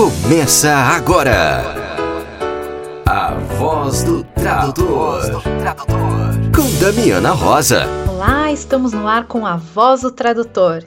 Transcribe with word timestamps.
Começa 0.00 0.74
agora. 0.74 1.62
A 3.04 3.34
voz 3.58 4.02
do 4.02 4.24
tradutor. 4.24 5.42
Com 6.56 6.78
Damiana 6.80 7.32
Rosa. 7.32 7.84
Olá, 8.08 8.50
estamos 8.50 8.94
no 8.94 9.06
ar 9.06 9.26
com 9.26 9.44
a 9.44 9.56
voz 9.56 10.00
do 10.00 10.10
tradutor. 10.10 10.86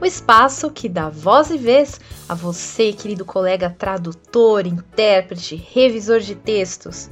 O 0.00 0.06
espaço 0.06 0.70
que 0.70 0.88
dá 0.88 1.08
voz 1.08 1.50
e 1.50 1.58
vez 1.58 2.00
a 2.28 2.36
você, 2.36 2.92
querido 2.92 3.24
colega 3.24 3.74
tradutor, 3.76 4.64
intérprete, 4.64 5.56
revisor 5.56 6.20
de 6.20 6.36
textos. 6.36 7.10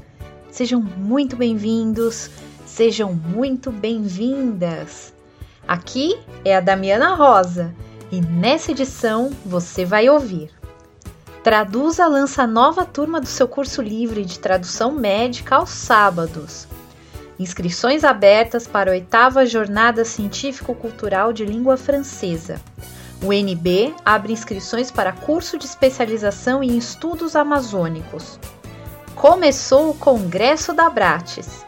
Sejam 0.53 0.81
muito 0.81 1.35
bem-vindos, 1.35 2.31
sejam 2.65 3.13
muito 3.13 3.73
bem-vindas. 3.73 5.13
Aqui 5.67 6.17
é 6.45 6.55
a 6.55 6.61
Damiana 6.61 7.17
Rosa 7.17 7.75
e 8.13 8.21
nessa 8.21 8.71
edição 8.71 9.33
você 9.45 9.85
vai 9.85 10.09
ouvir. 10.09 10.60
Traduza 11.43 12.07
lança 12.07 12.47
nova 12.47 12.85
turma 12.85 13.19
do 13.19 13.27
seu 13.27 13.49
curso 13.49 13.81
livre 13.81 14.27
de 14.27 14.39
tradução 14.39 14.93
médica 14.93 15.57
aos 15.57 15.71
sábados. 15.71 16.69
Inscrições 17.39 18.05
abertas 18.05 18.67
para 18.67 18.91
a 18.91 18.93
oitava 18.93 19.47
Jornada 19.47 20.05
Científico-Cultural 20.05 21.33
de 21.33 21.47
Língua 21.47 21.79
Francesa. 21.79 22.61
O 23.23 23.33
NB 23.33 23.95
abre 24.05 24.35
inscrições 24.35 24.91
para 24.91 25.13
curso 25.13 25.57
de 25.57 25.65
especialização 25.65 26.63
em 26.63 26.77
estudos 26.77 27.35
amazônicos. 27.35 28.39
Começou 29.15 29.89
o 29.89 29.95
Congresso 29.95 30.75
da 30.75 30.91
Bratis. 30.91 31.65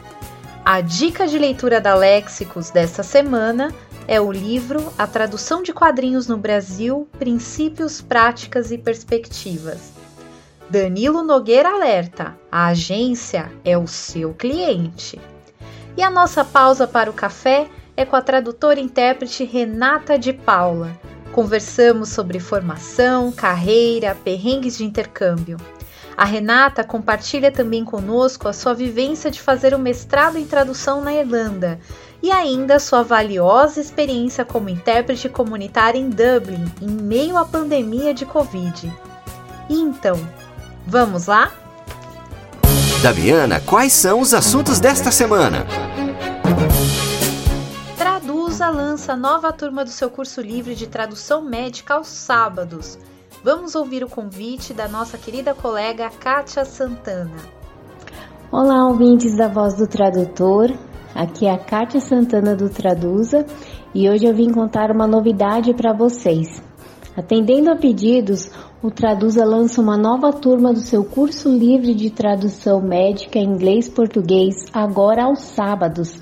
A 0.63 0.83
dica 0.83 1.27
de 1.27 1.39
leitura 1.39 1.81
da 1.81 1.95
Léxicos 1.95 2.71
desta 2.71 3.03
semana 3.03 3.73
é 4.07 4.21
o 4.21 4.33
livro 4.33 4.93
A 4.99 5.07
Tradução 5.07 5.63
de 5.63 5.73
Quadrinhos 5.73 6.27
no 6.27 6.37
Brasil: 6.37 7.09
Princípios, 7.19 8.01
Práticas 8.01 8.71
e 8.71 8.79
Perspectivas. 8.79 9.93
Danilo 10.69 11.23
Nogueira 11.23 11.71
alerta: 11.71 12.37
a 12.51 12.67
agência 12.67 13.51
é 13.65 13.77
o 13.77 13.87
seu 13.87 14.35
cliente. 14.35 15.21
E 15.97 16.03
a 16.03 16.11
nossa 16.11 16.45
pausa 16.45 16.87
para 16.87 17.11
o 17.11 17.15
café 17.15 17.69
é 17.97 18.05
com 18.05 18.17
a 18.17 18.23
tradutora 18.23 18.81
e 18.81 18.83
intérprete 18.83 19.45
Renata 19.45 20.19
de 20.19 20.33
Paula. 20.33 20.91
Conversamos 21.33 22.09
sobre 22.09 22.39
formação, 22.41 23.31
carreira, 23.33 24.17
perrengues 24.25 24.79
de 24.79 24.85
intercâmbio. 24.85 25.57
A 26.17 26.25
Renata 26.25 26.85
compartilha 26.85 27.51
também 27.51 27.85
conosco 27.85 28.47
a 28.47 28.53
sua 28.53 28.75
vivência 28.75 29.31
de 29.31 29.41
fazer 29.41 29.75
o 29.75 29.79
mestrado 29.79 30.37
em 30.37 30.45
tradução 30.45 31.03
na 31.03 31.13
Irlanda 31.15 31.81
e 32.23 32.31
ainda 32.31 32.79
sua 32.79 33.03
valiosa 33.03 33.81
experiência 33.81 34.45
como 34.45 34.69
intérprete 34.69 35.29
comunitária 35.29 35.99
em 35.99 36.09
Dublin 36.09 36.65
em 36.81 36.89
meio 36.89 37.37
à 37.37 37.45
pandemia 37.45 38.15
de 38.15 38.25
Covid. 38.25 38.93
E 39.69 39.75
então, 39.75 40.17
vamos 40.87 41.27
lá? 41.27 41.51
Daviana, 43.03 43.61
quais 43.61 43.93
são 43.93 44.21
os 44.21 44.33
assuntos 44.33 44.79
desta 44.79 45.11
semana? 45.11 45.67
Traduza 47.99 48.71
lança 48.71 49.17
nova 49.17 49.53
turma 49.53 49.85
do 49.85 49.91
seu 49.91 50.09
curso 50.09 50.41
livre 50.41 50.77
de 50.77 50.87
tradução 50.87 51.43
médica 51.43 51.95
aos 51.95 52.07
sábados. 52.07 52.97
Vamos 53.43 53.75
ouvir 53.75 54.05
o 54.05 54.09
convite 54.09 54.73
da 54.73 54.87
nossa 54.87 55.19
querida 55.19 55.53
colega 55.53 56.09
Kátia 56.21 56.65
Santana. 56.65 57.35
Olá, 58.53 58.87
ouvintes 58.87 59.37
da 59.37 59.49
Voz 59.49 59.75
do 59.75 59.89
Tradutor. 59.89 60.71
Aqui 61.15 61.47
é 61.47 61.51
a 61.51 61.59
Kátia 61.59 62.01
Santana 62.01 62.57
do 62.57 62.71
Traduza 62.71 63.45
e 63.95 64.09
hoje 64.09 64.25
eu 64.25 64.35
vim 64.35 64.51
contar 64.51 64.91
uma 64.91 65.07
novidade 65.07 65.75
para 65.75 65.93
vocês. 65.93 66.63
Atendendo 67.15 67.71
a 67.71 67.77
pedidos, 67.77 68.51
o 68.83 68.91
Traduza 68.91 69.45
lança 69.45 69.83
uma 69.83 69.99
nova 69.99 70.33
turma 70.33 70.73
do 70.73 70.81
seu 70.81 71.05
curso 71.05 71.51
livre 71.51 71.95
de 71.95 72.09
tradução 72.09 72.81
médica 72.81 73.39
em 73.39 73.45
inglês-português, 73.45 74.55
agora 74.73 75.25
aos 75.25 75.41
sábados. 75.41 76.19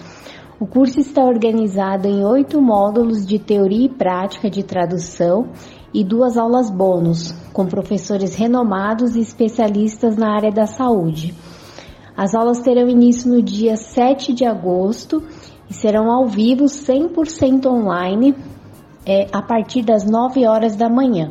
O 0.59 0.67
curso 0.67 0.99
está 0.99 1.23
organizado 1.23 2.09
em 2.09 2.25
oito 2.25 2.61
módulos 2.61 3.25
de 3.25 3.39
teoria 3.39 3.87
e 3.87 3.89
prática 3.89 4.51
de 4.51 4.65
tradução 4.65 5.51
e 5.95 6.03
duas 6.03 6.37
aulas 6.37 6.69
bônus, 6.69 7.33
com 7.53 7.65
professores 7.65 8.35
renomados 8.35 9.15
e 9.15 9.21
especialistas 9.21 10.17
na 10.17 10.35
área 10.35 10.51
da 10.51 10.67
saúde. 10.67 11.33
As 12.17 12.35
aulas 12.35 12.61
terão 12.61 12.89
início 12.89 13.31
no 13.33 13.43
dia 13.43 13.77
7 13.77 14.33
de 14.33 14.45
agosto 14.45 15.23
e 15.69 15.75
serão 15.75 16.11
ao 16.11 16.27
vivo 16.27 16.65
100% 16.65 17.67
online 17.67 18.35
é, 19.07 19.27
a 19.33 19.41
partir 19.41 19.83
das 19.83 20.05
9 20.05 20.47
horas 20.47 20.77
da 20.77 20.89
manhã. 20.89 21.31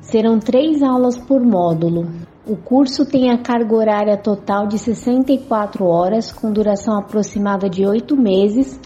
Serão 0.00 0.38
três 0.38 0.82
aulas 0.82 1.18
por 1.18 1.40
módulo. 1.40 2.06
O 2.46 2.56
curso 2.56 3.04
tem 3.04 3.30
a 3.30 3.42
carga 3.42 3.74
horária 3.74 4.16
total 4.16 4.68
de 4.68 4.78
64 4.78 5.84
horas, 5.84 6.30
com 6.30 6.52
duração 6.52 6.96
aproximada 6.96 7.68
de 7.68 7.84
8 7.84 8.16
meses, 8.16 8.78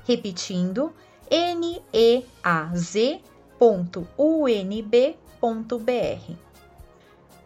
Repetindo, 0.06 0.94
neaz.unb.br. 1.30 3.22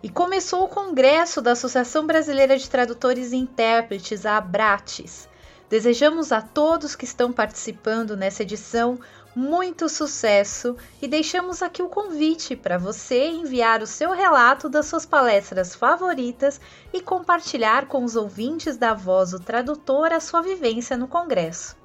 E 0.04 0.10
começou 0.10 0.64
o 0.66 0.68
Congresso 0.68 1.42
da 1.42 1.54
Associação 1.54 2.06
Brasileira 2.06 2.58
de 2.58 2.70
Tradutores 2.70 3.32
e 3.32 3.38
Intérpretes, 3.38 4.26
a 4.26 4.38
Abrates. 4.38 5.28
Desejamos 5.68 6.32
a 6.32 6.42
todos 6.42 6.96
que 6.96 7.06
estão 7.06 7.34
participando 7.34 8.16
nessa 8.16 8.44
edição 8.44 9.00
muito 9.36 9.90
sucesso 9.90 10.78
e 11.02 11.08
deixamos 11.08 11.62
aqui 11.62 11.84
o 11.84 11.90
convite 11.90 12.56
para 12.56 12.78
você 12.78 13.28
enviar 13.28 13.82
o 13.82 13.88
seu 13.88 14.14
relato 14.14 14.70
das 14.70 14.86
suas 14.86 15.06
palestras 15.06 15.76
favoritas 15.76 16.62
e 16.94 17.02
compartilhar 17.02 17.88
com 17.88 18.06
os 18.06 18.16
ouvintes 18.16 18.78
da 18.78 18.94
Voz 18.94 19.32
do 19.32 19.40
Tradutor 19.40 20.14
a 20.14 20.22
sua 20.22 20.42
vivência 20.42 20.96
no 20.96 21.08
Congresso. 21.08 21.76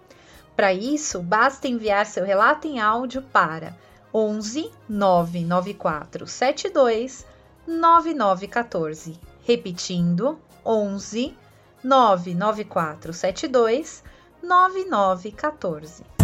Para 0.55 0.73
isso, 0.73 1.20
basta 1.20 1.67
enviar 1.67 2.06
seu 2.06 2.25
relato 2.25 2.69
em 2.69 2.79
áudio 2.79 3.23
para 3.23 3.75
11 4.14 4.70
994 4.88 6.26
72 6.26 7.26
9914. 7.67 9.19
Repetindo, 9.43 10.38
11 10.64 11.37
99472 11.82 14.05
9914. 14.43 16.19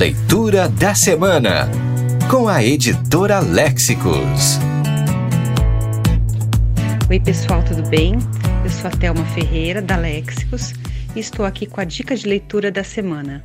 Leitura 0.00 0.66
da 0.66 0.94
semana 0.94 1.68
com 2.30 2.48
a 2.48 2.64
editora 2.64 3.38
Léxicos. 3.38 4.58
Oi, 7.10 7.20
pessoal, 7.20 7.62
tudo 7.62 7.86
bem? 7.90 8.14
Eu 8.64 8.70
sou 8.70 8.88
a 8.88 8.90
Thelma 8.92 9.26
Ferreira, 9.34 9.82
da 9.82 9.96
Léxicos, 9.96 10.72
e 11.14 11.20
estou 11.20 11.44
aqui 11.44 11.66
com 11.66 11.82
a 11.82 11.84
dica 11.84 12.16
de 12.16 12.26
leitura 12.26 12.72
da 12.72 12.82
semana. 12.82 13.44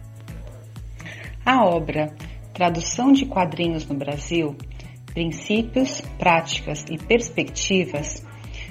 A 1.46 1.66
obra 1.66 2.14
Tradução 2.54 3.12
de 3.12 3.26
Quadrinhos 3.26 3.86
no 3.86 3.96
Brasil: 3.96 4.56
Princípios, 5.08 6.00
Práticas 6.18 6.86
e 6.90 6.98
Perspectivas, 6.98 8.26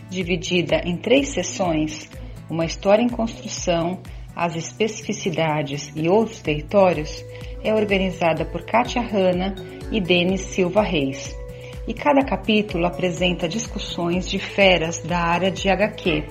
dividida 0.09 0.81
em 0.87 0.97
três 0.97 1.29
sessões, 1.29 2.09
uma 2.49 2.65
história 2.65 3.03
em 3.03 3.11
construção, 3.11 4.01
as 4.35 4.57
especificidades 4.57 5.93
e 5.95 6.09
outros 6.09 6.41
territórios, 6.41 7.23
é 7.64 7.75
organizada 7.75 8.44
por 8.44 8.62
Kátia 8.62 9.02
Hanna 9.02 9.55
e 9.90 10.00
Denis 10.00 10.43
Silva 10.43 10.82
Reis. 10.82 11.34
E 11.88 11.94
cada 11.94 12.22
capítulo 12.22 12.87
apresenta 12.87 13.49
discussões 13.49 14.28
de 14.31 14.38
feras 14.38 14.99
da 14.99 15.19
área 15.19 15.50
de 15.50 15.69
HQ. 15.69 16.25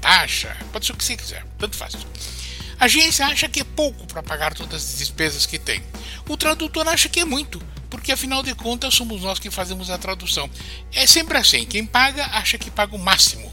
taxa, 0.00 0.56
pode 0.72 0.86
ser 0.86 0.92
o 0.92 0.96
que 0.96 1.04
você 1.04 1.16
quiser. 1.16 1.46
Tanto 1.58 1.76
faz. 1.76 1.94
A 2.78 2.86
agência 2.86 3.26
acha 3.26 3.48
que 3.48 3.60
é 3.60 3.64
pouco 3.64 4.06
para 4.06 4.22
pagar 4.22 4.54
todas 4.54 4.82
as 4.82 4.98
despesas 4.98 5.46
que 5.46 5.58
tem. 5.58 5.82
O 6.28 6.36
tradutor 6.36 6.86
acha 6.88 7.08
que 7.08 7.20
é 7.20 7.24
muito, 7.24 7.62
porque 7.88 8.12
afinal 8.12 8.42
de 8.42 8.54
contas 8.54 8.94
somos 8.94 9.22
nós 9.22 9.38
que 9.38 9.50
fazemos 9.50 9.88
a 9.88 9.98
tradução. 9.98 10.50
É 10.92 11.06
sempre 11.06 11.38
assim: 11.38 11.64
quem 11.64 11.86
paga 11.86 12.26
acha 12.26 12.58
que 12.58 12.70
paga 12.70 12.96
o 12.96 12.98
máximo, 12.98 13.52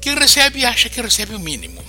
quem 0.00 0.14
recebe 0.14 0.64
acha 0.64 0.88
que 0.88 1.00
recebe 1.00 1.34
o 1.34 1.40
mínimo. 1.40 1.84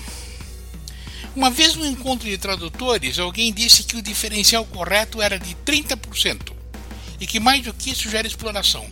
Uma 1.35 1.49
vez 1.49 1.75
no 1.75 1.85
encontro 1.85 2.27
de 2.27 2.37
tradutores, 2.37 3.17
alguém 3.17 3.53
disse 3.53 3.83
que 3.83 3.95
o 3.95 4.01
diferencial 4.01 4.65
correto 4.65 5.21
era 5.21 5.39
de 5.39 5.55
30% 5.65 6.58
e 7.19 7.27
que 7.27 7.39
mais 7.39 7.63
do 7.63 7.73
que 7.73 7.91
isso 7.91 8.09
gera 8.09 8.27
exploração. 8.27 8.89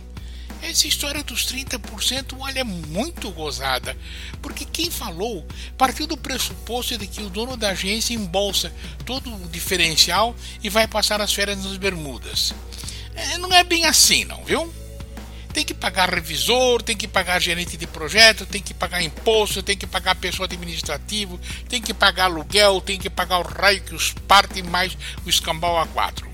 Essa 0.60 0.88
história 0.88 1.22
dos 1.22 1.46
30%, 1.46 2.36
olha, 2.40 2.60
é 2.60 2.64
muito 2.64 3.30
gozada, 3.30 3.96
porque 4.42 4.64
quem 4.64 4.90
falou 4.90 5.46
partiu 5.76 6.06
do 6.06 6.16
pressuposto 6.16 6.98
de 6.98 7.06
que 7.06 7.22
o 7.22 7.30
dono 7.30 7.56
da 7.56 7.70
agência 7.70 8.12
embolsa 8.12 8.72
todo 9.04 9.32
o 9.32 9.48
diferencial 9.48 10.34
e 10.62 10.68
vai 10.68 10.88
passar 10.88 11.20
as 11.20 11.32
férias 11.32 11.62
nas 11.64 11.76
Bermudas. 11.76 12.52
É, 13.14 13.38
não 13.38 13.52
é 13.52 13.62
bem 13.62 13.84
assim, 13.84 14.24
não, 14.24 14.44
viu? 14.44 14.72
Tem 15.52 15.64
que 15.64 15.74
pagar 15.74 16.12
revisor, 16.12 16.82
tem 16.82 16.96
que 16.96 17.08
pagar 17.08 17.40
gerente 17.40 17.76
de 17.76 17.86
projeto, 17.86 18.44
tem 18.44 18.60
que 18.60 18.74
pagar 18.74 19.02
imposto, 19.02 19.62
tem 19.62 19.76
que 19.76 19.86
pagar 19.86 20.14
pessoa 20.16 20.46
administrativo, 20.46 21.40
tem 21.68 21.80
que 21.80 21.94
pagar 21.94 22.24
aluguel, 22.24 22.80
tem 22.80 22.98
que 22.98 23.08
pagar 23.08 23.38
o 23.38 23.42
raio 23.42 23.80
que 23.80 23.94
os 23.94 24.12
parte 24.26 24.62
mais 24.62 24.96
o 25.24 25.28
escambau 25.28 25.78
a 25.78 25.86
quatro. 25.86 26.27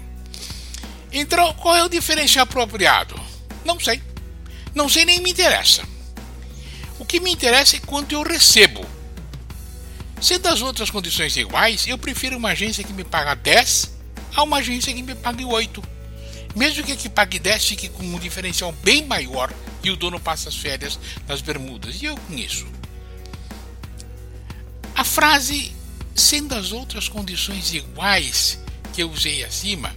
Então, 1.16 1.54
qual 1.54 1.76
é 1.76 1.84
o 1.84 1.88
diferencial 1.88 2.42
apropriado? 2.42 3.14
Não 3.64 3.78
sei. 3.78 4.02
Não 4.74 4.88
sei 4.88 5.04
nem 5.04 5.20
me 5.20 5.30
interessa. 5.30 5.84
O 6.98 7.04
que 7.04 7.20
me 7.20 7.30
interessa 7.30 7.76
é 7.76 7.78
quanto 7.78 8.12
eu 8.12 8.22
recebo. 8.24 8.84
Sendo 10.20 10.48
as 10.48 10.60
outras 10.60 10.90
condições 10.90 11.36
iguais, 11.36 11.86
eu 11.86 11.96
prefiro 11.96 12.36
uma 12.36 12.48
agência 12.50 12.82
que 12.82 12.92
me 12.92 13.04
paga 13.04 13.36
10 13.36 13.94
a 14.34 14.42
uma 14.42 14.56
agência 14.56 14.92
que 14.92 15.04
me 15.04 15.14
pague 15.14 15.44
8. 15.44 15.80
Mesmo 16.56 16.82
que 16.82 16.90
a 16.90 16.96
que 16.96 17.08
pague 17.08 17.38
10 17.38 17.64
fique 17.64 17.88
com 17.88 18.02
um 18.02 18.18
diferencial 18.18 18.72
bem 18.82 19.06
maior 19.06 19.52
e 19.84 19.92
o 19.92 19.96
dono 19.96 20.18
passa 20.18 20.48
as 20.48 20.56
férias 20.56 20.98
nas 21.28 21.40
Bermudas. 21.40 22.02
E 22.02 22.06
eu 22.06 22.16
conheço. 22.16 22.66
A 24.96 25.04
frase 25.04 25.72
sendo 26.12 26.56
as 26.56 26.72
outras 26.72 27.08
condições 27.08 27.72
iguais 27.72 28.58
que 28.92 29.00
eu 29.00 29.10
usei 29.10 29.44
acima 29.44 29.94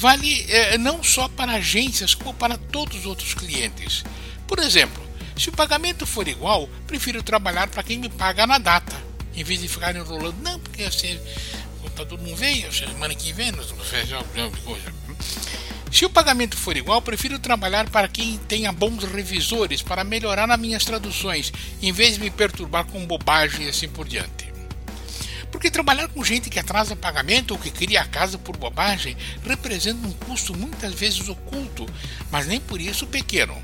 vale 0.00 0.46
é, 0.48 0.78
não 0.78 1.04
só 1.04 1.28
para 1.28 1.52
agências, 1.52 2.14
como 2.14 2.32
para 2.32 2.56
todos 2.56 3.00
os 3.00 3.04
outros 3.04 3.34
clientes. 3.34 4.02
Por 4.48 4.58
exemplo, 4.58 5.02
se 5.36 5.50
o 5.50 5.52
pagamento 5.52 6.06
for 6.06 6.26
igual, 6.26 6.70
prefiro 6.86 7.22
trabalhar 7.22 7.68
para 7.68 7.82
quem 7.82 7.98
me 7.98 8.08
paga 8.08 8.46
na 8.46 8.56
data, 8.56 8.96
em 9.34 9.44
vez 9.44 9.60
de 9.60 9.68
ficar 9.68 9.94
enrolando. 9.94 10.40
Não, 10.42 10.58
porque 10.58 10.84
assim, 10.84 11.20
o 11.76 11.82
contador 11.82 12.18
não 12.22 12.34
veio, 12.34 12.72
semana 12.72 13.14
que 13.14 13.30
vem, 13.34 13.52
nós 13.52 13.68
vamos 13.68 13.86
fazer 13.88 14.14
alguma 14.14 14.50
coisa. 14.50 14.90
Se 15.92 16.06
o 16.06 16.10
pagamento 16.10 16.56
for 16.56 16.78
igual, 16.78 17.02
prefiro 17.02 17.38
trabalhar 17.38 17.90
para 17.90 18.08
quem 18.08 18.38
tenha 18.48 18.72
bons 18.72 19.04
revisores 19.04 19.82
para 19.82 20.02
melhorar 20.02 20.48
nas 20.48 20.58
minhas 20.58 20.82
traduções, 20.82 21.52
em 21.82 21.92
vez 21.92 22.14
de 22.14 22.20
me 22.20 22.30
perturbar 22.30 22.86
com 22.86 23.04
bobagem 23.04 23.66
e 23.66 23.68
assim 23.68 23.88
por 23.88 24.08
diante. 24.08 24.49
Porque 25.50 25.70
trabalhar 25.70 26.08
com 26.08 26.24
gente 26.24 26.48
que 26.48 26.58
atrasa 26.58 26.94
pagamento 26.94 27.52
ou 27.52 27.58
que 27.58 27.70
cria 27.70 28.02
a 28.02 28.06
casa 28.06 28.38
por 28.38 28.56
bobagem 28.56 29.16
representa 29.44 30.06
um 30.06 30.12
custo 30.12 30.56
muitas 30.56 30.94
vezes 30.94 31.28
oculto, 31.28 31.86
mas 32.30 32.46
nem 32.46 32.60
por 32.60 32.80
isso 32.80 33.06
pequeno. 33.06 33.56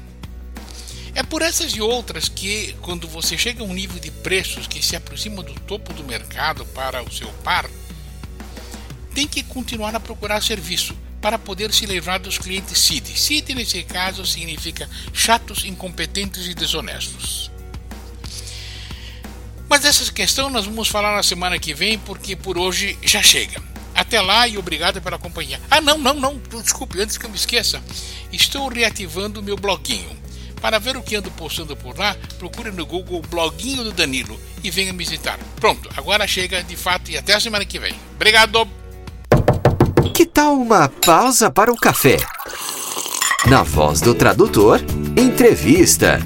É 1.14 1.22
por 1.22 1.40
essas 1.40 1.72
e 1.72 1.80
outras 1.80 2.28
que, 2.28 2.74
quando 2.82 3.08
você 3.08 3.38
chega 3.38 3.62
a 3.62 3.66
um 3.66 3.72
nível 3.72 3.98
de 3.98 4.10
preços 4.10 4.66
que 4.66 4.84
se 4.84 4.94
aproxima 4.94 5.42
do 5.42 5.54
topo 5.60 5.94
do 5.94 6.04
mercado 6.04 6.66
para 6.66 7.02
o 7.02 7.10
seu 7.10 7.28
par, 7.42 7.66
tem 9.14 9.26
que 9.26 9.42
continuar 9.42 9.94
a 9.94 10.00
procurar 10.00 10.42
serviço 10.42 10.94
para 11.22 11.38
poder 11.38 11.72
se 11.72 11.86
livrar 11.86 12.20
dos 12.20 12.36
clientes 12.36 12.78
CID. 12.78 13.18
CID, 13.18 13.54
nesse 13.54 13.82
caso, 13.82 14.26
significa 14.26 14.88
chatos, 15.12 15.64
incompetentes 15.64 16.46
e 16.46 16.54
desonestos. 16.54 17.50
Mas 19.68 19.80
dessa 19.80 20.12
questão 20.12 20.48
nós 20.48 20.64
vamos 20.64 20.88
falar 20.88 21.16
na 21.16 21.22
semana 21.22 21.58
que 21.58 21.74
vem, 21.74 21.98
porque 21.98 22.36
por 22.36 22.56
hoje 22.56 22.98
já 23.02 23.22
chega. 23.22 23.60
Até 23.94 24.20
lá 24.20 24.46
e 24.46 24.58
obrigado 24.58 25.00
pela 25.00 25.18
companhia. 25.18 25.60
Ah, 25.70 25.80
não, 25.80 25.96
não, 25.96 26.14
não, 26.14 26.40
desculpe, 26.62 27.00
antes 27.00 27.16
que 27.16 27.24
eu 27.24 27.30
me 27.30 27.36
esqueça, 27.36 27.82
estou 28.30 28.68
reativando 28.68 29.40
o 29.40 29.42
meu 29.42 29.56
bloguinho. 29.56 30.16
Para 30.60 30.78
ver 30.78 30.96
o 30.96 31.02
que 31.02 31.16
ando 31.16 31.30
postando 31.30 31.76
por 31.76 31.98
lá, 31.98 32.16
procure 32.38 32.70
no 32.70 32.84
Google 32.84 33.22
Bloguinho 33.28 33.84
do 33.84 33.92
Danilo 33.92 34.38
e 34.62 34.70
venha 34.70 34.92
me 34.92 35.04
visitar. 35.04 35.38
Pronto, 35.60 35.88
agora 35.96 36.26
chega 36.26 36.62
de 36.62 36.76
fato 36.76 37.10
e 37.10 37.16
até 37.16 37.34
a 37.34 37.40
semana 37.40 37.64
que 37.64 37.78
vem. 37.78 37.94
Obrigado! 38.14 38.66
Que 40.14 40.24
tal 40.24 40.54
uma 40.54 40.88
pausa 40.88 41.50
para 41.50 41.72
o 41.72 41.76
café? 41.76 42.16
Na 43.46 43.62
voz 43.62 44.00
do 44.00 44.14
tradutor, 44.14 44.80
entrevista. 45.16 46.20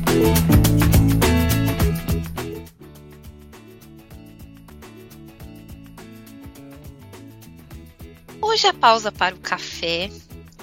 Hoje 8.61 8.67
a 8.67 8.75
pausa 8.75 9.11
para 9.11 9.35
o 9.35 9.39
café 9.39 10.11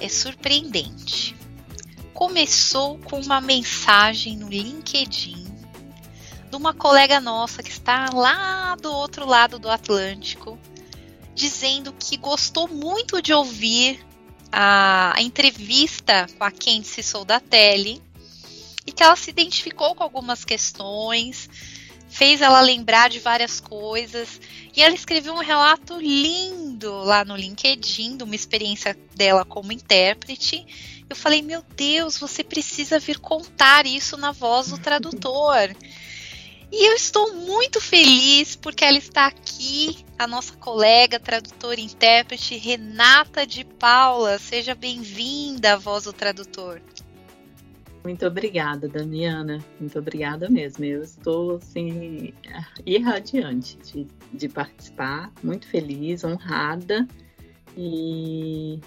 é 0.00 0.08
surpreendente. 0.08 1.34
Começou 2.14 2.96
com 2.96 3.20
uma 3.20 3.40
mensagem 3.40 4.36
no 4.36 4.48
LinkedIn 4.48 5.44
de 6.48 6.56
uma 6.56 6.72
colega 6.72 7.18
nossa 7.18 7.60
que 7.60 7.72
está 7.72 8.08
lá 8.14 8.76
do 8.76 8.92
outro 8.92 9.26
lado 9.26 9.58
do 9.58 9.68
Atlântico, 9.68 10.56
dizendo 11.34 11.92
que 11.92 12.16
gostou 12.16 12.68
muito 12.68 13.20
de 13.20 13.34
ouvir 13.34 13.98
a, 14.52 15.14
entrevista 15.18 16.28
com 16.38 16.44
a 16.44 16.52
Kenzie 16.52 17.02
Soldatelli 17.02 18.00
e 18.86 18.92
que 18.92 19.02
ela 19.02 19.16
se 19.16 19.30
identificou 19.30 19.96
com 19.96 20.04
algumas 20.04 20.44
questões, 20.44 21.50
fez 22.08 22.42
ela 22.42 22.60
lembrar 22.60 23.10
de 23.10 23.18
várias 23.18 23.58
coisas 23.58 24.40
e 24.78 24.80
ela 24.80 24.94
escreveu 24.94 25.34
um 25.34 25.42
relato 25.42 25.98
lindo 25.98 26.98
lá 26.98 27.24
no 27.24 27.34
LinkedIn 27.34 28.16
de 28.16 28.22
uma 28.22 28.36
experiência 28.36 28.96
dela 29.16 29.44
como 29.44 29.72
intérprete. 29.72 30.64
Eu 31.10 31.16
falei, 31.16 31.42
meu 31.42 31.64
Deus, 31.74 32.16
você 32.16 32.44
precisa 32.44 33.00
vir 33.00 33.18
contar 33.18 33.86
isso 33.86 34.16
na 34.16 34.30
voz 34.30 34.68
do 34.68 34.78
tradutor. 34.78 35.74
E 36.70 36.88
eu 36.88 36.94
estou 36.94 37.34
muito 37.34 37.80
feliz 37.80 38.54
porque 38.54 38.84
ela 38.84 38.98
está 38.98 39.26
aqui, 39.26 40.06
a 40.16 40.28
nossa 40.28 40.54
colega, 40.54 41.18
tradutora 41.18 41.80
e 41.80 41.84
intérprete, 41.84 42.56
Renata 42.56 43.44
de 43.44 43.64
Paula. 43.64 44.38
Seja 44.38 44.76
bem-vinda 44.76 45.72
à 45.72 45.76
Voz 45.76 46.04
do 46.04 46.12
Tradutor. 46.12 46.80
Muito 48.08 48.26
obrigada, 48.26 48.88
Damiana. 48.88 49.62
Muito 49.78 49.98
obrigada 49.98 50.48
mesmo. 50.48 50.82
Eu 50.82 51.02
estou 51.02 51.56
assim, 51.56 52.32
irradiante 52.86 53.76
de, 53.84 54.06
de 54.32 54.48
participar, 54.48 55.30
muito 55.42 55.66
feliz, 55.66 56.24
honrada 56.24 57.06
e, 57.76 58.80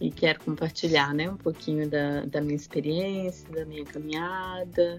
e 0.00 0.10
quero 0.10 0.40
compartilhar 0.40 1.14
né, 1.14 1.30
um 1.30 1.36
pouquinho 1.36 1.88
da, 1.88 2.22
da 2.22 2.40
minha 2.40 2.56
experiência, 2.56 3.48
da 3.50 3.64
minha 3.64 3.84
caminhada 3.84 4.98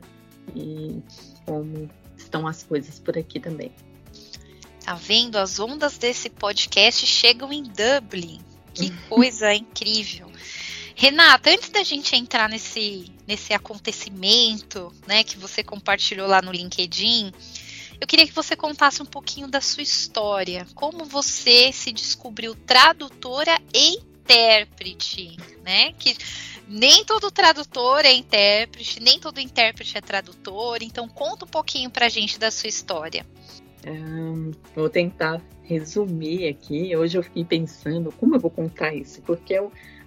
e 0.56 1.04
como 1.46 1.90
estão 2.16 2.48
as 2.48 2.64
coisas 2.64 3.00
por 3.00 3.18
aqui 3.18 3.38
também. 3.38 3.74
Tá 4.86 4.94
vendo? 4.94 5.36
As 5.36 5.60
ondas 5.60 5.98
desse 5.98 6.30
podcast 6.30 7.06
chegam 7.06 7.52
em 7.52 7.64
Dublin. 7.64 8.40
Que 8.74 8.92
coisa 9.10 9.54
incrível. 9.54 10.32
Renata, 10.96 11.50
antes 11.50 11.70
da 11.70 11.84
gente 11.84 12.16
entrar 12.16 12.50
nesse, 12.50 13.12
nesse 13.28 13.54
acontecimento, 13.54 14.94
né, 15.08 15.24
que 15.24 15.38
você 15.38 15.64
compartilhou 15.64 16.28
lá 16.28 16.42
no 16.42 16.52
LinkedIn, 16.52 17.32
eu 18.00 18.08
queria 18.08 18.26
que 18.26 18.34
você 18.34 18.56
contasse 18.56 19.02
um 19.02 19.06
pouquinho 19.06 19.48
da 19.48 19.62
sua 19.62 19.84
história. 19.84 20.66
Como 20.74 21.06
você 21.06 21.72
se 21.72 21.92
descobriu 21.92 22.56
tradutora 22.56 23.60
e 23.74 24.00
intérprete, 24.22 25.38
né? 25.64 25.94
Que 25.94 26.16
nem 26.68 27.04
todo 27.06 27.30
tradutor 27.30 28.06
é 28.06 28.14
intérprete, 28.14 29.00
nem 29.00 29.20
todo 29.20 29.40
intérprete 29.40 29.98
é 29.98 30.02
tradutor. 30.02 30.82
Então, 30.82 31.08
conta 31.08 31.46
um 31.46 31.48
pouquinho 31.48 31.90
pra 31.90 32.10
gente 32.10 32.40
da 32.40 32.50
sua 32.50 32.70
história. 32.70 33.26
Um, 33.86 34.52
vou 34.76 34.90
tentar 34.90 35.42
resumir 35.64 36.48
aqui. 36.48 36.96
Hoje 36.96 37.18
eu 37.18 37.24
fiquei 37.24 37.44
pensando 37.46 38.12
como 38.14 38.36
eu 38.36 38.40
vou 38.40 38.52
contar 38.52 38.96
isso, 38.96 39.22
porque 39.22 39.54
é 39.54 39.62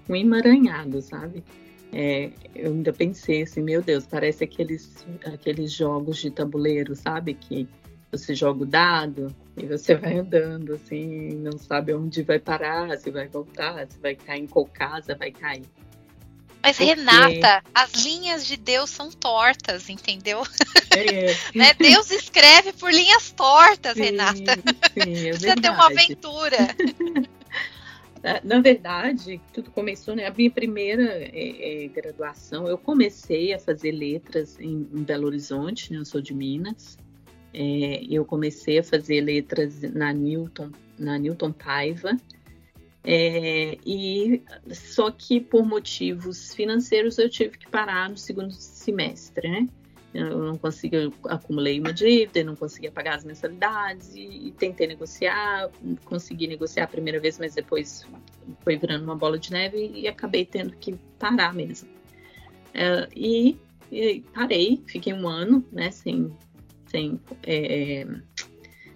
um 0.09 0.17
emaranhado, 0.17 1.01
sabe? 1.01 1.45
É, 1.93 2.31
eu 2.55 2.73
ainda 2.73 2.93
pensei 2.93 3.43
assim, 3.43 3.63
meu 3.63 3.81
Deus, 3.81 4.07
parece 4.07 4.45
aqueles, 4.45 5.07
aqueles 5.25 5.73
jogos 5.73 6.19
de 6.19 6.31
tabuleiro, 6.31 6.97
sabe? 6.97 7.35
Que 7.35 7.69
você 8.11 8.35
joga 8.35 8.63
o 8.65 8.67
dado 8.67 9.35
e 9.57 9.67
você 9.67 9.95
vai 9.97 10.19
andando 10.19 10.75
assim, 10.75 11.31
não 11.37 11.57
sabe 11.59 11.95
onde 11.95 12.23
vai 12.23 12.39
parar, 12.39 12.97
se 12.99 13.11
vai 13.11 13.29
voltar, 13.29 13.87
se 13.89 13.99
vai 14.01 14.15
cair 14.15 14.43
em 14.43 14.47
qual 14.47 14.67
casa 14.67 15.15
vai 15.15 15.31
cair. 15.31 15.65
Mas, 16.65 16.79
Porque... 16.79 16.95
Renata, 16.95 17.63
as 17.75 17.93
linhas 17.93 18.47
de 18.47 18.57
Deus 18.57 18.89
são 18.89 19.11
tortas, 19.11 19.91
entendeu? 19.91 20.43
É. 20.97 21.37
né? 21.55 21.75
Deus 21.75 22.11
escreve 22.11 22.73
por 22.73 22.91
linhas 22.91 23.31
tortas, 23.33 23.93
sim, 23.93 24.03
Renata. 24.03 24.55
Sim, 24.95 25.29
é 25.29 25.31
Precisa 25.37 25.57
ter 25.57 25.69
uma 25.69 25.87
aventura. 25.87 26.75
Na 28.43 28.59
verdade, 28.61 29.39
tudo 29.53 29.71
começou, 29.71 30.17
né? 30.17 30.27
A 30.27 30.33
minha 30.33 30.51
primeira 30.51 31.03
é, 31.03 31.85
é, 31.85 31.89
graduação, 31.89 32.67
eu 32.67 32.79
comecei 32.79 33.53
a 33.53 33.59
fazer 33.59 33.93
letras 33.93 34.59
em, 34.59 34.89
em 34.95 35.03
Belo 35.03 35.27
Horizonte, 35.27 35.93
né? 35.93 35.99
Eu 35.99 36.07
sou 36.07 36.23
de 36.23 36.33
Minas. 36.33 36.97
É, 37.53 38.03
eu 38.09 38.25
comecei 38.25 38.79
a 38.79 38.83
fazer 38.83 39.21
letras 39.21 39.83
na 39.93 40.13
Newton, 40.13 40.71
na 40.99 41.19
Newton 41.19 41.53
Paiva, 41.53 42.17
é, 43.05 43.77
e 43.85 44.43
só 44.73 45.11
que 45.11 45.39
por 45.39 45.65
motivos 45.65 46.55
financeiros 46.55 47.19
eu 47.19 47.29
tive 47.29 47.59
que 47.59 47.69
parar 47.69 48.09
no 48.09 48.17
segundo 48.17 48.53
semestre, 48.53 49.49
né? 49.49 49.69
Eu 50.15 50.39
não 50.39 50.57
conseguia, 50.57 51.11
acumulei 51.25 51.81
uma 51.81 51.93
dívida, 51.93 52.45
não 52.45 52.55
conseguia 52.55 52.93
pagar 52.93 53.17
as 53.17 53.25
mensalidades 53.25 54.15
e, 54.15 54.55
tentei 54.57 54.87
negociar, 54.87 55.69
consegui 56.05 56.47
negociar 56.47 56.85
a 56.85 56.87
primeira 56.87 57.19
vez, 57.19 57.37
mas 57.37 57.55
depois 57.55 58.07
foi 58.61 58.77
virando 58.77 59.03
uma 59.03 59.17
bola 59.17 59.37
de 59.37 59.51
neve 59.51 59.91
e, 59.93 60.07
acabei 60.07 60.47
tendo 60.47 60.77
que 60.77 60.95
parar 61.19 61.53
mesmo. 61.53 61.89
É, 62.73 63.09
e, 63.15 63.59
e, 63.91 64.23
parei, 64.33 64.81
fiquei 64.87 65.13
um 65.13 65.27
ano, 65.27 65.65
né, 65.73 65.91
sem, 65.91 66.33
sem 66.87 67.21
é, 67.43 68.07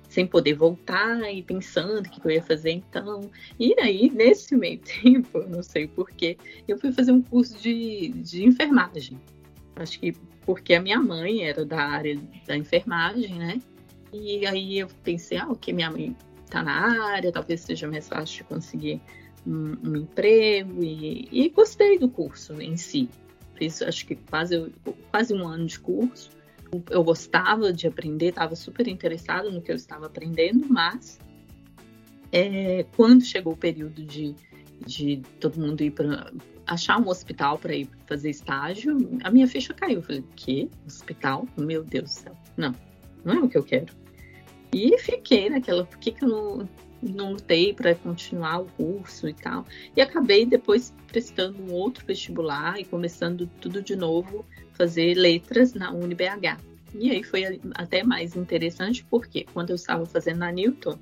sem 0.08 0.26
poder 0.26 0.54
voltar 0.54 1.32
e 1.32 1.42
pensando 1.42 2.06
o 2.06 2.10
que 2.10 2.25
eu 2.25 2.30
ia 2.30 2.42
fazer 2.42 2.70
então. 2.70 3.30
E 3.58 3.75
aí, 3.78 4.10
nesse 4.10 4.56
meio 4.56 4.80
tempo, 5.02 5.40
não 5.48 5.62
sei 5.62 5.87
porquê, 5.87 6.37
eu 6.66 6.78
fui 6.78 6.92
fazer 6.92 7.12
um 7.12 7.22
curso 7.22 7.60
de, 7.60 8.08
de 8.10 8.44
enfermagem. 8.44 9.18
Acho 9.82 9.99
que 10.00 10.12
porque 10.42 10.75
a 10.75 10.80
minha 10.80 10.99
mãe 11.00 11.44
era 11.44 11.64
da 11.64 11.80
área 11.80 12.18
da 12.47 12.56
enfermagem, 12.56 13.35
né? 13.35 13.61
E 14.12 14.47
aí 14.47 14.78
eu 14.78 14.88
pensei, 15.04 15.38
ah, 15.38 15.49
ok, 15.49 15.73
minha 15.73 15.90
mãe 15.90 16.16
tá 16.49 16.62
na 16.62 17.12
área, 17.12 17.30
talvez 17.30 17.61
seja 17.61 17.87
mais 17.87 18.08
fácil 18.08 18.38
de 18.38 18.44
conseguir 18.44 19.00
um, 19.47 19.76
um 19.85 19.97
emprego. 19.97 20.82
E, 20.82 21.28
e, 21.30 21.49
gostei 21.50 21.99
do 21.99 22.08
curso 22.08 22.61
em 22.61 22.76
si. 22.76 23.08
Fiz 23.54 23.82
acho 23.82 24.06
que 24.06 24.16
quase, 24.16 24.73
quase 25.11 25.35
um 25.35 25.47
ano 25.47 25.66
de 25.66 25.78
curso 25.78 26.30
eu 26.90 27.02
gostava 27.02 27.73
de 27.73 27.87
aprender, 27.87 28.28
estava 28.28 28.54
super 28.54 28.87
interessado 28.88 29.50
no 29.50 29.62
que 29.62 29.70
eu 29.70 29.76
estava 29.76 30.06
aprendendo, 30.06 30.66
mas 30.68 31.18
é, 32.30 32.85
quando 32.97 33.25
chegou 33.25 33.54
o 33.54 33.56
período 33.56 34.02
de, 34.04 34.35
de 34.87 35.23
todo 35.40 35.61
mundo 35.61 35.82
ir 35.82 35.90
para 35.90 36.32
achar 36.66 37.00
um 37.00 37.08
hospital 37.08 37.58
para 37.58 37.75
ir 37.75 37.88
fazer 38.06 38.30
estágio, 38.30 38.97
a 39.25 39.30
minha 39.30 39.49
ficha 39.49 39.73
caiu. 39.73 39.97
Eu 39.97 40.02
falei, 40.02 40.25
que? 40.37 40.70
Hospital? 40.87 41.47
Meu 41.56 41.82
Deus 41.82 42.04
do 42.04 42.11
céu. 42.11 42.37
Não, 42.56 42.75
não 43.25 43.35
é 43.35 43.38
o 43.38 43.49
que 43.49 43.56
eu 43.56 43.64
quero. 43.64 43.92
E 44.73 44.99
fiquei 44.99 45.49
naquela, 45.49 45.85
por 45.85 45.99
que, 45.99 46.12
que 46.12 46.25
eu 46.25 46.28
não, 46.28 46.68
não 47.02 47.32
lutei 47.32 47.73
para 47.73 47.94
continuar 47.94 48.61
o 48.61 48.66
curso 48.66 49.28
e 49.28 49.35
tal? 49.35 49.64
E 49.97 50.00
acabei 50.00 50.44
depois 50.44 50.94
prestando 51.06 51.62
um 51.62 51.73
outro 51.73 52.04
vestibular 52.04 52.78
e 52.78 52.85
começando 52.85 53.49
tudo 53.61 53.80
de 53.80 53.97
novo 53.97 54.44
fazer 54.75 55.14
letras 55.14 55.73
na 55.73 55.90
UniBH. 55.90 56.58
E 56.94 57.11
aí 57.11 57.23
foi 57.23 57.61
até 57.75 58.02
mais 58.02 58.37
interessante 58.37 59.04
porque 59.08 59.47
quando 59.52 59.70
eu 59.70 59.76
estava 59.76 60.04
fazendo 60.06 60.38
na 60.38 60.52
Newton 60.52 60.99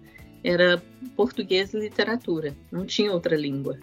era 0.47 0.81
português 1.17 1.75
e 1.75 1.81
literatura, 1.81 2.57
não 2.71 2.87
tinha 2.87 3.12
outra 3.12 3.37
língua. 3.37 3.79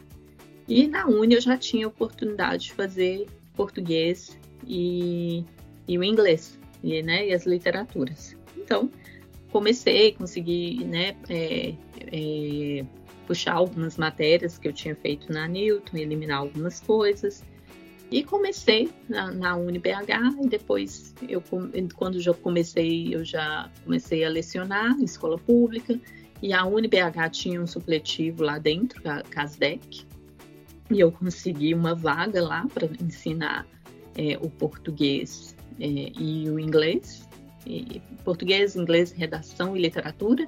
E 0.65 0.87
na 0.87 1.05
Uni 1.05 1.35
eu 1.35 1.41
já 1.41 1.57
tinha 1.57 1.85
oportunidade 1.85 2.65
de 2.65 2.73
fazer 2.73 3.27
português 3.53 4.39
e, 4.65 5.43
e 5.85 5.97
o 5.97 6.03
inglês, 6.03 6.57
e, 6.81 7.03
né, 7.03 7.27
e 7.27 7.33
as 7.33 7.45
literaturas. 7.45 8.37
Então 8.57 8.89
comecei, 9.51 10.13
consegui 10.13 10.85
né, 10.85 11.17
é, 11.29 11.75
é, 12.11 12.85
puxar 13.27 13.55
algumas 13.55 13.97
matérias 13.97 14.57
que 14.57 14.69
eu 14.69 14.73
tinha 14.73 14.95
feito 14.95 15.33
na 15.33 15.45
Newton, 15.47 15.97
eliminar 15.97 16.39
algumas 16.39 16.79
coisas. 16.79 17.43
E 18.09 18.23
comecei 18.23 18.89
na, 19.09 19.31
na 19.31 19.55
UniBH 19.57 20.43
e 20.43 20.47
depois, 20.47 21.13
eu, 21.27 21.43
quando 21.95 22.21
já 22.21 22.33
comecei, 22.33 23.13
eu 23.13 23.25
já 23.25 23.69
comecei 23.83 24.23
a 24.23 24.29
lecionar 24.29 24.91
em 24.99 25.03
escola 25.03 25.37
pública 25.37 25.99
e 26.43 26.51
a 26.51 26.65
UniBH 26.65 27.29
tinha 27.31 27.61
um 27.61 27.65
supletivo 27.65 28.43
lá 28.43 28.59
dentro, 28.59 29.01
a 29.09 29.21
CASDEC, 29.23 30.05
e 30.91 30.99
eu 30.99 31.09
consegui 31.09 31.73
uma 31.73 31.95
vaga 31.95 32.43
lá 32.43 32.67
para 32.73 32.89
ensinar 33.01 33.65
é, 34.17 34.37
o 34.41 34.49
português 34.49 35.55
é, 35.79 35.85
e 35.85 36.49
o 36.49 36.59
inglês, 36.59 37.25
e 37.65 38.01
português, 38.25 38.75
inglês, 38.75 39.13
redação 39.13 39.77
e 39.77 39.81
literatura. 39.81 40.45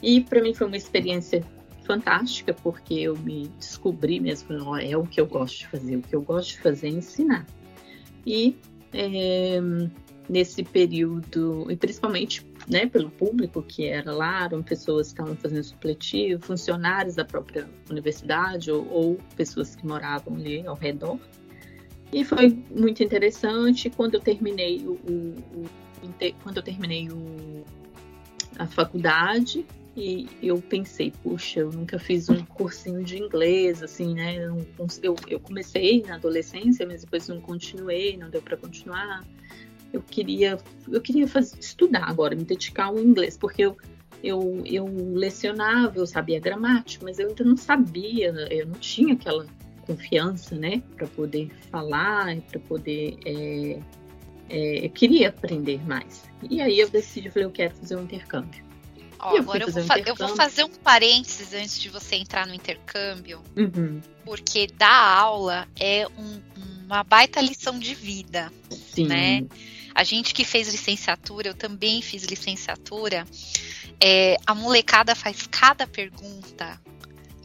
E 0.00 0.20
para 0.20 0.40
mim 0.40 0.54
foi 0.54 0.68
uma 0.68 0.76
experiência 0.76 1.42
fantástica, 1.82 2.54
porque 2.54 2.94
eu 2.94 3.18
me 3.18 3.48
descobri 3.58 4.20
mesmo, 4.20 4.76
é 4.76 4.96
o 4.96 5.02
que 5.02 5.20
eu 5.20 5.26
gosto 5.26 5.58
de 5.58 5.66
fazer, 5.66 5.96
o 5.96 6.02
que 6.02 6.14
eu 6.14 6.22
gosto 6.22 6.50
de 6.50 6.60
fazer 6.60 6.86
é 6.86 6.90
ensinar. 6.90 7.44
E 8.24 8.56
é, 8.92 9.58
nesse 10.28 10.62
período, 10.62 11.66
e 11.68 11.76
principalmente 11.76 12.46
né, 12.68 12.86
pelo 12.86 13.10
público 13.10 13.62
que 13.62 13.86
era 13.86 14.12
lá, 14.12 14.44
eram 14.44 14.62
pessoas 14.62 15.08
que 15.08 15.20
estavam 15.20 15.36
fazendo 15.36 15.62
supletivo, 15.62 16.42
funcionários 16.44 17.14
da 17.14 17.24
própria 17.24 17.68
universidade 17.90 18.70
ou, 18.70 18.86
ou 18.90 19.18
pessoas 19.36 19.76
que 19.76 19.86
moravam 19.86 20.34
ali 20.34 20.66
ao 20.66 20.74
redor. 20.74 21.18
E 22.12 22.24
foi 22.24 22.56
muito 22.70 23.02
interessante. 23.02 23.90
Quando 23.90 24.14
eu 24.14 24.20
terminei 24.20 24.78
o, 24.86 24.92
o, 24.92 25.62
o 25.62 25.70
quando 26.42 26.58
eu 26.58 26.62
terminei 26.62 27.08
o, 27.10 27.64
a 28.58 28.66
faculdade, 28.66 29.66
e 29.96 30.28
eu 30.42 30.60
pensei, 30.60 31.12
puxa, 31.22 31.60
eu 31.60 31.70
nunca 31.70 32.00
fiz 32.00 32.28
um 32.28 32.44
cursinho 32.44 33.04
de 33.04 33.16
inglês, 33.16 33.80
assim, 33.80 34.12
né? 34.12 34.36
Eu, 35.02 35.16
eu 35.28 35.38
comecei 35.38 36.02
na 36.02 36.16
adolescência, 36.16 36.84
mas 36.84 37.02
depois 37.02 37.28
não 37.28 37.40
continuei, 37.40 38.16
não 38.16 38.28
deu 38.28 38.42
para 38.42 38.56
continuar. 38.56 39.24
Eu 39.94 40.02
queria, 40.02 40.58
eu 40.90 41.00
queria 41.00 41.28
fazer, 41.28 41.56
estudar 41.60 42.10
agora, 42.10 42.34
me 42.34 42.42
dedicar 42.42 42.86
ao 42.86 42.98
inglês, 42.98 43.36
porque 43.38 43.62
eu, 43.62 43.76
eu, 44.24 44.60
eu 44.66 44.84
lecionava, 45.14 45.96
eu 45.96 46.04
sabia 46.04 46.40
gramática, 46.40 47.04
mas 47.04 47.20
eu 47.20 47.28
ainda 47.28 47.44
não 47.44 47.56
sabia, 47.56 48.34
eu 48.50 48.66
não 48.66 48.74
tinha 48.74 49.14
aquela 49.14 49.46
confiança, 49.82 50.56
né, 50.56 50.82
para 50.96 51.06
poder 51.06 51.48
falar, 51.70 52.36
para 52.50 52.58
poder. 52.58 53.16
É, 53.24 53.78
é, 54.50 54.86
eu 54.86 54.90
queria 54.90 55.28
aprender 55.28 55.80
mais. 55.86 56.24
E 56.50 56.60
aí 56.60 56.80
eu 56.80 56.90
decidi, 56.90 57.28
eu 57.28 57.32
falei, 57.32 57.46
eu 57.46 57.52
quero 57.52 57.76
fazer 57.76 57.94
um 57.94 58.02
intercâmbio. 58.02 58.64
Ó, 59.20 59.36
agora 59.36 59.62
eu 59.62 59.70
vou, 59.70 59.80
um 59.80 59.86
eu 60.04 60.16
vou, 60.16 60.34
fazer 60.34 60.64
um 60.64 60.70
parênteses 60.70 61.54
antes 61.54 61.78
de 61.78 61.88
você 61.88 62.16
entrar 62.16 62.48
no 62.48 62.52
intercâmbio, 62.52 63.40
uhum. 63.56 64.00
porque 64.24 64.66
dar 64.66 65.18
aula 65.18 65.68
é 65.78 66.04
um, 66.18 66.40
uma 66.84 67.04
baita 67.04 67.40
lição 67.40 67.78
de 67.78 67.94
vida, 67.94 68.52
Sim. 68.70 69.06
né? 69.06 69.46
A 69.94 70.02
gente 70.02 70.34
que 70.34 70.44
fez 70.44 70.68
licenciatura, 70.68 71.48
eu 71.48 71.54
também 71.54 72.02
fiz 72.02 72.24
licenciatura, 72.24 73.26
é, 74.00 74.36
a 74.46 74.54
molecada 74.54 75.14
faz 75.14 75.46
cada 75.46 75.86
pergunta 75.86 76.80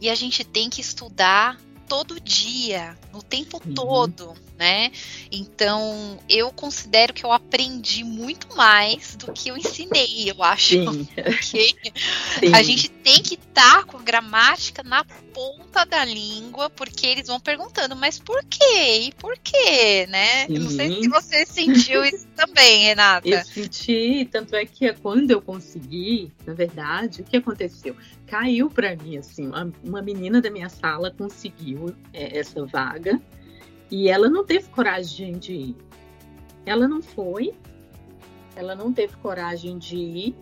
e 0.00 0.10
a 0.10 0.14
gente 0.14 0.42
tem 0.42 0.68
que 0.68 0.80
estudar 0.80 1.58
todo 1.90 2.20
dia, 2.20 2.96
no 3.12 3.20
tempo 3.20 3.60
uhum. 3.66 3.74
todo, 3.74 4.34
né? 4.56 4.92
Então, 5.28 6.20
eu 6.28 6.52
considero 6.52 7.12
que 7.12 7.24
eu 7.24 7.32
aprendi 7.32 8.04
muito 8.04 8.56
mais 8.56 9.16
do 9.16 9.32
que 9.32 9.48
eu 9.48 9.56
ensinei, 9.58 10.30
eu 10.30 10.40
acho. 10.40 10.76
Sim. 10.76 11.08
Porque 11.12 11.74
Sim. 12.38 12.54
a 12.54 12.62
gente 12.62 12.88
tem 12.88 13.20
que 13.20 13.34
estar 13.34 13.78
tá 13.78 13.82
com 13.82 13.96
a 13.96 14.02
gramática 14.02 14.84
na 14.84 15.04
ponta 15.34 15.84
da 15.84 16.04
língua, 16.04 16.68
porque 16.70 17.06
eles 17.06 17.26
vão 17.26 17.40
perguntando, 17.40 17.96
mas 17.96 18.18
por 18.18 18.44
quê? 18.44 19.08
E 19.08 19.12
por 19.12 19.36
quê, 19.38 20.06
né? 20.08 20.46
Eu 20.48 20.60
não 20.60 20.70
sei 20.70 21.02
se 21.02 21.08
você 21.08 21.46
sentiu 21.46 22.04
isso 22.04 22.26
também, 22.36 22.84
Renata. 22.84 23.28
Eu 23.28 23.44
senti, 23.44 24.28
tanto 24.30 24.54
é 24.54 24.64
que 24.64 24.92
quando 24.94 25.30
eu 25.30 25.40
consegui, 25.40 26.30
na 26.46 26.52
verdade, 26.52 27.22
o 27.22 27.24
que 27.24 27.36
aconteceu? 27.36 27.96
Caiu 28.30 28.70
para 28.70 28.94
mim 28.94 29.18
assim, 29.18 29.48
uma, 29.48 29.72
uma, 29.82 30.00
menina 30.00 30.40
da 30.40 30.48
minha 30.48 30.68
sala 30.68 31.10
conseguiu 31.10 31.92
é, 32.12 32.38
essa 32.38 32.64
vaga 32.64 33.20
e 33.90 34.08
ela 34.08 34.30
não 34.30 34.44
teve 34.44 34.68
coragem 34.68 35.36
de 35.36 35.52
ir. 35.52 35.76
Ela 36.64 36.86
não 36.86 37.02
foi, 37.02 37.52
ela 38.54 38.76
não 38.76 38.92
teve 38.92 39.16
coragem 39.16 39.78
de 39.78 39.96
ir 39.96 40.36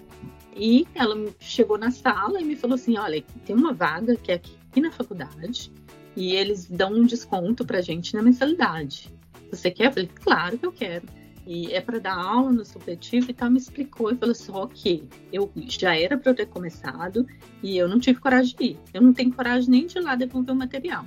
e 0.54 0.86
ela 0.94 1.16
chegou 1.40 1.78
na 1.78 1.90
sala 1.90 2.38
e 2.42 2.44
me 2.44 2.56
falou 2.56 2.74
assim, 2.74 2.98
olha, 2.98 3.24
tem 3.46 3.56
uma 3.56 3.72
vaga 3.72 4.14
que 4.16 4.32
é 4.32 4.34
aqui 4.34 4.80
na 4.82 4.92
faculdade 4.92 5.72
e 6.14 6.36
eles 6.36 6.66
dão 6.66 6.92
um 6.92 7.06
desconto 7.06 7.64
pra 7.64 7.80
gente 7.80 8.14
na 8.14 8.20
mensalidade. 8.20 9.10
Você 9.50 9.70
quer? 9.70 9.86
Eu 9.86 9.92
falei, 9.92 10.10
claro 10.22 10.58
que 10.58 10.66
eu 10.66 10.72
quero 10.72 11.06
e 11.48 11.72
é 11.72 11.80
para 11.80 11.98
dar 11.98 12.14
aula 12.14 12.52
no 12.52 12.62
supletivo 12.62 13.30
e 13.30 13.32
tal, 13.32 13.50
me 13.50 13.56
explicou 13.56 14.12
e 14.12 14.16
falou 14.16 14.32
assim, 14.32 14.52
ok, 14.52 15.08
eu 15.32 15.50
já 15.56 15.98
era 15.98 16.18
para 16.18 16.32
eu 16.32 16.34
ter 16.34 16.44
começado 16.44 17.26
e 17.62 17.78
eu 17.78 17.88
não 17.88 17.98
tive 17.98 18.20
coragem 18.20 18.54
de 18.54 18.64
ir. 18.64 18.78
Eu 18.92 19.00
não 19.00 19.14
tenho 19.14 19.32
coragem 19.32 19.70
nem 19.70 19.87
de 19.87 19.96
ir 19.96 20.02
lá 20.02 20.14
devolver 20.14 20.54
o 20.54 20.58
material. 20.58 21.06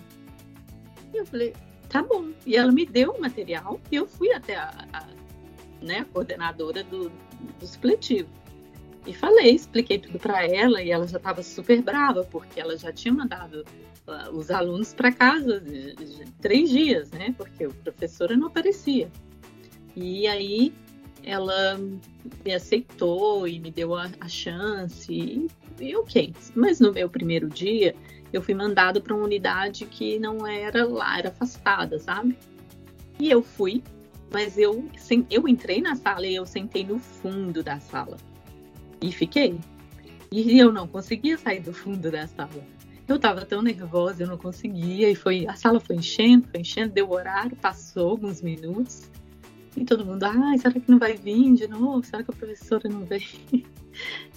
E 1.13 1.17
eu 1.17 1.27
falei, 1.27 1.53
tá 1.87 2.01
bom. 2.01 2.31
E 2.43 2.57
ela 2.57 2.71
me 2.71 2.87
deu 2.87 3.11
o 3.11 3.21
material 3.21 3.79
e 3.91 3.95
eu 3.95 4.07
fui 4.07 4.33
até 4.33 4.55
a, 4.55 4.73
a, 4.91 5.07
né, 5.79 5.99
a 5.99 6.05
coordenadora 6.05 6.83
do, 6.85 7.11
do 7.59 7.67
supletivo. 7.67 8.27
E 9.05 9.13
falei, 9.13 9.53
expliquei 9.53 9.99
tudo 9.99 10.17
para 10.17 10.43
ela 10.47 10.81
e 10.81 10.89
ela 10.89 11.07
já 11.07 11.17
estava 11.17 11.43
super 11.43 11.83
brava, 11.83 12.23
porque 12.23 12.59
ela 12.59 12.75
já 12.75 12.91
tinha 12.91 13.13
mandado 13.13 13.63
uh, 14.07 14.35
os 14.35 14.49
alunos 14.49 14.91
para 14.91 15.11
casa 15.11 15.63
três 16.41 16.67
dias, 16.71 17.11
né? 17.11 17.31
Porque 17.37 17.67
o 17.67 17.73
professor 17.75 18.35
não 18.35 18.47
aparecia. 18.47 19.07
E 19.95 20.27
aí 20.27 20.73
ela 21.23 21.79
me 22.43 22.53
aceitou 22.53 23.47
e 23.47 23.59
me 23.59 23.71
deu 23.71 23.95
a, 23.95 24.09
a 24.19 24.27
chance 24.27 25.11
e, 25.11 25.47
e, 25.79 25.95
ok. 25.95 26.33
Mas 26.55 26.79
no 26.79 26.91
meu 26.91 27.09
primeiro 27.09 27.47
dia 27.49 27.95
eu 28.31 28.41
fui 28.41 28.53
mandada 28.53 29.01
para 29.01 29.13
uma 29.13 29.25
unidade 29.25 29.85
que 29.85 30.17
não 30.17 30.47
era 30.47 30.87
lá, 30.87 31.17
era 31.17 31.29
afastada, 31.29 31.99
sabe? 31.99 32.37
E 33.19 33.29
eu 33.29 33.43
fui, 33.43 33.83
mas 34.31 34.57
eu, 34.57 34.85
eu 35.29 35.47
entrei 35.47 35.81
na 35.81 35.95
sala 35.95 36.25
e 36.25 36.35
eu 36.35 36.45
sentei 36.45 36.83
no 36.83 36.97
fundo 36.97 37.61
da 37.61 37.79
sala 37.79 38.17
e 39.01 39.11
fiquei. 39.11 39.59
E 40.31 40.57
eu 40.57 40.71
não 40.71 40.87
conseguia 40.87 41.37
sair 41.37 41.59
do 41.59 41.73
fundo 41.73 42.09
da 42.09 42.25
sala. 42.25 42.63
Eu 43.07 43.17
estava 43.17 43.45
tão 43.45 43.61
nervosa, 43.61 44.23
eu 44.23 44.27
não 44.27 44.37
conseguia 44.37 45.09
e 45.09 45.15
foi 45.15 45.45
a 45.45 45.55
sala 45.55 45.81
foi 45.81 45.97
enchendo, 45.97 46.47
foi 46.47 46.61
enchendo, 46.61 46.93
deu 46.93 47.11
horário, 47.11 47.57
passou 47.57 48.11
alguns 48.11 48.41
minutos 48.41 49.10
e 49.75 49.85
todo 49.85 50.05
mundo, 50.05 50.23
ai, 50.23 50.57
será 50.57 50.73
que 50.73 50.91
não 50.91 50.99
vai 50.99 51.15
vir 51.15 51.53
de 51.53 51.67
novo? 51.67 52.03
Será 52.05 52.23
que 52.23 52.31
a 52.31 52.35
professora 52.35 52.89
não 52.89 53.05
vem? 53.05 53.25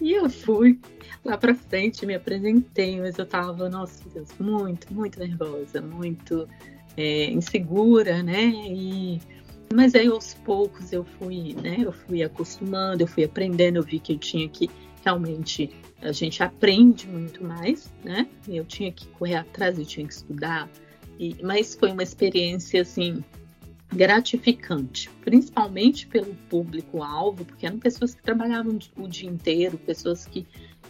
E 0.00 0.12
eu 0.12 0.28
fui 0.28 0.80
lá 1.24 1.38
pra 1.38 1.54
frente, 1.54 2.04
me 2.04 2.14
apresentei, 2.14 3.00
mas 3.00 3.16
eu 3.18 3.24
tava, 3.24 3.68
nossa 3.68 4.02
Deus, 4.12 4.28
muito, 4.40 4.92
muito 4.92 5.18
nervosa, 5.18 5.80
muito 5.80 6.48
é, 6.96 7.30
insegura, 7.30 8.20
né? 8.20 8.46
E, 8.46 9.20
mas 9.72 9.94
aí 9.94 10.08
aos 10.08 10.34
poucos 10.34 10.92
eu 10.92 11.04
fui, 11.04 11.54
né? 11.54 11.76
Eu 11.78 11.92
fui 11.92 12.22
acostumando, 12.22 13.04
eu 13.04 13.06
fui 13.06 13.22
aprendendo, 13.22 13.76
eu 13.76 13.82
vi 13.84 14.00
que 14.00 14.12
eu 14.12 14.18
tinha 14.18 14.48
que 14.48 14.68
realmente 15.04 15.70
a 16.02 16.12
gente 16.12 16.42
aprende 16.42 17.06
muito 17.06 17.44
mais, 17.44 17.92
né? 18.02 18.26
Eu 18.48 18.64
tinha 18.64 18.90
que 18.92 19.06
correr 19.08 19.36
atrás, 19.36 19.78
eu 19.78 19.84
tinha 19.84 20.06
que 20.06 20.12
estudar. 20.12 20.68
E, 21.18 21.36
mas 21.42 21.74
foi 21.74 21.92
uma 21.92 22.02
experiência 22.02 22.82
assim 22.82 23.22
gratificante, 23.94 25.08
principalmente 25.22 26.06
pelo 26.06 26.34
público-alvo, 26.50 27.44
porque 27.44 27.66
eram 27.66 27.78
pessoas 27.78 28.14
que 28.14 28.22
trabalhavam 28.22 28.78
o 28.96 29.08
dia 29.08 29.30
inteiro, 29.30 29.78
pessoas 29.78 30.26
que 30.26 30.46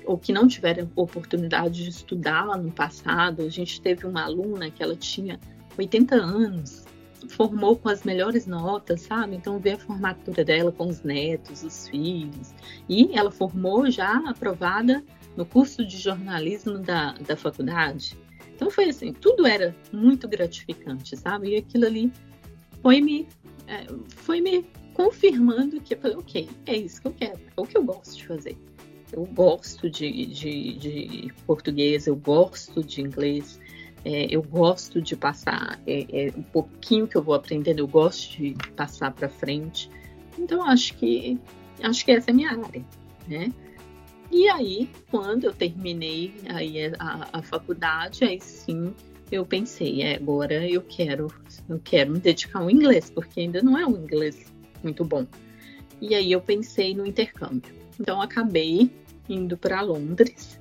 ou 0.07 0.19
que 0.19 0.33
não 0.33 0.47
tiveram 0.47 0.90
oportunidade 0.95 1.85
de 1.85 1.88
estudar 1.88 2.45
lá 2.45 2.59
no 2.59 2.71
passado. 2.71 3.43
A 3.43 3.49
gente 3.49 3.81
teve 3.81 4.07
uma 4.07 4.25
aluna 4.25 4.71
que 4.71 4.83
ela 4.83 4.95
tinha 4.95 5.40
80 5.79 6.14
anos, 6.14 6.85
formou 7.29 7.77
com 7.77 7.88
as 7.88 8.03
melhores 8.03 8.47
notas, 8.47 9.03
sabe? 9.03 9.37
Então 9.37 9.59
ver 9.59 9.73
a 9.73 9.79
formatura 9.79 10.45
dela 10.45 10.71
com 10.71 10.88
os 10.88 11.03
netos, 11.03 11.62
os 11.62 11.88
filhos. 11.88 12.53
E 12.88 13.17
ela 13.17 13.31
formou 13.31 13.90
já 13.90 14.17
aprovada 14.29 15.03
no 15.37 15.47
curso 15.47 15.87
de 15.87 15.97
jornalismo 15.97 16.79
da, 16.79 17.12
da 17.12 17.37
faculdade. 17.37 18.19
Então 18.55 18.71
foi 18.71 18.90
assim, 18.90 19.12
tudo 19.12 19.47
era 19.47 19.75
muito 19.93 20.29
gratificante, 20.29 21.17
sabe? 21.17 21.51
E 21.51 21.57
aquilo 21.57 21.87
ali 21.87 22.12
foi 22.85 23.01
me, 23.01 23.27
é, 23.66 23.87
foi 24.09 24.42
me 24.42 24.62
confirmando 24.92 25.81
que 25.81 25.94
eu 25.94 25.99
falei, 25.99 26.18
ok, 26.18 26.51
é 26.66 26.77
isso 26.77 27.01
que 27.01 27.09
eu 27.09 27.12
quero, 27.12 27.40
é 27.57 27.61
o 27.61 27.64
que 27.64 27.79
eu 27.79 27.83
gosto 27.83 28.14
de 28.14 28.27
fazer. 28.27 28.59
Eu 29.11 29.25
gosto 29.25 29.88
de, 29.88 30.27
de, 30.27 30.75
de 30.75 31.33
português, 31.47 32.07
eu 32.07 32.14
gosto 32.14 32.85
de 32.85 33.01
inglês, 33.01 33.59
é, 34.05 34.27
eu 34.29 34.42
gosto 34.42 35.01
de 35.01 35.16
passar 35.16 35.81
é, 35.87 36.27
é, 36.27 36.33
um 36.37 36.42
pouquinho 36.42 37.09
que 37.09 37.16
eu 37.16 37.23
vou 37.23 37.35
aprendendo, 37.35 37.79
eu 37.79 37.88
gosto 37.88 38.37
de 38.37 38.55
passar 38.77 39.14
para 39.14 39.31
frente. 39.31 39.88
Então 40.38 40.62
acho 40.62 40.94
que 40.99 41.38
acho 41.83 42.05
que 42.05 42.12
essa 42.12 42.31
é 42.31 42.33
a 42.33 42.37
minha 42.37 42.51
área, 42.51 42.85
né? 43.27 43.51
E 44.31 44.47
aí, 44.49 44.90
quando 45.11 45.44
eu 45.44 45.55
terminei 45.55 46.35
aí 46.51 46.87
a, 46.99 47.29
a 47.33 47.42
faculdade, 47.42 48.25
aí 48.25 48.38
sim 48.40 48.92
eu 49.35 49.44
pensei, 49.44 50.03
é, 50.03 50.16
agora 50.16 50.66
eu 50.68 50.81
quero, 50.81 51.33
eu 51.68 51.81
quero 51.83 52.12
me 52.12 52.20
dedicar 52.20 52.61
ao 52.61 52.70
inglês, 52.70 53.11
porque 53.11 53.40
ainda 53.40 53.62
não 53.62 53.77
é 53.77 53.87
um 53.87 53.97
inglês 53.97 54.53
muito 54.83 55.05
bom. 55.05 55.27
E 56.01 56.14
aí 56.14 56.33
eu 56.33 56.40
pensei 56.40 56.94
no 56.94 57.07
intercâmbio. 57.07 57.75
Então 57.99 58.20
acabei 58.20 58.90
indo 59.29 59.57
para 59.57 59.81
Londres 59.81 60.61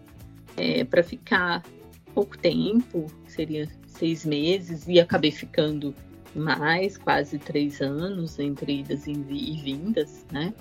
é, 0.58 0.84
para 0.84 1.04
ficar 1.04 1.64
pouco 2.14 2.38
tempo, 2.38 3.08
seria 3.28 3.68
seis 3.86 4.26
meses, 4.26 4.88
e 4.88 5.00
acabei 5.00 5.32
ficando 5.32 5.94
mais 6.36 6.98
quase 6.98 7.38
três 7.38 7.82
anos 7.82 8.40
entre 8.40 8.80
idas 8.80 9.06
e 9.08 9.14
vindas, 9.14 10.26
né? 10.32 10.54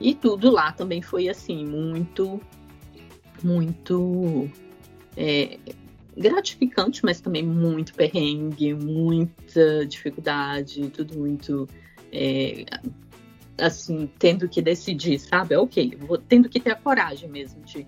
E 0.00 0.14
tudo 0.14 0.50
lá 0.50 0.72
também 0.72 1.02
foi 1.02 1.28
assim, 1.28 1.64
muito, 1.66 2.40
muito 3.42 4.48
é, 5.16 5.58
gratificante, 6.20 7.02
mas 7.02 7.20
também 7.20 7.42
muito 7.42 7.94
perrengue, 7.94 8.74
muita 8.74 9.86
dificuldade, 9.86 10.90
tudo 10.90 11.18
muito 11.18 11.66
é, 12.12 12.66
assim, 13.58 14.08
tendo 14.18 14.48
que 14.48 14.60
decidir, 14.60 15.18
sabe? 15.18 15.56
Ok, 15.56 15.96
vou 15.98 16.18
tendo 16.18 16.48
que 16.48 16.60
ter 16.60 16.70
a 16.70 16.76
coragem 16.76 17.28
mesmo 17.28 17.62
de 17.62 17.86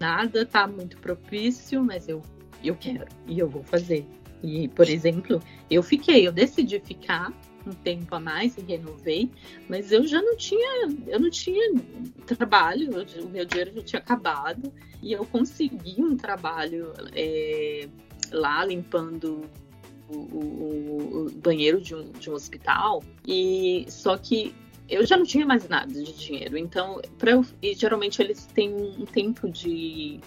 nada 0.00 0.46
tá 0.46 0.66
muito 0.66 0.96
propício, 0.98 1.84
mas 1.84 2.08
eu, 2.08 2.22
eu 2.64 2.74
quero 2.74 3.06
e 3.26 3.38
eu 3.38 3.48
vou 3.48 3.62
fazer. 3.62 4.06
E, 4.42 4.66
por 4.68 4.88
exemplo, 4.88 5.40
eu 5.70 5.82
fiquei, 5.82 6.26
eu 6.26 6.32
decidi 6.32 6.80
ficar 6.80 7.32
um 7.68 7.72
tempo 7.72 8.14
a 8.14 8.20
mais 8.20 8.56
e 8.56 8.62
renovei, 8.62 9.30
mas 9.68 9.92
eu 9.92 10.06
já 10.06 10.20
não 10.20 10.36
tinha, 10.36 10.88
eu 11.06 11.20
não 11.20 11.30
tinha 11.30 11.80
trabalho, 12.26 12.90
o 12.90 13.28
meu 13.28 13.44
dinheiro 13.44 13.72
já 13.74 13.82
tinha 13.82 14.00
acabado 14.00 14.72
e 15.02 15.12
eu 15.12 15.24
consegui 15.26 16.00
um 16.00 16.16
trabalho 16.16 16.92
é, 17.14 17.88
lá 18.30 18.64
limpando 18.64 19.42
o, 20.08 20.16
o, 20.16 21.26
o 21.26 21.30
banheiro 21.32 21.80
de 21.80 21.94
um, 21.94 22.10
de 22.12 22.30
um 22.30 22.34
hospital 22.34 23.02
e 23.26 23.86
só 23.88 24.16
que 24.16 24.54
eu 24.88 25.06
já 25.06 25.16
não 25.16 25.24
tinha 25.24 25.46
mais 25.46 25.68
nada 25.68 25.92
de 25.92 26.12
dinheiro. 26.12 26.58
Então, 26.58 27.00
eu, 27.22 27.44
e 27.62 27.74
geralmente 27.74 28.20
eles 28.20 28.44
têm 28.46 28.74
um 28.74 29.06
tempo 29.06 29.48
de, 29.48 30.20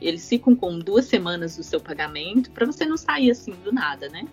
Eles 0.00 0.28
ficam 0.28 0.56
com 0.56 0.78
duas 0.78 1.04
semanas 1.04 1.56
do 1.56 1.62
seu 1.62 1.80
pagamento 1.80 2.50
para 2.52 2.64
você 2.64 2.86
não 2.86 2.96
sair 2.96 3.30
assim 3.30 3.52
do 3.62 3.70
nada, 3.70 4.08
né? 4.08 4.26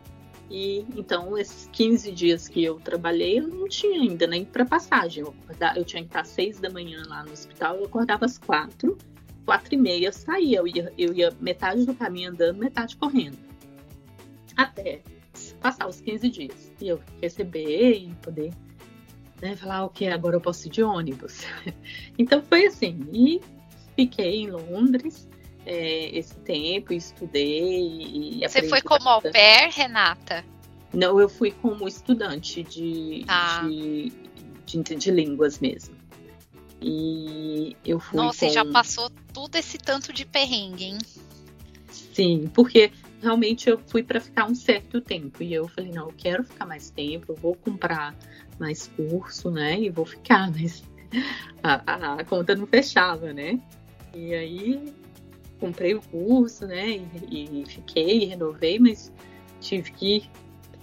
E 0.49 0.85
então, 0.95 1.37
esses 1.37 1.69
15 1.73 2.11
dias 2.11 2.47
que 2.47 2.63
eu 2.63 2.79
trabalhei, 2.79 3.39
eu 3.39 3.47
não 3.47 3.67
tinha 3.67 3.99
ainda 3.99 4.25
nem 4.25 4.45
para 4.45 4.65
passagem. 4.65 5.23
Eu, 5.23 5.35
eu, 5.75 5.83
tinha 5.83 6.01
que 6.01 6.09
estar 6.09 6.21
às 6.21 6.29
6 6.29 6.59
da 6.59 6.69
manhã 6.69 7.03
lá 7.07 7.23
no 7.23 7.31
hospital, 7.31 7.75
eu 7.77 7.85
acordava 7.85 8.25
às 8.25 8.37
4, 8.37 8.97
4 9.45 9.73
e 9.73 9.77
meia 9.77 10.07
eu 10.07 10.13
saía. 10.13 10.59
Eu 10.59 10.67
ia, 10.67 10.93
eu 10.97 11.13
ia 11.13 11.35
metade 11.41 11.85
do 11.85 11.93
caminho 11.93 12.31
andando, 12.31 12.57
metade 12.57 12.95
correndo. 12.95 13.37
Até 14.55 15.01
passar 15.61 15.87
os 15.87 15.99
15 15.99 16.29
dias. 16.29 16.71
E 16.79 16.87
eu 16.87 17.01
receber 17.21 17.97
e 17.97 18.15
poder 18.21 18.53
né? 19.41 19.55
Falar, 19.55 19.85
ok, 19.85 20.07
agora 20.09 20.35
eu 20.35 20.41
posso 20.41 20.67
ir 20.67 20.71
de 20.71 20.83
ônibus. 20.83 21.43
então 22.17 22.41
foi 22.43 22.67
assim, 22.67 23.07
e 23.11 23.41
fiquei 23.95 24.41
em 24.41 24.51
Londres 24.51 25.27
é, 25.67 26.17
esse 26.17 26.33
tempo, 26.35 26.93
estudei. 26.93 28.39
E 28.39 28.47
Você 28.47 28.63
foi 28.69 28.81
como 28.81 29.09
au 29.09 29.21
pair, 29.21 29.69
Renata? 29.69 30.43
Não, 30.93 31.19
eu 31.19 31.27
fui 31.27 31.51
como 31.51 31.85
estudante 31.85 32.63
de, 32.63 33.25
ah. 33.27 33.61
de, 33.67 34.13
de, 34.65 34.95
de, 34.95 35.11
línguas 35.11 35.59
mesmo. 35.59 35.93
E 36.81 37.75
eu 37.85 37.99
fui. 37.99 38.17
Nossa, 38.17 38.45
com... 38.45 38.53
já 38.53 38.63
passou 38.63 39.11
tudo 39.33 39.57
esse 39.57 39.77
tanto 39.77 40.13
de 40.13 40.25
perrengue, 40.25 40.85
hein? 40.85 40.97
Sim, 41.91 42.49
porque 42.53 42.89
realmente 43.21 43.69
eu 43.69 43.77
fui 43.87 44.03
para 44.03 44.21
ficar 44.21 44.45
um 44.45 44.55
certo 44.55 45.01
tempo. 45.01 45.43
E 45.43 45.53
eu 45.53 45.67
falei, 45.67 45.91
não, 45.91 46.07
eu 46.07 46.13
quero 46.17 46.45
ficar 46.45 46.65
mais 46.65 46.89
tempo, 46.89 47.33
eu 47.33 47.35
vou 47.35 47.55
comprar 47.55 48.15
mais 48.57 48.87
curso, 48.95 49.51
né? 49.51 49.81
E 49.81 49.89
vou 49.89 50.05
ficar, 50.05 50.49
mas 50.49 50.81
a, 51.61 51.81
a, 51.85 52.13
a 52.21 52.23
conta 52.23 52.55
não 52.55 52.65
fechava, 52.65 53.33
né? 53.33 53.59
E 54.15 54.33
aí 54.33 54.95
comprei 55.59 55.93
o 55.95 56.01
curso, 56.01 56.65
né? 56.65 56.99
E, 57.29 57.61
e 57.61 57.65
fiquei, 57.65 58.25
renovei, 58.25 58.79
mas 58.79 59.11
tive 59.59 59.91
que 59.91 60.29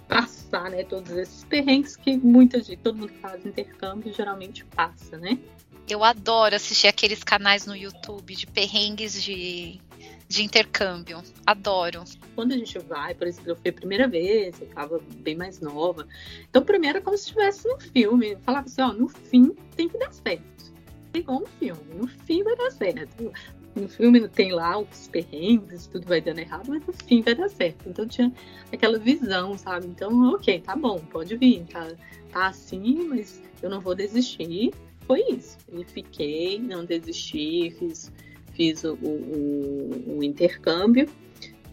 passar, 0.07 0.69
né? 0.69 0.83
Todos 0.83 1.11
esses 1.11 1.43
perrengues 1.43 1.95
que 1.95 2.17
muita 2.17 2.61
gente, 2.61 2.77
todo 2.77 2.97
mundo 2.97 3.11
que 3.11 3.19
faz 3.19 3.45
intercâmbio 3.45 4.13
geralmente 4.13 4.63
passa, 4.65 5.17
né? 5.17 5.39
Eu 5.87 6.03
adoro 6.03 6.55
assistir 6.55 6.87
aqueles 6.87 7.23
canais 7.23 7.65
no 7.65 7.75
YouTube 7.75 8.35
de 8.35 8.47
perrengues 8.47 9.21
de 9.21 9.79
de 10.27 10.43
intercâmbio. 10.43 11.21
Adoro. 11.45 12.03
Quando 12.33 12.53
a 12.53 12.57
gente 12.57 12.77
vai, 12.79 13.13
por 13.13 13.27
exemplo, 13.27 13.51
eu 13.51 13.55
fui 13.55 13.69
a 13.69 13.73
primeira 13.73 14.07
vez, 14.07 14.59
eu 14.59 14.67
estava 14.67 14.99
bem 15.17 15.35
mais 15.35 15.59
nova. 15.59 16.07
Então, 16.49 16.63
primeiro 16.63 16.97
é 16.97 17.01
como 17.01 17.17
se 17.17 17.25
estivesse 17.25 17.67
no 17.67 17.79
filme. 17.79 18.31
Eu 18.31 18.39
falava 18.39 18.65
assim, 18.65 18.81
ó, 18.81 18.91
no 18.91 19.07
fim 19.07 19.55
tem 19.75 19.87
que 19.87 19.97
dar 19.97 20.11
certo. 20.11 20.73
Igual 21.13 21.41
no 21.41 21.47
filme, 21.47 21.81
no 21.93 22.07
fim 22.07 22.43
vai 22.43 22.55
dar 22.55 22.71
certo. 22.71 23.31
No 23.75 23.89
filme 23.89 24.27
tem 24.29 24.53
lá 24.53 24.77
os 24.79 25.07
perrengues, 25.09 25.87
tudo 25.87 26.07
vai 26.07 26.21
dando 26.21 26.39
errado, 26.39 26.69
mas 26.69 26.85
no 26.85 26.93
fim 26.93 27.21
vai 27.21 27.35
dar 27.35 27.49
certo. 27.49 27.89
Então 27.89 28.07
tinha 28.07 28.31
aquela 28.71 28.97
visão, 28.97 29.57
sabe? 29.57 29.87
Então, 29.87 30.33
ok, 30.33 30.61
tá 30.61 30.75
bom, 30.75 30.99
pode 30.99 31.35
vir, 31.35 31.65
tá, 31.65 31.91
tá 32.31 32.47
assim, 32.47 33.05
mas 33.09 33.41
eu 33.61 33.69
não 33.69 33.81
vou 33.81 33.93
desistir. 33.93 34.73
Foi 35.01 35.21
isso. 35.29 35.57
E 35.71 35.83
fiquei, 35.83 36.57
não 36.57 36.85
desisti, 36.85 37.69
fiz 37.77 38.11
fiz 38.55 38.83
o, 38.83 38.93
o, 38.93 40.17
o 40.17 40.23
intercâmbio, 40.23 41.09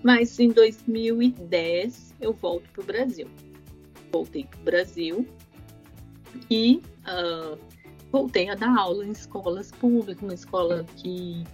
mas 0.03 0.39
em 0.39 0.51
2010 0.51 2.15
eu 2.21 2.33
volto 2.33 2.69
para 2.71 2.83
o 2.83 2.85
Brasil. 2.85 3.29
Voltei 4.11 4.45
para 4.45 4.61
o 4.61 4.65
Brasil 4.65 5.29
e 6.51 6.83
uh, 7.07 7.59
voltei 8.11 8.51
a 8.51 8.55
dar 8.55 8.77
aula 8.77 9.07
em 9.07 9.13
escolas 9.13 9.71
públicas, 9.71 10.23
uma 10.23 10.35
escola 10.35 10.85
que, 10.97 11.45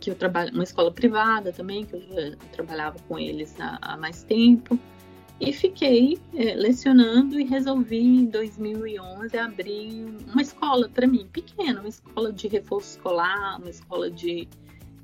que 0.00 0.10
eu 0.10 0.14
trabalho, 0.14 0.52
uma 0.54 0.64
escola 0.64 0.92
privada 0.92 1.52
também, 1.52 1.84
que 1.84 1.94
eu 1.94 2.00
já 2.00 2.36
trabalhava 2.52 2.98
com 3.08 3.18
eles 3.18 3.54
há, 3.60 3.78
há 3.80 3.96
mais 3.96 4.22
tempo. 4.22 4.78
E 5.40 5.52
fiquei 5.52 6.18
é, 6.34 6.54
lecionando 6.54 7.38
e 7.38 7.44
resolvi 7.44 8.00
em 8.00 8.24
2011 8.26 9.38
abrir 9.38 10.06
uma 10.32 10.42
escola 10.42 10.88
para 10.88 11.06
mim, 11.06 11.28
pequena, 11.32 11.78
uma 11.80 11.88
escola 11.88 12.32
de 12.32 12.48
reforço 12.48 12.96
escolar, 12.96 13.60
uma 13.60 13.70
escola 13.70 14.10
de 14.10 14.48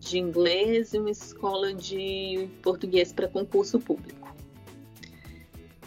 de 0.04 0.18
inglês 0.18 0.92
e 0.92 0.98
uma 0.98 1.10
escola 1.10 1.72
de 1.72 2.48
português 2.62 3.12
para 3.12 3.26
concurso 3.26 3.80
público. 3.80 4.28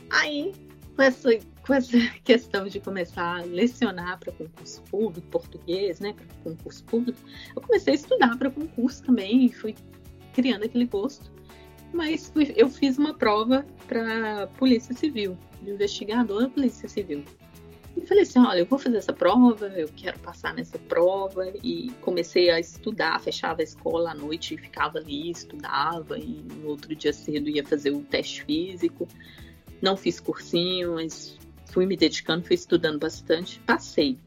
Aí, 0.10 0.54
com 0.98 1.04
essa, 1.04 1.30
com 1.66 1.74
essa 1.74 1.98
questão 2.26 2.68
de 2.68 2.80
começar 2.80 3.40
a 3.40 3.44
lecionar 3.44 4.20
para 4.20 4.34
concurso 4.34 4.82
público, 4.90 5.28
português, 5.28 6.00
né, 6.00 6.14
para 6.14 6.26
concurso 6.44 6.84
público, 6.86 7.20
eu 7.56 7.62
comecei 7.62 7.94
a 7.94 7.96
estudar 7.96 8.36
para 8.38 8.50
concurso 8.50 9.04
também 9.04 9.46
e 9.46 9.50
fui 9.50 9.76
criando 10.34 10.66
aquele 10.66 10.86
gosto. 10.86 11.32
Mas 11.94 12.30
fui, 12.30 12.54
eu 12.58 12.68
fiz 12.68 12.98
uma 12.98 13.14
prova 13.14 13.66
para 13.88 14.48
Polícia 14.58 14.94
Civil, 14.94 15.38
investigador 15.66 16.42
da 16.42 16.50
Polícia 16.50 16.90
Civil. 16.90 17.24
E 17.96 18.06
falei 18.06 18.24
assim, 18.24 18.40
olha, 18.40 18.60
eu 18.60 18.66
vou 18.66 18.78
fazer 18.78 18.98
essa 18.98 19.14
prova, 19.14 19.68
eu 19.68 19.88
quero 19.96 20.20
passar 20.20 20.54
nessa 20.54 20.78
prova. 20.78 21.52
E 21.64 21.90
comecei 22.02 22.50
a 22.50 22.60
estudar, 22.60 23.20
fechava 23.22 23.62
a 23.62 23.64
escola 23.64 24.12
à 24.12 24.14
noite 24.14 24.54
e 24.54 24.58
ficava 24.58 25.00
ali, 25.00 25.32
estudava. 25.32 26.20
E 26.20 26.46
no 26.62 26.68
outro 26.68 26.94
dia 26.94 27.14
cedo 27.14 27.50
ia 27.50 27.66
fazer 27.66 27.92
o 27.92 28.02
teste 28.02 28.44
físico. 28.44 29.08
Não 29.82 29.96
fiz 29.96 30.20
cursinho, 30.20 30.96
mas 30.96 31.38
fui 31.66 31.86
me 31.86 31.96
dedicando, 31.96 32.46
fui 32.46 32.56
estudando 32.56 33.00
bastante. 33.00 33.60
Passei. 33.60 34.18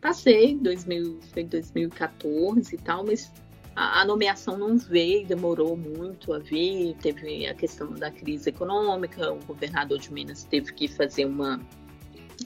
Passei, 0.00 0.56
2000, 0.56 1.20
foi 1.32 1.44
2014 1.44 2.74
e 2.74 2.78
tal, 2.78 3.04
mas 3.04 3.30
a, 3.76 4.00
a 4.00 4.04
nomeação 4.04 4.56
não 4.56 4.78
veio, 4.78 5.26
demorou 5.26 5.76
muito 5.76 6.32
a 6.32 6.38
vir. 6.38 6.96
Teve 7.02 7.46
a 7.46 7.54
questão 7.54 7.92
da 7.92 8.10
crise 8.10 8.48
econômica, 8.48 9.30
o 9.32 9.44
governador 9.44 9.98
de 9.98 10.12
Minas 10.12 10.44
teve 10.44 10.72
que 10.72 10.88
fazer 10.88 11.26
uma 11.26 11.60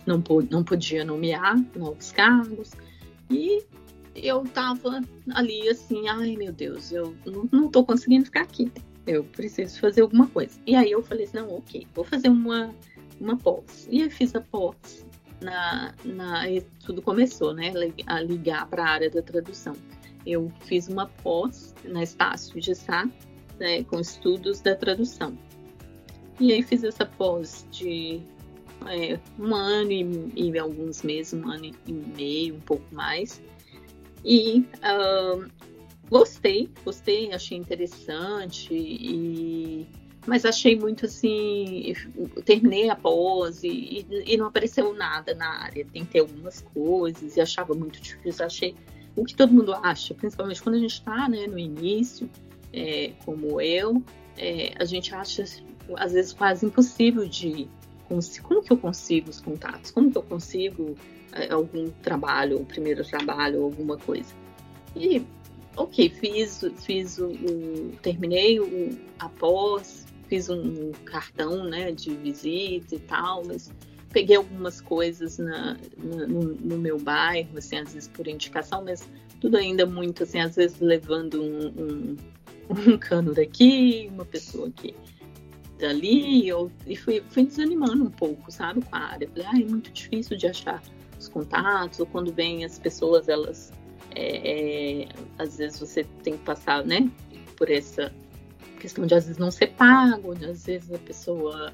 não, 0.07 0.23
não 0.51 0.65
podia 0.65 1.05
nomear 1.05 1.57
novos 1.77 2.11
cargos. 2.11 2.73
E 3.31 3.65
eu 4.15 4.43
tava 4.45 5.01
ali 5.33 5.69
assim, 5.69 6.09
ai 6.09 6.37
meu 6.37 6.53
Deus, 6.53 6.93
eu 6.93 7.15
não, 7.25 7.49
não 7.51 7.69
tô 7.69 7.85
conseguindo 7.85 8.25
ficar 8.25 8.43
aqui. 8.43 8.71
Eu 9.07 9.25
preciso 9.25 9.81
fazer 9.81 10.03
alguma 10.03 10.27
coisa. 10.27 10.59
E 10.67 10.75
aí 10.75 10.91
eu 10.91 11.03
falei 11.03 11.25
assim, 11.25 11.37
não, 11.37 11.57
ok, 11.57 11.87
vou 11.95 12.05
fazer 12.05 12.29
uma, 12.29 12.75
uma 13.21 13.37
pós. 13.37 13.87
E 13.91 14.01
eu 14.01 14.11
fiz 14.11 14.35
a 14.35 14.41
pós. 14.41 15.07
Na, 15.41 15.95
na, 16.05 16.45
tudo 16.87 17.03
começou, 17.03 17.53
né, 17.53 17.73
a 18.07 18.21
ligar 18.21 18.67
para 18.69 18.85
a 18.85 18.89
área 18.89 19.11
da 19.11 19.21
tradução. 19.21 19.75
Eu 20.25 20.51
fiz 20.61 20.89
uma 20.89 21.07
pós 21.07 21.75
na 21.85 22.03
Estácio 22.03 22.59
de 22.59 22.75
Sá, 22.75 23.07
né, 23.59 23.85
com 23.85 24.01
estudos 24.01 24.61
da 24.61 24.75
tradução. 24.75 25.37
E 26.41 26.53
aí 26.53 26.63
fiz 26.63 26.83
essa 26.83 27.05
pós 27.05 27.67
de 27.71 28.23
é, 28.87 29.19
um 29.39 29.55
ano 29.55 29.93
e, 29.93 30.33
e, 30.35 30.59
alguns 30.59 31.03
meses, 31.03 31.33
um 31.35 31.49
ano 31.49 31.71
e 31.87 31.93
meio, 31.93 32.57
um 32.57 32.61
pouco 32.61 32.85
mais. 32.93 33.41
E 34.25 34.61
uh, 34.61 35.47
gostei, 36.11 36.71
gostei, 36.85 37.33
achei 37.33 37.59
interessante 37.59 38.73
e 38.73 39.87
mas 40.27 40.47
achei 40.47 40.75
muito 40.75 41.05
assim, 41.05 41.95
terminei 42.47 42.89
a 42.89 42.97
pós 42.97 43.63
e, 43.63 44.07
e, 44.27 44.37
não 44.39 44.47
apareceu 44.47 44.95
nada 44.95 45.35
na 45.35 45.63
área. 45.63 45.87
Tentei 45.93 46.21
algumas 46.21 46.63
coisas 46.73 47.37
e 47.37 47.41
achava 47.43 47.75
muito 47.75 48.01
difícil. 48.01 48.47
Achei 48.47 48.75
o 49.15 49.25
que 49.25 49.35
todo 49.35 49.53
mundo 49.53 49.75
acha, 49.75 50.15
principalmente 50.15 50.63
quando 50.63 50.77
a 50.77 50.79
gente 50.79 50.95
está 50.95 51.29
né, 51.29 51.47
no 51.47 51.59
início, 51.59 52.29
é, 52.73 53.13
como 53.25 53.61
eu, 53.61 54.03
é, 54.39 54.73
a 54.79 54.85
gente 54.85 55.15
acha 55.15 55.45
às 55.97 56.13
vezes 56.13 56.33
quase 56.33 56.65
impossível 56.65 57.29
de 57.29 57.69
como 58.43 58.63
que 58.63 58.73
eu 58.73 58.77
consigo 58.77 59.31
os 59.31 59.41
contatos? 59.41 59.91
Como 59.91 60.11
que 60.11 60.17
eu 60.17 60.23
consigo 60.23 60.97
é, 61.33 61.53
algum 61.53 61.91
trabalho, 62.03 62.61
o 62.61 62.65
primeiro 62.65 63.05
trabalho, 63.05 63.63
alguma 63.63 63.97
coisa? 63.97 64.33
E, 64.97 65.25
ok, 65.77 66.09
fiz, 66.09 66.65
fiz 66.83 67.19
o, 67.19 67.29
o 67.29 67.93
terminei 68.03 68.61
o, 68.61 68.99
após, 69.19 70.07
fiz 70.29 70.49
um 70.49 70.93
cartão, 71.05 71.65
né, 71.65 71.93
de 71.93 72.15
visita 72.15 72.95
e 72.95 72.99
tal, 73.01 73.45
mas 73.45 73.71
peguei 74.11 74.37
algumas 74.37 74.81
coisas 74.81 75.39
na, 75.39 75.77
na 75.99 76.27
no, 76.27 76.43
no, 76.55 76.79
meu 76.79 76.99
bairro, 76.99 77.59
assim, 77.59 77.77
às 77.77 77.93
vezes 77.93 78.09
por 78.09 78.29
indicação, 78.29 78.85
mas 78.85 79.09
tudo 79.41 79.57
ainda 79.57 79.85
muito, 79.85 80.23
assim, 80.23 80.41
às 80.41 80.57
vezes 80.57 80.81
levando 80.81 81.43
um, 81.43 81.67
um, 81.67 82.17
um 82.93 82.99
cano 82.99 83.35
daqui, 83.35 84.09
uma 84.13 84.25
pessoa 84.25 84.69
aqui 84.69 84.95
dali, 85.79 86.49
eu, 86.49 86.71
e 86.87 86.97
fui, 86.97 87.23
fui 87.29 87.45
desanimando 87.45 88.05
um 88.05 88.11
pouco, 88.11 88.51
sabe, 88.51 88.81
com 88.83 88.97
a 88.97 89.01
área. 89.01 89.29
Falei, 89.29 89.47
ah, 89.47 89.61
é 89.61 89.65
muito 89.65 89.91
difícil 89.93 90.37
de 90.37 90.47
achar 90.47 90.83
os 91.19 91.29
contatos, 91.29 92.01
ou 92.01 92.07
quando 92.07 92.33
vem 92.33 92.65
as 92.65 92.79
pessoas, 92.79 93.29
elas, 93.29 93.73
é, 94.15 95.03
é, 95.03 95.09
às 95.39 95.59
vezes 95.59 95.79
você 95.79 96.05
tem 96.23 96.37
que 96.37 96.45
passar, 96.45 96.85
né, 96.85 97.11
por 97.57 97.71
essa 97.71 98.13
questão 98.81 99.07
de 99.07 99.15
às 99.15 99.25
vezes 99.25 99.39
não 99.39 99.51
ser 99.51 99.69
pago, 99.69 100.35
de, 100.35 100.45
às 100.45 100.67
vezes 100.67 100.93
a 100.93 100.99
pessoa 100.99 101.73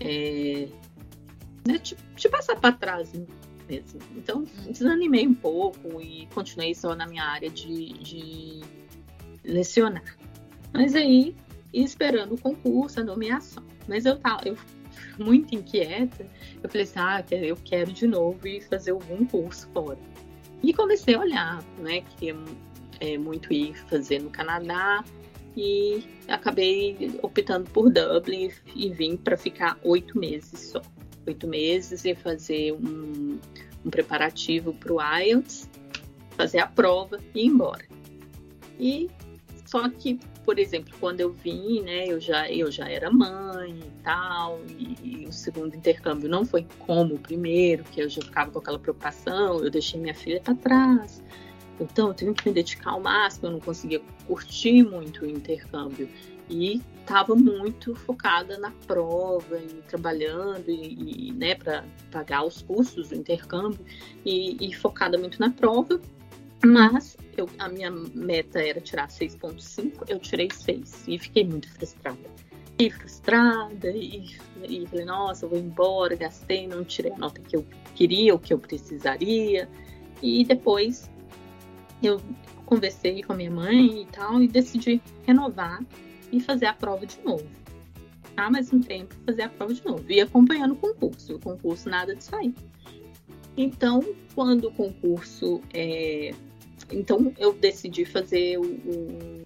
é, 0.00 0.68
né, 1.66 1.78
te, 1.78 1.96
te 2.16 2.28
passar 2.28 2.56
para 2.56 2.72
trás 2.72 3.12
mesmo. 3.68 4.00
Então, 4.16 4.44
desanimei 4.68 5.26
um 5.26 5.34
pouco 5.34 6.00
e 6.00 6.26
continuei 6.34 6.74
só 6.74 6.94
na 6.94 7.06
minha 7.06 7.24
área 7.24 7.50
de, 7.50 7.92
de 7.94 8.60
lecionar. 9.42 10.16
Mas 10.72 10.94
aí, 10.94 11.34
esperando 11.72 12.34
o 12.34 12.40
concurso, 12.40 13.00
a 13.00 13.04
nomeação. 13.04 13.64
Mas 13.88 14.04
eu 14.04 14.18
tava 14.18 14.48
eu, 14.48 14.56
muito 15.18 15.54
inquieta, 15.54 16.26
eu 16.62 16.68
falei 16.68 16.84
assim, 16.84 16.98
ah, 16.98 17.24
eu 17.30 17.56
quero 17.56 17.92
de 17.92 18.06
novo 18.06 18.46
ir 18.46 18.62
fazer 18.62 18.90
algum 18.92 19.24
curso 19.24 19.68
fora. 19.72 19.98
E 20.64 20.72
comecei 20.72 21.14
a 21.14 21.20
olhar, 21.20 21.62
né, 21.78 22.00
queria 22.00 22.34
é, 22.98 23.18
muito 23.18 23.52
ir 23.52 23.74
fazer 23.86 24.18
no 24.20 24.30
Canadá, 24.30 25.04
e 25.54 26.02
acabei 26.26 27.18
optando 27.22 27.70
por 27.70 27.90
Dublin 27.90 28.50
e 28.74 28.90
vim 28.90 29.14
para 29.14 29.36
ficar 29.36 29.78
oito 29.82 30.18
meses 30.18 30.70
só 30.72 30.82
oito 31.26 31.46
meses 31.46 32.04
e 32.04 32.14
fazer 32.14 32.72
um, 32.72 33.38
um 33.84 33.90
preparativo 33.90 34.72
para 34.74 34.92
o 34.92 35.00
IELTS, 35.00 35.68
fazer 36.36 36.58
a 36.58 36.66
prova 36.66 37.18
e 37.34 37.40
ir 37.40 37.46
embora. 37.46 37.84
E 38.78 39.10
só 39.66 39.88
que, 39.88 40.18
por 40.44 40.58
exemplo, 40.58 40.94
quando 41.00 41.20
eu 41.20 41.32
vim, 41.32 41.80
né, 41.82 42.06
eu 42.06 42.20
já, 42.20 42.50
eu 42.50 42.70
já 42.70 42.88
era 42.88 43.10
mãe 43.10 43.78
e 43.78 44.02
tal, 44.02 44.60
e, 44.68 44.96
e, 45.02 45.26
o 45.26 45.32
segundo 45.32 45.74
intercâmbio 45.74 46.28
não 46.28 46.44
foi 46.44 46.66
como 46.80 47.14
o 47.14 47.18
primeiro, 47.18 47.82
que 47.84 48.00
eu 48.00 48.08
já 48.08 48.22
ficava 48.22 48.50
com 48.50 48.58
aquela 48.58 48.78
preocupação, 48.78 49.64
eu 49.64 49.70
deixei 49.70 50.00
minha 50.00 50.14
filha 50.14 50.40
para 50.40 50.54
trás. 50.54 51.22
Então, 51.80 52.08
eu 52.08 52.14
tenho 52.14 52.34
que 52.34 52.48
me 52.48 52.54
dedicar 52.54 52.90
ao 52.90 53.00
máximo, 53.00 53.48
eu 53.48 53.52
não 53.52 53.60
conseguia 53.60 54.00
curtir 54.26 54.82
muito 54.84 55.24
o 55.24 55.28
intercâmbio 55.28 56.08
e 56.48 56.80
estava 57.00 57.34
muito 57.34 57.94
focada 57.94 58.58
na 58.58 58.70
prova 58.86 59.58
e 59.58 59.82
trabalhando 59.88 60.68
e, 60.68 61.28
e 61.28 61.32
né 61.32 61.54
para 61.54 61.84
pagar 62.10 62.44
os 62.44 62.62
custos 62.62 63.08
do 63.08 63.14
intercâmbio 63.14 63.80
e, 64.24 64.56
e, 64.60 64.74
focada 64.74 65.18
muito 65.18 65.38
na 65.40 65.50
prova 65.50 66.00
mas 66.64 67.16
eu, 67.36 67.48
a 67.58 67.68
minha 67.68 67.90
meta 67.90 68.60
era 68.60 68.80
tirar 68.80 69.08
6.5 69.08 70.04
eu 70.08 70.18
tirei 70.18 70.48
6 70.50 71.04
e 71.08 71.18
fiquei 71.18 71.44
muito 71.44 71.70
frustrada 71.72 72.18
e 72.78 72.90
frustrada 72.90 73.90
e, 73.90 74.36
e 74.62 74.86
falei 74.86 75.04
nossa 75.04 75.44
eu 75.44 75.50
vou 75.50 75.58
embora 75.58 76.16
gastei 76.16 76.66
não 76.66 76.84
tirei 76.84 77.12
a 77.12 77.18
nota 77.18 77.40
que 77.40 77.56
eu 77.56 77.64
queria 77.94 78.34
o 78.34 78.38
que 78.38 78.52
eu 78.52 78.58
precisaria 78.58 79.68
e 80.22 80.44
depois 80.44 81.10
eu 82.02 82.20
conversei 82.64 83.22
com 83.22 83.32
a 83.32 83.36
minha 83.36 83.50
mãe 83.50 84.02
e 84.02 84.06
tal 84.06 84.42
e 84.42 84.48
decidi 84.48 85.00
renovar 85.26 85.84
e 86.32 86.40
fazer 86.40 86.66
a 86.66 86.72
prova 86.72 87.06
de 87.06 87.20
novo. 87.24 87.46
Ah, 88.36 88.50
mais 88.50 88.72
um 88.72 88.80
tempo 88.80 89.14
fazer 89.24 89.42
a 89.42 89.48
prova 89.48 89.72
de 89.72 89.84
novo. 89.84 90.04
E 90.08 90.20
acompanhando 90.20 90.72
o 90.72 90.76
concurso. 90.76 91.36
O 91.36 91.38
concurso 91.38 91.88
nada 91.88 92.14
de 92.14 92.24
sair. 92.24 92.54
Então, 93.56 94.02
quando 94.34 94.68
o 94.68 94.72
concurso 94.72 95.60
é... 95.72 96.34
Então, 96.90 97.32
eu 97.38 97.52
decidi 97.52 98.04
fazer 98.04 98.58
o, 98.58 98.64
o 98.64 99.42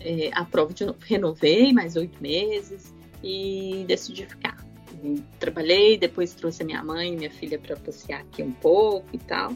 é, 0.00 0.30
a 0.32 0.44
prova 0.44 0.72
de 0.72 0.84
novo. 0.84 0.98
Renovei 1.02 1.72
mais 1.72 1.96
oito 1.96 2.20
meses 2.22 2.94
e 3.22 3.84
decidi 3.86 4.26
ficar. 4.26 4.64
E 5.02 5.22
trabalhei, 5.38 5.98
depois 5.98 6.32
trouxe 6.34 6.62
a 6.62 6.66
minha 6.66 6.82
mãe 6.82 7.12
e 7.12 7.16
minha 7.16 7.30
filha 7.30 7.58
para 7.58 7.76
passear 7.76 8.20
aqui 8.20 8.42
um 8.42 8.52
pouco 8.52 9.08
e 9.12 9.18
tal. 9.18 9.52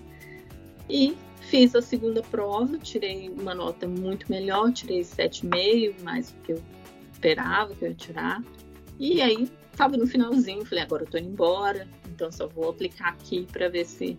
E 0.89 1.17
Fiz 1.41 1.75
a 1.75 1.83
segunda 1.83 2.23
prova, 2.23 2.79
tirei 2.79 3.29
uma 3.29 3.55
nota 3.55 3.89
muito 3.89 4.31
melhor, 4.31 4.73
tirei 4.73 5.01
7,5, 5.01 6.01
mais 6.03 6.31
do 6.31 6.41
que 6.43 6.53
eu 6.53 6.63
esperava 7.13 7.75
que 7.75 7.85
eu 7.85 7.89
ia 7.89 7.95
tirar. 7.95 8.45
E 8.99 9.21
aí, 9.21 9.51
estava 9.73 9.97
no 9.97 10.07
finalzinho, 10.07 10.65
falei, 10.65 10.85
agora 10.85 11.03
eu 11.03 11.09
tô 11.09 11.19
indo 11.19 11.31
embora, 11.31 11.89
então 12.07 12.31
só 12.31 12.47
vou 12.47 12.69
aplicar 12.69 13.09
aqui 13.09 13.49
para 13.51 13.69
ver 13.69 13.85
se. 13.85 14.17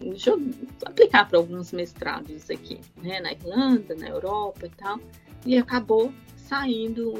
Deixa 0.00 0.30
eu 0.30 0.42
aplicar 0.86 1.28
para 1.28 1.38
alguns 1.38 1.72
mestrados 1.72 2.50
aqui, 2.50 2.80
né, 3.02 3.20
na 3.20 3.32
Irlanda, 3.32 3.94
na 3.94 4.08
Europa 4.08 4.66
e 4.66 4.70
tal. 4.70 4.98
E 5.44 5.58
acabou 5.58 6.12
saindo, 6.36 7.14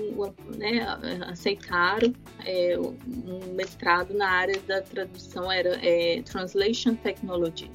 né, 0.57 0.81
aceitaram 1.29 2.12
é, 2.45 2.77
um 2.79 3.55
mestrado 3.55 4.14
na 4.14 4.29
área 4.29 4.59
da 4.66 4.81
tradução, 4.81 5.53
era 5.53 5.79
é, 5.87 6.23
Translation 6.23 6.95
Technology 6.97 7.71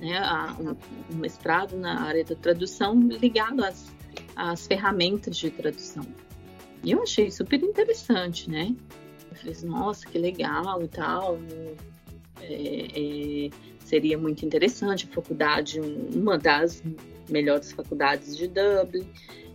né, 0.00 0.20
um, 0.60 1.14
um 1.14 1.18
mestrado 1.18 1.76
na 1.76 2.02
área 2.02 2.24
da 2.24 2.34
tradução 2.34 2.98
ligado 3.00 3.64
às, 3.64 3.92
às 4.36 4.66
ferramentas 4.66 5.36
de 5.36 5.50
tradução. 5.50 6.04
E 6.82 6.92
eu 6.92 7.02
achei 7.02 7.30
super 7.30 7.62
interessante, 7.62 8.50
né? 8.50 8.74
Eu 9.30 9.36
falei 9.36 9.52
assim, 9.52 9.66
nossa, 9.66 10.06
que 10.06 10.18
legal 10.18 10.82
e 10.82 10.88
tal. 10.88 11.38
É, 12.42 13.46
é, 13.46 13.50
seria 13.94 14.18
muito 14.18 14.44
interessante 14.44 15.06
a 15.08 15.14
faculdade, 15.14 15.80
uma 15.80 16.36
das 16.36 16.82
melhores 17.30 17.70
faculdades 17.70 18.36
de 18.36 18.48
Dublin. 18.48 19.06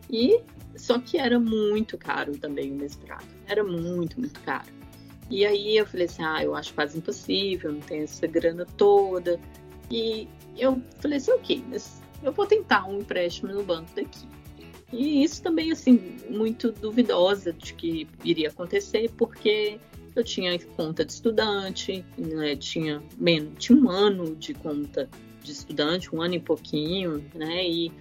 E 0.09 0.39
só 0.77 0.97
que 0.97 1.17
era 1.17 1.37
muito 1.37 1.97
caro 1.97 2.37
também 2.37 2.71
o 2.71 2.75
mestrado. 2.75 3.25
Era 3.45 3.65
muito, 3.65 4.17
muito 4.17 4.39
caro. 4.39 4.69
E 5.29 5.45
aí 5.45 5.75
eu 5.75 5.85
falei 5.85 6.05
assim, 6.05 6.23
ah, 6.23 6.41
eu 6.41 6.55
acho 6.55 6.73
quase 6.73 6.97
impossível, 6.97 7.73
não 7.73 7.81
tenho 7.81 8.05
essa 8.05 8.25
grana 8.27 8.65
toda. 8.77 9.37
E 9.91 10.25
eu 10.57 10.81
falei 11.01 11.17
assim, 11.17 11.31
ok, 11.31 11.61
mas 11.69 12.01
eu 12.23 12.31
vou 12.31 12.45
tentar 12.45 12.87
um 12.87 12.99
empréstimo 12.99 13.51
no 13.51 13.61
banco 13.61 13.89
daqui. 13.93 14.25
E 14.93 15.21
isso 15.21 15.43
também, 15.43 15.69
assim, 15.69 16.15
muito 16.29 16.71
duvidosa 16.71 17.51
de 17.51 17.73
que 17.73 18.07
iria 18.23 18.47
acontecer, 18.47 19.11
porque 19.17 19.77
eu 20.15 20.23
tinha 20.23 20.57
conta 20.75 21.05
de 21.05 21.11
estudante, 21.13 22.05
né, 22.17 22.55
tinha, 22.55 23.01
menos, 23.17 23.53
tinha 23.57 23.77
um 23.77 23.89
ano 23.89 24.35
de 24.35 24.53
conta 24.53 25.09
de 25.43 25.51
estudante, 25.51 26.13
um 26.13 26.21
ano 26.21 26.35
e 26.35 26.39
pouquinho, 26.39 27.23
né? 27.33 27.67
E 27.67 27.91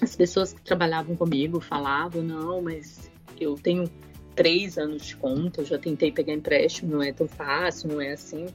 as 0.00 0.16
pessoas 0.16 0.52
que 0.52 0.62
trabalhavam 0.62 1.16
comigo 1.16 1.60
falavam, 1.60 2.22
não, 2.22 2.62
mas 2.62 3.10
eu 3.40 3.54
tenho 3.54 3.90
três 4.34 4.78
anos 4.78 5.06
de 5.06 5.16
conta, 5.16 5.60
eu 5.60 5.64
já 5.64 5.78
tentei 5.78 6.10
pegar 6.10 6.32
empréstimo, 6.32 6.92
não 6.92 7.02
é 7.02 7.12
tão 7.12 7.28
fácil, 7.28 7.88
não 7.88 8.00
é 8.00 8.12
assim. 8.12 8.46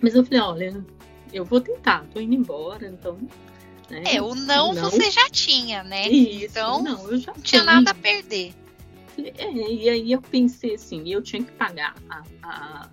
Mas 0.00 0.14
eu 0.14 0.24
falei, 0.24 0.40
olha, 0.40 0.86
eu 1.32 1.44
vou 1.44 1.60
tentar, 1.60 2.06
tô 2.12 2.20
indo 2.20 2.34
embora, 2.34 2.86
então. 2.86 3.18
Né? 3.90 4.02
É, 4.06 4.22
o 4.22 4.34
não, 4.34 4.72
não, 4.72 4.90
você 4.90 5.10
já 5.10 5.28
tinha, 5.30 5.82
né? 5.82 6.08
Isso, 6.08 6.46
então 6.46 6.82
não, 6.82 7.10
eu 7.10 7.18
já 7.18 7.32
não 7.32 7.42
tinha 7.42 7.62
nada 7.62 7.90
a 7.90 7.94
perder. 7.94 8.54
É, 9.18 9.52
e 9.52 9.88
aí 9.88 10.12
eu 10.12 10.22
pensei 10.22 10.74
assim, 10.74 11.08
eu 11.08 11.22
tinha 11.22 11.42
que 11.42 11.52
pagar 11.52 11.94
a, 12.08 12.22
a 12.42 12.90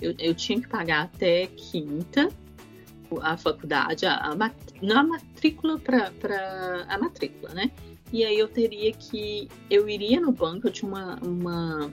eu, 0.00 0.14
eu, 0.18 0.34
tinha 0.34 0.60
que 0.60 0.66
pagar 0.66 1.02
até 1.02 1.46
quinta 1.46 2.28
a 3.22 3.36
faculdade, 3.36 4.06
a, 4.06 4.14
a, 4.14 4.32
a 4.32 5.02
matrícula 5.02 5.78
para 5.78 6.86
a 6.88 6.98
matrícula, 6.98 7.52
né? 7.52 7.70
E 8.12 8.24
aí 8.24 8.38
eu 8.38 8.48
teria 8.48 8.92
que 8.92 9.48
eu 9.68 9.88
iria 9.88 10.20
no 10.20 10.32
banco, 10.32 10.68
eu 10.68 10.72
tinha 10.72 10.90
uma, 10.90 11.16
uma 11.22 11.92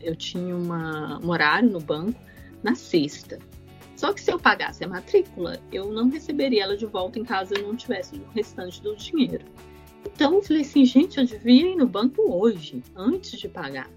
eu 0.00 0.14
tinha 0.16 0.54
uma, 0.56 1.18
um 1.22 1.28
horário 1.30 1.70
no 1.70 1.80
banco 1.80 2.18
na 2.62 2.74
sexta. 2.74 3.38
Só 3.96 4.12
que 4.12 4.20
se 4.20 4.30
eu 4.30 4.38
pagasse 4.38 4.84
a 4.84 4.88
matrícula, 4.88 5.60
eu 5.72 5.92
não 5.92 6.08
receberia 6.08 6.62
ela 6.62 6.76
de 6.76 6.86
volta 6.86 7.18
em 7.18 7.24
caso 7.24 7.54
eu 7.54 7.66
não 7.66 7.74
tivesse 7.74 8.16
o 8.16 8.28
restante 8.28 8.80
do 8.80 8.94
dinheiro. 8.94 9.44
Então 10.06 10.34
eu 10.34 10.42
falei 10.42 10.62
assim, 10.62 10.84
gente, 10.84 11.18
eu 11.18 11.24
devia 11.24 11.72
ir 11.72 11.76
no 11.76 11.86
banco 11.86 12.22
hoje, 12.30 12.82
antes 12.96 13.38
de 13.38 13.48
pagar. 13.48 13.90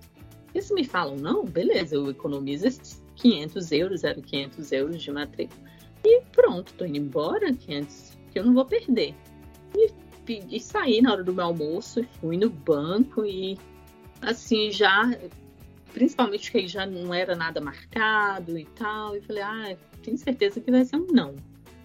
E 0.54 0.74
me 0.74 0.84
falam, 0.84 1.16
não, 1.16 1.46
beleza, 1.46 1.96
eu 1.96 2.10
economizo 2.10 2.68
esses 2.68 3.02
500 3.16 3.72
euros, 3.72 4.04
era 4.04 4.22
500 4.22 4.72
euros 4.72 5.02
de 5.02 5.12
matrícula. 5.12 5.62
E 6.04 6.22
pronto, 6.32 6.74
tô 6.74 6.86
indo 6.86 6.98
embora, 6.98 7.54
500, 7.54 8.18
que 8.32 8.40
eu 8.40 8.46
não 8.46 8.54
vou 8.54 8.66
perder. 8.66 9.16
E, 9.76 9.92
e 10.28 10.60
saí 10.60 11.02
na 11.02 11.14
hora 11.14 11.24
do 11.24 11.34
meu 11.34 11.46
almoço, 11.46 12.06
fui 12.20 12.38
no 12.38 12.50
banco 12.50 13.26
e 13.26 13.58
assim, 14.22 14.72
já 14.72 15.10
principalmente 15.94 16.52
porque 16.52 16.68
já 16.68 16.86
não 16.86 17.14
era 17.14 17.36
nada 17.36 17.62
marcado 17.62 18.58
e 18.58 18.66
tal. 18.66 19.16
E 19.16 19.22
falei, 19.22 19.44
ah, 19.44 19.78
tenho 20.04 20.18
certeza 20.18 20.60
que 20.60 20.72
vai 20.72 20.86
ser 20.86 20.98
um 20.98 21.08
não. 21.08 21.36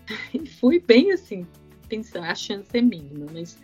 E 0.33 0.47
fui 0.47 0.81
bem 0.81 1.13
assim, 1.13 1.47
pensando, 1.89 2.25
a 2.25 2.35
chance 2.35 2.69
é 2.73 2.81
mínima, 2.81 3.27
mas 3.33 3.59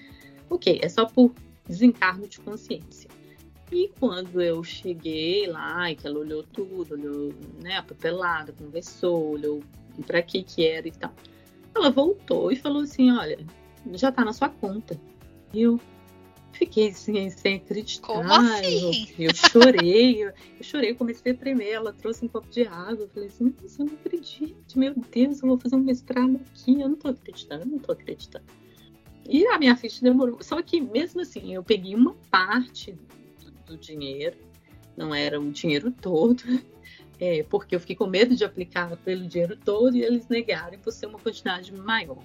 ok, 0.55 0.81
é 0.83 0.89
só 0.89 1.07
por 1.07 1.33
desencargo 1.67 2.27
de 2.29 2.41
consciência. 2.41 3.09
E 3.71 3.91
quando 3.99 4.41
eu 4.43 4.63
cheguei 4.63 5.47
lá, 5.47 5.91
e 5.91 5.97
que 5.97 6.07
ela 6.07 6.19
olhou 6.19 6.43
tudo, 6.43 6.93
olhou 6.93 7.33
né, 7.63 7.79
a 7.79 7.83
papelada, 7.83 8.53
conversou, 8.53 9.31
olhou 9.31 9.63
para 10.07 10.21
que 10.23 10.43
que 10.43 10.67
era 10.67 10.87
e 10.87 10.91
tal. 10.91 11.13
Ela 11.75 11.91
voltou 11.91 12.53
e 12.53 12.57
falou 12.57 12.83
assim, 12.83 13.11
olha, 13.11 13.39
já 13.95 14.13
tá 14.13 14.25
na 14.25 14.35
sua 14.35 14.51
conta. 14.51 15.01
E 15.55 15.63
eu 15.63 15.81
fiquei 16.53 16.89
assim, 16.89 17.31
sem 17.31 17.57
acreditar. 17.57 18.07
Como 18.07 18.31
assim? 18.31 19.09
Eu, 19.19 19.31
eu 19.31 19.35
chorei, 19.35 20.23
eu, 20.23 20.29
eu, 20.29 20.63
chorei, 20.65 20.95
comecei 20.95 21.33
a 21.33 21.35
tremer. 21.35 21.71
Ela 21.71 21.95
trouxe 21.95 22.27
um 22.27 22.29
copo 22.29 22.49
de 22.51 22.67
água. 22.67 23.05
Eu 23.05 23.09
falei 23.09 23.29
assim, 23.29 23.55
nossa, 23.63 23.83
eu 23.83 23.87
não 23.87 23.95
acredito. 23.95 24.79
Meu 24.79 24.95
Deus, 24.95 25.43
eu 25.43 25.49
vou 25.49 25.59
fazer 25.59 25.77
um 25.77 25.81
mestrado 25.81 26.39
aqui. 26.51 26.79
Eu 26.79 26.91
não 26.91 26.97
tô 26.97 27.09
acreditando, 27.09 27.63
eu 27.65 27.71
não 27.71 27.79
tô 27.79 27.93
acreditando. 27.93 28.45
E 29.29 29.47
a 29.47 29.59
minha 29.59 29.77
ficha 29.77 30.03
demorou. 30.03 30.43
Só 30.43 30.61
que 30.63 30.81
mesmo 30.81 31.21
assim, 31.21 31.55
eu 31.55 31.63
peguei 31.63 31.95
uma 31.95 32.15
parte 32.31 32.97
do 33.67 33.77
dinheiro, 33.77 34.37
não 34.97 35.15
era 35.15 35.41
o 35.41 35.51
dinheiro 35.51 35.91
todo, 35.91 36.43
é, 37.21 37.43
porque 37.45 37.75
eu 37.75 37.81
fiquei 37.81 37.97
com 37.97 38.07
medo 38.07 38.35
de 38.35 38.45
aplicar 38.45 38.97
pelo 38.99 39.27
dinheiro 39.27 39.57
todo 39.57 39.97
e 39.97 40.03
eles 40.03 40.29
negaram 40.29 40.79
por 40.79 40.93
ser 40.93 41.07
uma 41.07 41.19
quantidade 41.19 41.73
maior. 41.73 42.19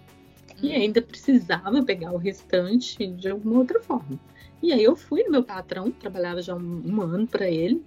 E 0.62 0.70
hum. 0.70 0.74
ainda 0.74 1.02
precisava 1.02 1.84
pegar 1.84 2.12
o 2.12 2.18
restante 2.18 3.06
de 3.06 3.30
alguma 3.30 3.60
outra 3.60 3.82
forma. 3.82 4.20
E 4.62 4.74
aí 4.74 4.84
eu 4.84 4.96
fui 4.96 5.24
no 5.24 5.32
meu 5.32 5.44
patrão, 5.44 5.92
trabalhava 5.92 6.42
já 6.42 6.56
um, 6.56 6.82
um 6.84 7.02
ano 7.02 7.28
para 7.28 7.48
ele, 7.48 7.84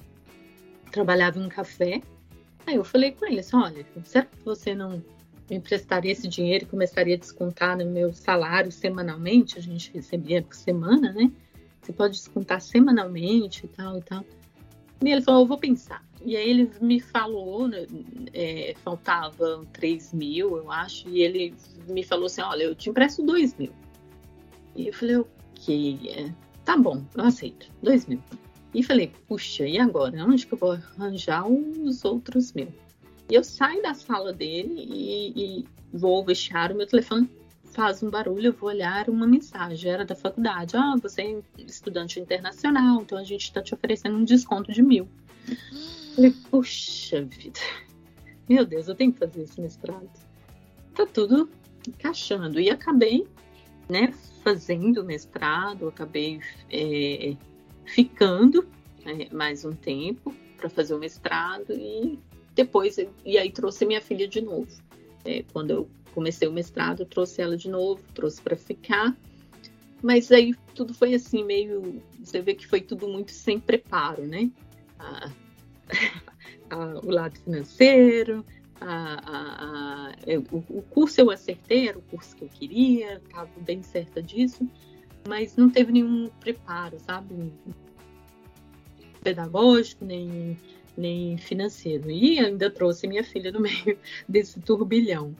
trabalhava 0.92 1.38
em 1.38 1.44
um 1.44 1.48
café. 1.48 2.00
Aí 2.66 2.76
eu 2.76 2.84
falei 2.84 3.10
com 3.12 3.26
ele 3.26 3.40
assim, 3.40 3.56
olha, 3.56 3.84
será 4.04 4.24
que 4.24 4.44
você 4.44 4.74
não 4.74 5.02
emprestaria 5.50 6.12
esse 6.12 6.28
dinheiro 6.28 6.64
e 6.64 6.68
começaria 6.68 7.14
a 7.16 7.18
descontar 7.18 7.76
no 7.76 7.86
meu 7.86 8.12
salário 8.12 8.70
semanalmente? 8.70 9.58
A 9.58 9.62
gente 9.62 9.90
recebia 9.92 10.42
por 10.42 10.54
semana, 10.54 11.12
né? 11.12 11.30
Você 11.80 11.92
pode 11.92 12.16
descontar 12.16 12.60
semanalmente 12.60 13.66
e 13.66 13.68
tal 13.68 13.98
e 13.98 14.02
tal. 14.02 14.24
E 15.02 15.10
ele 15.10 15.22
falou, 15.22 15.42
eu 15.42 15.46
vou 15.46 15.58
pensar. 15.58 16.04
E 16.22 16.36
aí 16.36 16.50
ele 16.50 16.70
me 16.80 17.00
falou, 17.00 17.66
né, 17.66 17.86
é, 18.34 18.74
faltavam 18.84 19.64
3 19.72 20.12
mil, 20.12 20.58
eu 20.58 20.70
acho, 20.70 21.08
e 21.08 21.22
ele 21.22 21.54
me 21.88 22.02
falou 22.02 22.26
assim, 22.26 22.42
olha, 22.42 22.64
eu 22.64 22.74
te 22.74 22.90
empresto 22.90 23.22
2 23.22 23.54
mil. 23.54 23.72
E 24.76 24.88
eu 24.88 24.92
falei, 24.92 25.16
ok, 25.16 26.00
é, 26.14 26.34
tá 26.64 26.76
bom, 26.76 27.02
eu 27.16 27.24
aceito, 27.24 27.72
2 27.82 28.06
mil. 28.06 28.22
E 28.74 28.82
falei, 28.82 29.10
puxa, 29.26 29.66
e 29.66 29.78
agora? 29.78 30.22
Onde 30.24 30.46
que 30.46 30.52
eu 30.52 30.58
vou 30.58 30.72
arranjar 30.72 31.48
os 31.48 32.04
outros 32.04 32.52
mil? 32.52 32.68
E 33.30 33.34
eu 33.34 33.44
saio 33.44 33.80
da 33.82 33.94
sala 33.94 34.32
dele 34.32 34.74
e, 34.74 35.60
e 35.60 35.64
vou 35.92 36.24
vestiário, 36.24 36.76
meu 36.76 36.86
telefone 36.86 37.30
faz 37.70 38.02
um 38.02 38.10
barulho, 38.10 38.48
eu 38.48 38.52
vou 38.52 38.68
olhar 38.68 39.08
uma 39.08 39.26
mensagem, 39.26 39.90
era 39.90 40.04
da 40.04 40.14
faculdade. 40.14 40.76
Ah, 40.76 40.96
você 41.00 41.22
é 41.22 41.62
estudante 41.62 42.18
internacional, 42.18 43.02
então 43.02 43.16
a 43.16 43.22
gente 43.22 43.42
está 43.42 43.62
te 43.62 43.72
oferecendo 43.72 44.16
um 44.16 44.24
desconto 44.24 44.72
de 44.72 44.82
mil. 44.82 45.08
Falei, 46.14 46.34
puxa 46.50 47.22
vida, 47.22 47.60
meu 48.48 48.64
Deus, 48.66 48.88
eu 48.88 48.94
tenho 48.94 49.12
que 49.12 49.20
fazer 49.20 49.42
esse 49.42 49.60
mestrado. 49.60 50.10
Tá 50.94 51.06
tudo 51.06 51.48
encaixando. 51.86 52.58
E 52.58 52.68
acabei, 52.68 53.26
né, 53.88 54.12
fazendo 54.42 55.04
mestrado, 55.04 55.86
acabei 55.86 56.40
é, 56.70 57.36
ficando 57.84 58.66
é, 59.04 59.32
mais 59.32 59.64
um 59.64 59.72
tempo 59.72 60.34
para 60.56 60.68
fazer 60.68 60.94
o 60.94 60.98
mestrado 60.98 61.72
e 61.72 62.18
depois, 62.54 62.96
e 63.24 63.38
aí 63.38 63.50
trouxe 63.50 63.84
minha 63.84 64.00
filha 64.00 64.26
de 64.26 64.40
novo. 64.40 64.68
É, 65.24 65.44
quando 65.52 65.70
eu 65.70 65.90
comecei 66.14 66.48
o 66.48 66.52
mestrado, 66.52 67.04
trouxe 67.04 67.40
ela 67.40 67.56
de 67.56 67.68
novo, 67.68 68.02
trouxe 68.14 68.40
para 68.40 68.56
ficar. 68.56 69.16
Mas 70.02 70.32
aí 70.32 70.54
tudo 70.74 70.94
foi 70.94 71.14
assim, 71.14 71.44
meio. 71.44 72.02
Você 72.22 72.40
vê 72.40 72.54
que 72.54 72.66
foi 72.66 72.80
tudo 72.80 73.08
muito 73.08 73.32
sem 73.32 73.60
preparo, 73.60 74.26
né? 74.26 74.50
A, 74.98 75.30
a, 76.70 76.98
o 77.04 77.10
lado 77.10 77.38
financeiro, 77.38 78.44
a, 78.80 80.14
o, 80.50 80.78
o, 80.78 80.82
curso 80.82 81.20
eu 81.20 81.30
acertei, 81.30 81.88
era 81.88 81.98
o 81.98 82.02
curso 82.02 82.34
que 82.34 82.44
eu 82.44 82.48
queria, 82.48 83.14
estava 83.16 83.50
bem 83.60 83.82
certa 83.82 84.22
disso, 84.22 84.66
mas 85.28 85.56
não 85.56 85.68
teve 85.68 85.92
nenhum 85.92 86.28
preparo, 86.40 86.98
sabe? 86.98 87.52
Pedagógico, 89.22 90.04
nem, 90.04 90.56
nem 91.00 91.36
financeiro. 91.38 92.10
E 92.10 92.38
ainda 92.38 92.70
trouxe 92.70 93.06
minha 93.06 93.24
filha 93.24 93.50
no 93.50 93.60
meio 93.60 93.98
desse 94.28 94.60
turbilhão. 94.60 95.34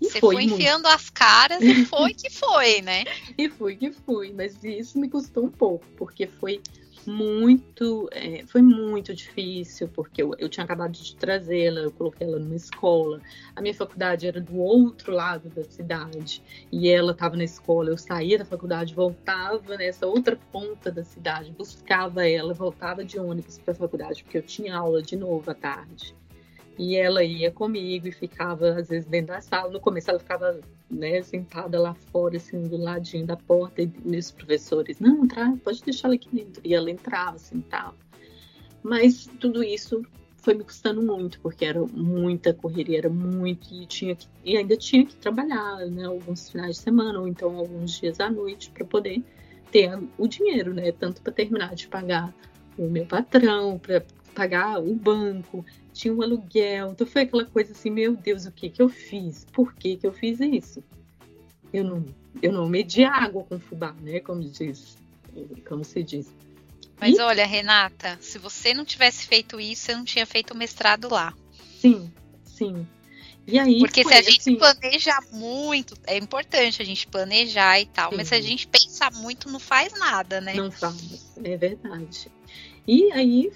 E 0.00 0.06
Você 0.06 0.20
foi, 0.20 0.36
foi 0.36 0.44
enfiando 0.44 0.84
muito. 0.84 0.94
as 0.94 1.10
caras 1.10 1.60
e 1.62 1.84
foi 1.86 2.14
que 2.14 2.30
foi, 2.30 2.82
né? 2.82 3.04
e 3.36 3.48
foi 3.48 3.76
que 3.76 3.90
foi, 3.90 4.32
mas 4.32 4.62
isso 4.62 4.98
me 4.98 5.08
custou 5.08 5.44
um 5.44 5.50
pouco, 5.50 5.84
porque 5.96 6.26
foi 6.26 6.60
muito, 7.08 8.08
é, 8.12 8.44
foi 8.46 8.60
muito 8.60 9.14
difícil, 9.14 9.88
porque 9.88 10.22
eu, 10.22 10.34
eu 10.38 10.48
tinha 10.48 10.62
acabado 10.62 10.92
de 10.92 11.16
trazê-la, 11.16 11.80
eu 11.80 11.90
coloquei 11.90 12.26
ela 12.26 12.38
numa 12.38 12.54
escola. 12.54 13.20
A 13.56 13.62
minha 13.62 13.74
faculdade 13.74 14.26
era 14.26 14.40
do 14.40 14.58
outro 14.58 15.12
lado 15.12 15.48
da 15.48 15.64
cidade 15.64 16.42
e 16.70 16.88
ela 16.88 17.12
estava 17.12 17.36
na 17.36 17.44
escola. 17.44 17.88
Eu 17.88 17.96
saía 17.96 18.38
da 18.38 18.44
faculdade, 18.44 18.94
voltava 18.94 19.76
nessa 19.76 20.06
outra 20.06 20.38
ponta 20.52 20.92
da 20.92 21.02
cidade, 21.02 21.50
buscava 21.50 22.28
ela, 22.28 22.52
voltava 22.52 23.04
de 23.04 23.18
ônibus 23.18 23.58
para 23.58 23.72
a 23.72 23.76
faculdade, 23.76 24.22
porque 24.22 24.38
eu 24.38 24.42
tinha 24.42 24.76
aula 24.76 25.02
de 25.02 25.16
novo 25.16 25.50
à 25.50 25.54
tarde. 25.54 26.14
E 26.78 26.94
ela 26.94 27.24
ia 27.24 27.50
comigo 27.50 28.06
e 28.06 28.12
ficava, 28.12 28.70
às 28.70 28.88
vezes, 28.88 29.04
dentro 29.04 29.34
da 29.34 29.40
sala. 29.40 29.70
No 29.70 29.80
começo, 29.80 30.10
ela 30.10 30.20
ficava 30.20 30.60
né, 30.88 31.20
sentada 31.22 31.80
lá 31.80 31.92
fora, 31.92 32.36
assim, 32.36 32.62
do 32.62 32.76
ladinho 32.76 33.26
da 33.26 33.36
porta. 33.36 33.82
E 33.82 34.16
os 34.16 34.30
professores, 34.30 35.00
não, 35.00 35.24
entra, 35.24 35.56
pode 35.64 35.82
deixar 35.82 36.06
ela 36.06 36.14
aqui 36.14 36.28
dentro. 36.32 36.62
E 36.64 36.74
ela 36.74 36.88
entrava, 36.88 37.36
sentava. 37.36 37.96
Mas 38.82 39.28
tudo 39.40 39.64
isso 39.64 40.02
foi 40.36 40.54
me 40.54 40.62
custando 40.62 41.02
muito, 41.02 41.40
porque 41.40 41.64
era 41.64 41.84
muita 41.84 42.54
correria, 42.54 42.98
era 42.98 43.10
muito. 43.10 43.74
E, 43.74 43.84
tinha 43.86 44.14
que, 44.14 44.28
e 44.44 44.56
ainda 44.56 44.76
tinha 44.76 45.04
que 45.04 45.16
trabalhar, 45.16 45.84
né, 45.86 46.04
alguns 46.04 46.48
finais 46.48 46.76
de 46.76 46.82
semana, 46.82 47.18
ou 47.18 47.26
então 47.26 47.56
alguns 47.56 47.98
dias 47.98 48.20
à 48.20 48.30
noite, 48.30 48.70
para 48.70 48.84
poder 48.84 49.22
ter 49.72 49.98
o 50.16 50.28
dinheiro, 50.28 50.72
né? 50.72 50.92
Tanto 50.92 51.20
para 51.22 51.32
terminar 51.32 51.74
de 51.74 51.88
pagar 51.88 52.32
o 52.78 52.88
meu 52.88 53.04
patrão, 53.04 53.78
para 53.78 54.04
pagar 54.34 54.80
o 54.80 54.94
banco, 54.94 55.64
tinha 55.98 56.14
um 56.14 56.22
aluguel. 56.22 56.92
Então 56.92 57.06
foi 57.06 57.22
aquela 57.22 57.44
coisa 57.44 57.72
assim, 57.72 57.90
meu 57.90 58.14
Deus, 58.16 58.46
o 58.46 58.52
que 58.52 58.70
que 58.70 58.80
eu 58.80 58.88
fiz? 58.88 59.44
Por 59.52 59.74
que 59.74 59.96
que 59.96 60.06
eu 60.06 60.12
fiz 60.12 60.38
isso? 60.38 60.82
Eu 61.72 61.82
não, 61.82 62.04
eu 62.40 62.52
não 62.52 62.68
medi 62.68 63.02
água 63.04 63.42
com 63.42 63.58
fubá, 63.58 63.92
né? 64.00 64.20
Como 64.20 64.40
diz, 64.40 64.96
como 65.68 65.84
se 65.84 66.02
diz. 66.04 66.32
Mas 67.00 67.16
e... 67.16 67.20
olha, 67.20 67.44
Renata, 67.44 68.16
se 68.20 68.38
você 68.38 68.72
não 68.72 68.84
tivesse 68.84 69.26
feito 69.26 69.60
isso, 69.60 69.86
você 69.86 69.94
não 69.94 70.04
tinha 70.04 70.24
feito 70.24 70.52
o 70.52 70.56
mestrado 70.56 71.08
lá. 71.10 71.34
Sim, 71.80 72.10
sim. 72.44 72.86
E 73.44 73.58
aí, 73.58 73.78
Porque 73.80 74.04
se 74.04 74.14
a 74.14 74.22
gente 74.22 74.40
assim... 74.40 74.56
planeja 74.56 75.18
muito, 75.32 75.96
é 76.06 76.16
importante 76.16 76.80
a 76.80 76.84
gente 76.84 77.06
planejar 77.06 77.80
e 77.80 77.86
tal, 77.86 78.10
sim. 78.10 78.16
mas 78.16 78.28
se 78.28 78.34
a 78.34 78.40
gente 78.40 78.68
pensa 78.68 79.10
muito, 79.10 79.50
não 79.50 79.58
faz 79.58 79.92
nada, 79.98 80.40
né? 80.40 80.54
Não 80.54 80.70
faz, 80.70 81.34
é 81.42 81.56
verdade. 81.56 82.30
E 82.86 83.10
aí 83.12 83.50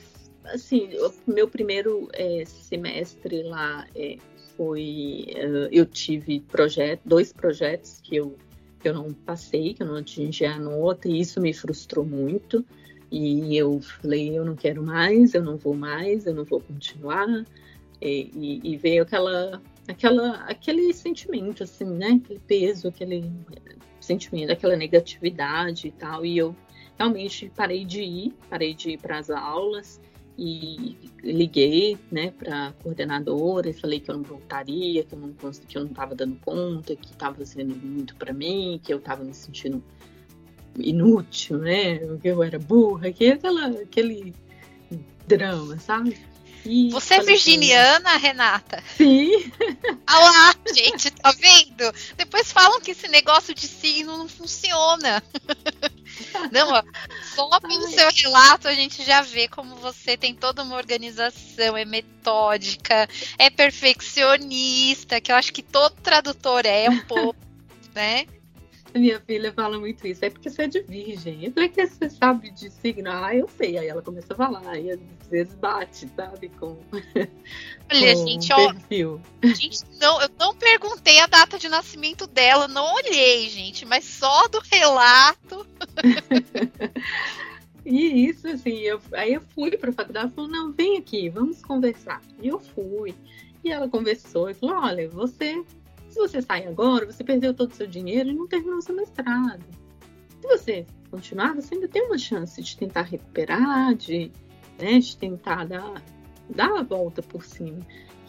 assim, 0.45 0.91
meu 1.27 1.49
primeiro 1.49 2.09
é, 2.13 2.45
semestre 2.45 3.43
lá 3.43 3.87
é, 3.95 4.17
foi. 4.57 5.27
Uh, 5.37 5.69
eu 5.71 5.87
tive 5.87 6.45
dois 7.05 7.33
projetos 7.33 8.01
que 8.03 8.17
eu, 8.17 8.37
que 8.81 8.89
eu 8.89 8.95
não 8.95 9.13
passei, 9.13 9.75
que 9.75 9.83
eu 9.83 9.87
não 9.87 9.97
atingi 9.97 10.45
a 10.45 10.59
nota, 10.59 11.09
e 11.09 11.21
isso 11.21 11.41
me 11.41 11.53
frustrou 11.53 12.05
muito. 12.05 12.65
E 13.11 13.57
eu 13.57 13.81
falei: 13.81 14.37
eu 14.37 14.45
não 14.45 14.57
quero 14.57 14.83
mais, 14.83 15.35
eu 15.35 15.43
não 15.43 15.57
vou 15.57 15.75
mais, 15.75 16.27
eu 16.27 16.35
não 16.35 16.45
vou 16.45 16.61
continuar. 16.61 17.27
E, 18.01 18.31
e, 18.35 18.73
e 18.73 18.77
veio 18.77 19.03
aquela, 19.03 19.63
aquela, 19.87 20.35
aquele 20.47 20.93
sentimento, 20.93 21.63
assim, 21.63 21.85
né? 21.85 22.21
Aquele 22.23 22.41
peso, 22.41 22.89
aquele 22.89 23.31
sentimento, 24.01 24.51
aquela 24.51 24.77
negatividade 24.77 25.89
e 25.89 25.93
tal. 25.93 26.27
E 26.27 26.37
eu 26.37 26.55
realmente 26.99 27.51
parei 27.55 27.85
de 27.85 28.03
ir, 28.03 28.35
parei 28.51 28.75
de 28.75 28.93
ir 28.93 28.99
para 28.99 29.19
as 29.19 29.31
aulas 29.31 30.01
e 30.39 30.97
liguei 31.23 31.99
né, 32.11 32.31
para 32.31 32.69
a 32.69 32.73
coordenadora 32.73 33.69
e 33.69 33.73
falei 33.73 34.01
que 34.01 34.11
eu 34.11 34.17
não 34.17 34.23
voltaria, 34.23 35.05
que 35.05 35.15
eu 35.15 35.19
não 35.19 35.33
que 35.33 35.77
eu 35.77 35.83
não 35.83 35.91
estava 35.91 36.15
dando 36.15 36.37
conta, 36.45 36.97
que 36.97 37.13
estava 37.13 37.45
sendo 37.45 37.77
muito 37.77 38.17
para 38.17 38.33
mim, 38.33 38.81
que 38.83 38.93
eu 38.93 38.99
estava 38.99 39.23
me 39.23 39.35
sentindo 39.35 39.83
inútil, 40.79 41.59
né? 41.59 41.99
Que 42.21 42.29
eu 42.29 42.43
era 42.43 42.59
burra, 42.59 43.13
que 43.13 43.27
aquela, 43.27 43.67
aquele 43.67 44.35
drama, 45.27 45.79
sabe? 45.79 46.19
E 46.65 46.91
Você 46.91 47.15
é 47.15 47.23
virginiana, 47.23 48.11
assim, 48.11 48.23
Renata? 48.23 48.83
Sim. 48.97 49.53
Ah 50.07 50.19
lá, 50.19 50.55
gente, 50.75 51.11
tá 51.11 51.33
vendo? 51.33 51.91
Depois 52.19 52.53
falam 52.53 52.81
que 52.83 52.91
esse 52.91 53.09
negócio 53.09 53.55
de 53.55 53.67
signo 53.67 54.19
não 54.19 54.29
funciona. 54.29 55.23
Não, 56.53 56.73
ó, 56.73 56.83
Só 57.35 57.61
pelo 57.61 57.89
seu 57.89 58.11
relato 58.11 58.69
a 58.69 58.75
gente 58.75 59.03
já 59.05 59.23
vê 59.23 59.49
como 59.49 59.77
você 59.77 60.17
tem 60.17 60.35
toda 60.35 60.63
uma 60.63 60.77
organização, 60.77 61.77
é 61.77 61.85
metódica, 61.85 63.09
é 63.39 63.51
perfeccionista, 63.51 65.21
que 65.21 65.33
eu 65.33 65.37
acho 65.37 65.53
que 65.53 65.63
todo 65.63 65.95
tradutor 65.97 66.67
é 66.67 66.89
um 66.89 67.01
pouco, 67.01 67.39
né? 67.95 68.27
Minha 68.95 69.21
filha 69.21 69.53
fala 69.53 69.79
muito 69.79 70.07
isso. 70.07 70.25
É 70.25 70.31
porque 70.31 70.51
você 70.51 70.63
é 70.63 70.67
de 70.67 70.83
virgem. 70.83 71.45
Eu 71.45 71.53
falei 71.53 71.69
que 71.69 71.87
você 71.87 72.11
sabe 72.11 72.51
de 72.51 72.71
signo. 72.71 73.11
Ah, 73.11 73.35
eu 73.35 73.49
sei. 73.49 73.79
Aí 73.79 73.89
ela 73.89 74.03
começa 74.03 74.33
a 74.33 74.37
falar. 74.37 74.79
E 74.79 74.91
às 74.91 75.01
vezes 75.31 75.55
bate, 75.55 76.09
sabe? 76.15 76.49
Com. 76.51 76.79
Olha, 77.91 78.15
com 78.15 78.27
gente, 78.27 78.53
ó. 78.53 78.75
Gente, 79.55 79.81
não, 80.01 80.21
eu 80.21 80.31
não 80.39 80.55
perguntei 80.55 81.21
a 81.21 81.27
data 81.27 81.59
de 81.59 81.69
nascimento 81.69 82.27
dela, 82.27 82.69
não 82.69 82.95
olhei, 82.95 83.49
gente, 83.49 83.85
mas 83.85 84.05
só 84.05 84.49
do 84.49 84.61
relato. 84.71 85.67
e 87.85 88.29
isso, 88.29 88.49
assim, 88.49 88.79
eu, 88.79 89.01
aí 89.13 89.35
eu 89.35 89.43
fui 89.55 89.77
para 89.77 89.91
a 89.91 89.95
faculdade 89.95 90.33
e 90.33 90.35
falou: 90.35 90.51
não, 90.51 90.73
vem 90.73 90.99
aqui, 90.99 91.29
vamos 91.29 91.63
conversar. 91.63 92.21
E 92.41 92.49
eu 92.49 92.59
fui. 92.59 93.15
E 93.65 93.71
ela 93.71 93.89
conversou 93.89 94.51
e 94.51 94.55
falou: 94.55 94.77
olha, 94.77 95.09
você 95.09 95.63
se 96.13 96.19
você 96.19 96.43
sai 96.43 96.67
agora, 96.67 97.11
você 97.11 97.25
perdeu 97.25 97.55
todo 97.55 97.71
o 97.71 97.75
seu 97.75 97.87
dinheiro 97.87 98.31
e 98.31 98.35
não 98.35 98.47
terminou 98.47 98.83
seu 98.83 98.95
mestrado. 98.95 99.65
Se 100.41 100.47
você 100.47 100.87
continuar, 101.11 101.55
você 101.55 101.75
ainda 101.75 101.89
tem 101.89 102.03
uma 102.03 102.19
chance 102.19 102.61
de 102.61 102.77
tentar 102.77 103.03
recuperar, 103.03 103.95
de, 103.95 104.31
né, 104.79 104.99
de 104.99 105.17
tentar 105.17 105.67
dar, 105.67 106.03
dar 106.51 106.79
a 106.79 106.83
volta 106.83 107.23
por 107.23 107.45
cima. 107.45 107.79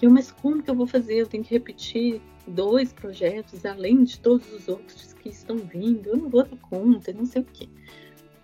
Eu, 0.02 0.10
mas 0.10 0.32
como 0.32 0.62
que 0.62 0.70
eu 0.70 0.76
vou 0.76 0.86
fazer? 0.86 1.16
Eu 1.16 1.28
tenho 1.28 1.44
que 1.44 1.54
repetir 1.54 2.22
dois 2.46 2.92
projetos 2.92 3.66
além 3.66 4.04
de 4.04 4.20
todos 4.20 4.52
os 4.52 4.68
outros 4.68 5.14
que 5.14 5.30
estão 5.30 5.58
vindo. 5.58 6.10
Eu 6.10 6.18
não 6.18 6.30
vou 6.30 6.44
dar 6.44 6.58
conta, 6.58 7.14
não 7.14 7.26
sei 7.26 7.42
o 7.42 7.46
quê. 7.46 7.70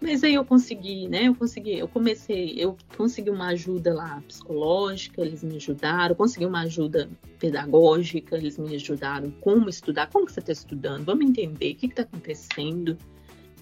Mas 0.02 0.24
aí 0.24 0.36
eu 0.36 0.46
consegui, 0.46 1.10
né? 1.10 1.28
Eu 1.28 1.36
consegui, 1.36 1.78
eu 1.78 1.88
comecei, 1.88 2.56
eu 2.58 2.78
consegui 2.96 3.30
uma 3.30 3.48
ajuda 3.48 3.94
lá 3.94 4.24
psicológica, 4.26 5.22
eles 5.22 5.44
me 5.44 5.58
ajudaram, 5.58 6.16
consegui 6.16 6.46
uma 6.46 6.62
ajuda 6.62 7.10
pedagógica, 7.38 8.38
eles 8.38 8.58
me 8.58 8.76
ajudaram 8.76 9.30
como 9.42 9.68
estudar, 9.68 10.08
como 10.10 10.26
que 10.26 10.32
você 10.32 10.40
está 10.40 10.54
estudando, 10.54 11.04
vamos 11.04 11.26
entender 11.26 11.74
o 11.74 11.76
que 11.76 11.88
está 11.88 12.04
acontecendo. 12.04 12.98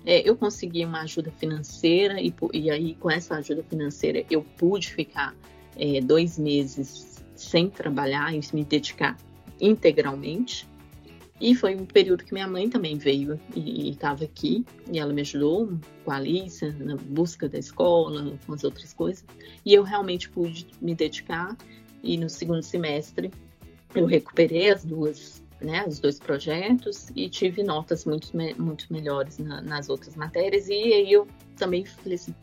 É, 0.05 0.27
eu 0.27 0.37
consegui 0.37 0.85
uma 0.85 1.01
ajuda 1.01 1.31
financeira 1.31 2.21
e, 2.21 2.31
e, 2.53 2.69
aí 2.69 2.95
com 2.95 3.09
essa 3.09 3.35
ajuda 3.35 3.63
financeira 3.63 4.23
eu 4.29 4.43
pude 4.43 4.93
ficar 4.93 5.35
é, 5.75 5.99
dois 5.99 6.37
meses 6.37 7.23
sem 7.35 7.67
trabalhar 7.67 8.33
e 8.33 8.39
me 8.53 8.63
dedicar 8.63 9.17
integralmente 9.59 10.67
e 11.39 11.53
foi 11.53 11.75
um 11.75 11.85
período 11.85 12.23
que 12.23 12.33
minha 12.33 12.47
mãe 12.47 12.67
também 12.69 12.97
veio 12.97 13.39
e 13.55 13.89
estava 13.89 14.23
aqui, 14.23 14.65
e 14.91 14.97
ela 14.97 15.13
me 15.13 15.21
ajudou 15.21 15.77
com 16.03 16.11
a 16.11 16.15
Alice 16.15 16.65
na 16.79 16.95
busca 16.95 17.47
da 17.47 17.59
escola, 17.59 18.37
com 18.45 18.53
as 18.53 18.63
outras 18.63 18.91
coisas. 18.93 19.23
E 19.63 19.73
eu 19.73 19.83
realmente 19.83 20.29
pude 20.29 20.67
me 20.81 20.95
dedicar, 20.95 21.55
e 22.03 22.17
no 22.17 22.29
segundo 22.29 22.63
semestre 22.63 23.31
eu 23.93 24.05
recuperei 24.05 24.71
as 24.71 24.83
duas, 24.83 25.43
né, 25.61 25.85
os 25.87 25.99
dois 25.99 26.19
projetos 26.19 27.09
e 27.15 27.29
tive 27.29 27.63
notas 27.63 28.05
muito, 28.05 28.31
muito 28.57 28.91
melhores 28.91 29.37
na, 29.37 29.61
nas 29.61 29.89
outras 29.89 30.15
matérias. 30.15 30.67
E 30.69 30.73
aí 30.73 31.11
eu 31.11 31.27
também 31.55 31.85
falei 31.85 32.15
assim, 32.15 32.33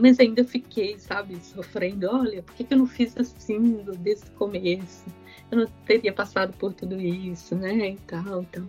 mas 0.00 0.18
ainda 0.18 0.44
fiquei, 0.44 0.98
sabe, 0.98 1.36
sofrendo, 1.44 2.08
olha, 2.10 2.42
por 2.42 2.54
que, 2.54 2.64
que 2.64 2.74
eu 2.74 2.78
não 2.78 2.86
fiz 2.86 3.16
assim 3.16 3.84
desde 4.00 4.26
o 4.26 4.32
começo? 4.32 5.04
Eu 5.52 5.58
não 5.58 5.66
teria 5.86 6.12
passado 6.12 6.52
por 6.56 6.72
tudo 6.72 6.98
isso, 7.00 7.54
né? 7.54 7.90
E 7.90 7.96
tal, 8.06 8.42
então. 8.42 8.66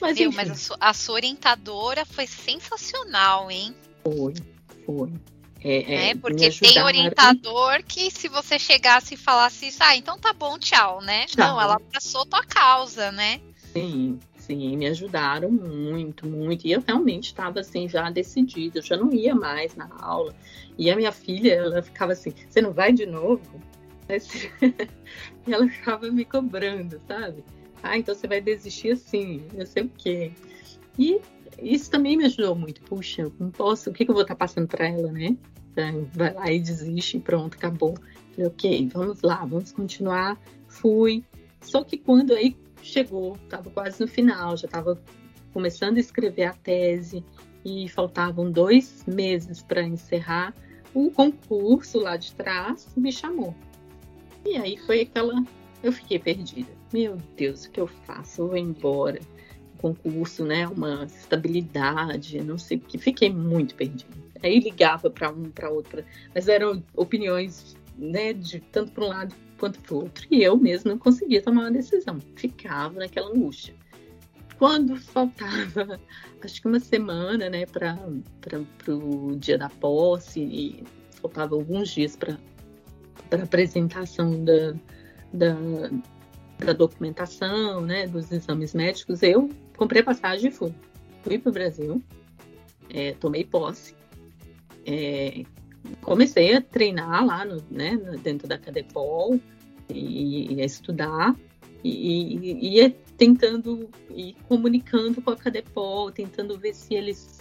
Mas, 0.00 0.18
Viu, 0.18 0.32
mas 0.32 0.50
a, 0.50 0.54
sua, 0.54 0.76
a 0.80 0.92
sua 0.92 1.14
orientadora 1.14 2.04
foi 2.04 2.26
sensacional, 2.26 3.50
hein? 3.50 3.74
Foi, 4.02 4.34
foi. 4.84 5.12
É, 5.62 6.10
é, 6.10 6.14
porque 6.14 6.50
tem 6.50 6.82
orientador 6.82 7.82
que 7.84 8.10
se 8.12 8.28
você 8.28 8.58
chegasse 8.58 9.14
e 9.14 9.16
falasse 9.16 9.68
isso, 9.68 9.78
ah, 9.80 9.96
então 9.96 10.16
tá 10.18 10.32
bom, 10.32 10.56
tchau, 10.58 11.00
né? 11.00 11.26
Tchau. 11.26 11.46
Não, 11.46 11.60
ela 11.60 11.74
abraçou 11.74 12.24
tua 12.26 12.44
causa, 12.44 13.10
né? 13.10 13.40
Sim, 13.72 14.20
sim, 14.36 14.76
me 14.76 14.86
ajudaram 14.86 15.50
muito, 15.50 16.28
muito. 16.28 16.64
E 16.66 16.72
eu 16.72 16.82
realmente 16.86 17.26
estava 17.26 17.60
assim, 17.60 17.88
já 17.88 18.08
decidida, 18.08 18.78
eu 18.78 18.82
já 18.82 18.96
não 18.96 19.12
ia 19.12 19.34
mais 19.34 19.74
na 19.74 19.88
aula. 20.00 20.34
E 20.76 20.90
a 20.90 20.96
minha 20.96 21.10
filha, 21.10 21.54
ela 21.54 21.82
ficava 21.82 22.12
assim, 22.12 22.32
você 22.48 22.62
não 22.62 22.72
vai 22.72 22.92
de 22.92 23.04
novo? 23.04 23.60
E 24.08 25.52
ela 25.52 25.68
ficava 25.68 26.10
me 26.10 26.24
cobrando, 26.24 27.00
sabe? 27.06 27.44
Ah, 27.82 27.96
então 27.96 28.14
você 28.14 28.26
vai 28.26 28.40
desistir 28.40 28.92
assim, 28.92 29.44
não 29.54 29.66
sei 29.66 29.84
o 29.84 29.90
quê. 29.96 30.32
E 30.98 31.20
isso 31.62 31.90
também 31.90 32.16
me 32.16 32.24
ajudou 32.24 32.54
muito. 32.54 32.80
Puxa, 32.82 33.30
não 33.38 33.50
posso, 33.50 33.90
o 33.90 33.92
que, 33.92 34.04
que 34.04 34.10
eu 34.10 34.14
vou 34.14 34.22
estar 34.22 34.34
passando 34.34 34.66
para 34.66 34.88
ela, 34.88 35.12
né? 35.12 35.36
Então, 35.72 36.08
vai 36.12 36.32
lá 36.32 36.50
e 36.50 36.58
desiste 36.58 37.18
pronto, 37.20 37.56
acabou. 37.56 37.94
Falei, 38.32 38.48
ok, 38.48 38.88
vamos 38.92 39.22
lá, 39.22 39.44
vamos 39.44 39.72
continuar. 39.72 40.40
Fui. 40.66 41.24
Só 41.60 41.84
que 41.84 41.96
quando 41.96 42.32
aí 42.32 42.56
chegou, 42.82 43.36
estava 43.44 43.70
quase 43.70 44.00
no 44.00 44.08
final, 44.08 44.56
já 44.56 44.66
estava 44.66 45.00
começando 45.52 45.96
a 45.96 46.00
escrever 46.00 46.44
a 46.44 46.52
tese 46.52 47.24
e 47.64 47.88
faltavam 47.88 48.50
dois 48.50 49.04
meses 49.06 49.62
para 49.62 49.82
encerrar, 49.82 50.54
o 50.94 51.10
concurso 51.10 51.98
lá 51.98 52.16
de 52.16 52.32
trás 52.32 52.88
me 52.96 53.12
chamou. 53.12 53.54
E 54.48 54.56
aí 54.56 54.78
foi 54.78 55.02
aquela. 55.02 55.44
Eu 55.82 55.92
fiquei 55.92 56.18
perdida. 56.18 56.70
Meu 56.90 57.18
Deus, 57.36 57.66
o 57.66 57.70
que 57.70 57.78
eu 57.78 57.86
faço? 57.86 58.42
Eu 58.42 58.48
vou 58.48 58.56
embora. 58.56 59.20
concurso, 59.76 60.44
né? 60.44 60.66
Uma 60.66 61.04
estabilidade, 61.04 62.40
não 62.40 62.56
sei 62.56 62.78
o 62.78 62.80
que. 62.80 62.96
Fiquei 62.96 63.30
muito 63.30 63.74
perdida. 63.74 64.16
Aí 64.42 64.58
ligava 64.58 65.10
para 65.10 65.30
um, 65.30 65.50
para 65.50 65.68
outro, 65.68 66.02
mas 66.34 66.48
eram 66.48 66.82
opiniões, 66.96 67.76
né? 67.96 68.32
De 68.32 68.58
tanto 68.58 68.92
para 68.92 69.04
um 69.04 69.08
lado 69.08 69.34
quanto 69.58 69.78
para 69.80 69.94
o 69.94 70.02
outro. 70.04 70.26
E 70.30 70.42
eu 70.42 70.56
mesma 70.56 70.92
não 70.92 70.98
conseguia 70.98 71.42
tomar 71.42 71.62
uma 71.62 71.70
decisão. 71.70 72.18
Ficava 72.34 72.98
naquela 72.98 73.28
angústia. 73.28 73.74
Quando 74.58 74.96
faltava, 74.96 76.00
acho 76.42 76.62
que 76.62 76.66
uma 76.66 76.80
semana, 76.80 77.50
né, 77.50 77.66
para 77.66 77.96
o 78.88 79.36
dia 79.36 79.58
da 79.58 79.68
posse, 79.68 80.40
e 80.40 80.84
faltava 81.20 81.54
alguns 81.54 81.90
dias 81.90 82.16
para 82.16 82.38
para 83.28 83.44
apresentação 83.44 84.44
da, 84.44 84.74
da, 85.32 85.56
da, 86.58 86.72
documentação, 86.72 87.80
né, 87.80 88.06
dos 88.06 88.30
exames 88.32 88.74
médicos, 88.74 89.22
eu 89.22 89.50
comprei 89.76 90.02
passagem 90.02 90.50
e 90.50 90.52
fui. 90.52 90.72
Fui 91.22 91.38
para 91.38 91.50
o 91.50 91.52
Brasil, 91.52 92.02
é, 92.90 93.12
tomei 93.12 93.44
posse, 93.44 93.94
é, 94.86 95.42
comecei 96.02 96.54
a 96.54 96.60
treinar 96.60 97.24
lá 97.24 97.44
no, 97.44 97.62
né, 97.70 97.96
dentro 98.22 98.48
da 98.48 98.58
Cadepol 98.58 99.38
e, 99.90 100.54
e 100.54 100.62
a 100.62 100.64
estudar 100.64 101.34
e, 101.82 102.36
e, 102.36 102.74
ia 102.76 102.90
tentando 103.16 103.88
e 104.10 104.34
comunicando 104.48 105.20
com 105.20 105.30
a 105.30 105.36
Cadepol, 105.36 106.10
tentando 106.10 106.58
ver 106.58 106.74
se 106.74 106.94
eles 106.94 107.38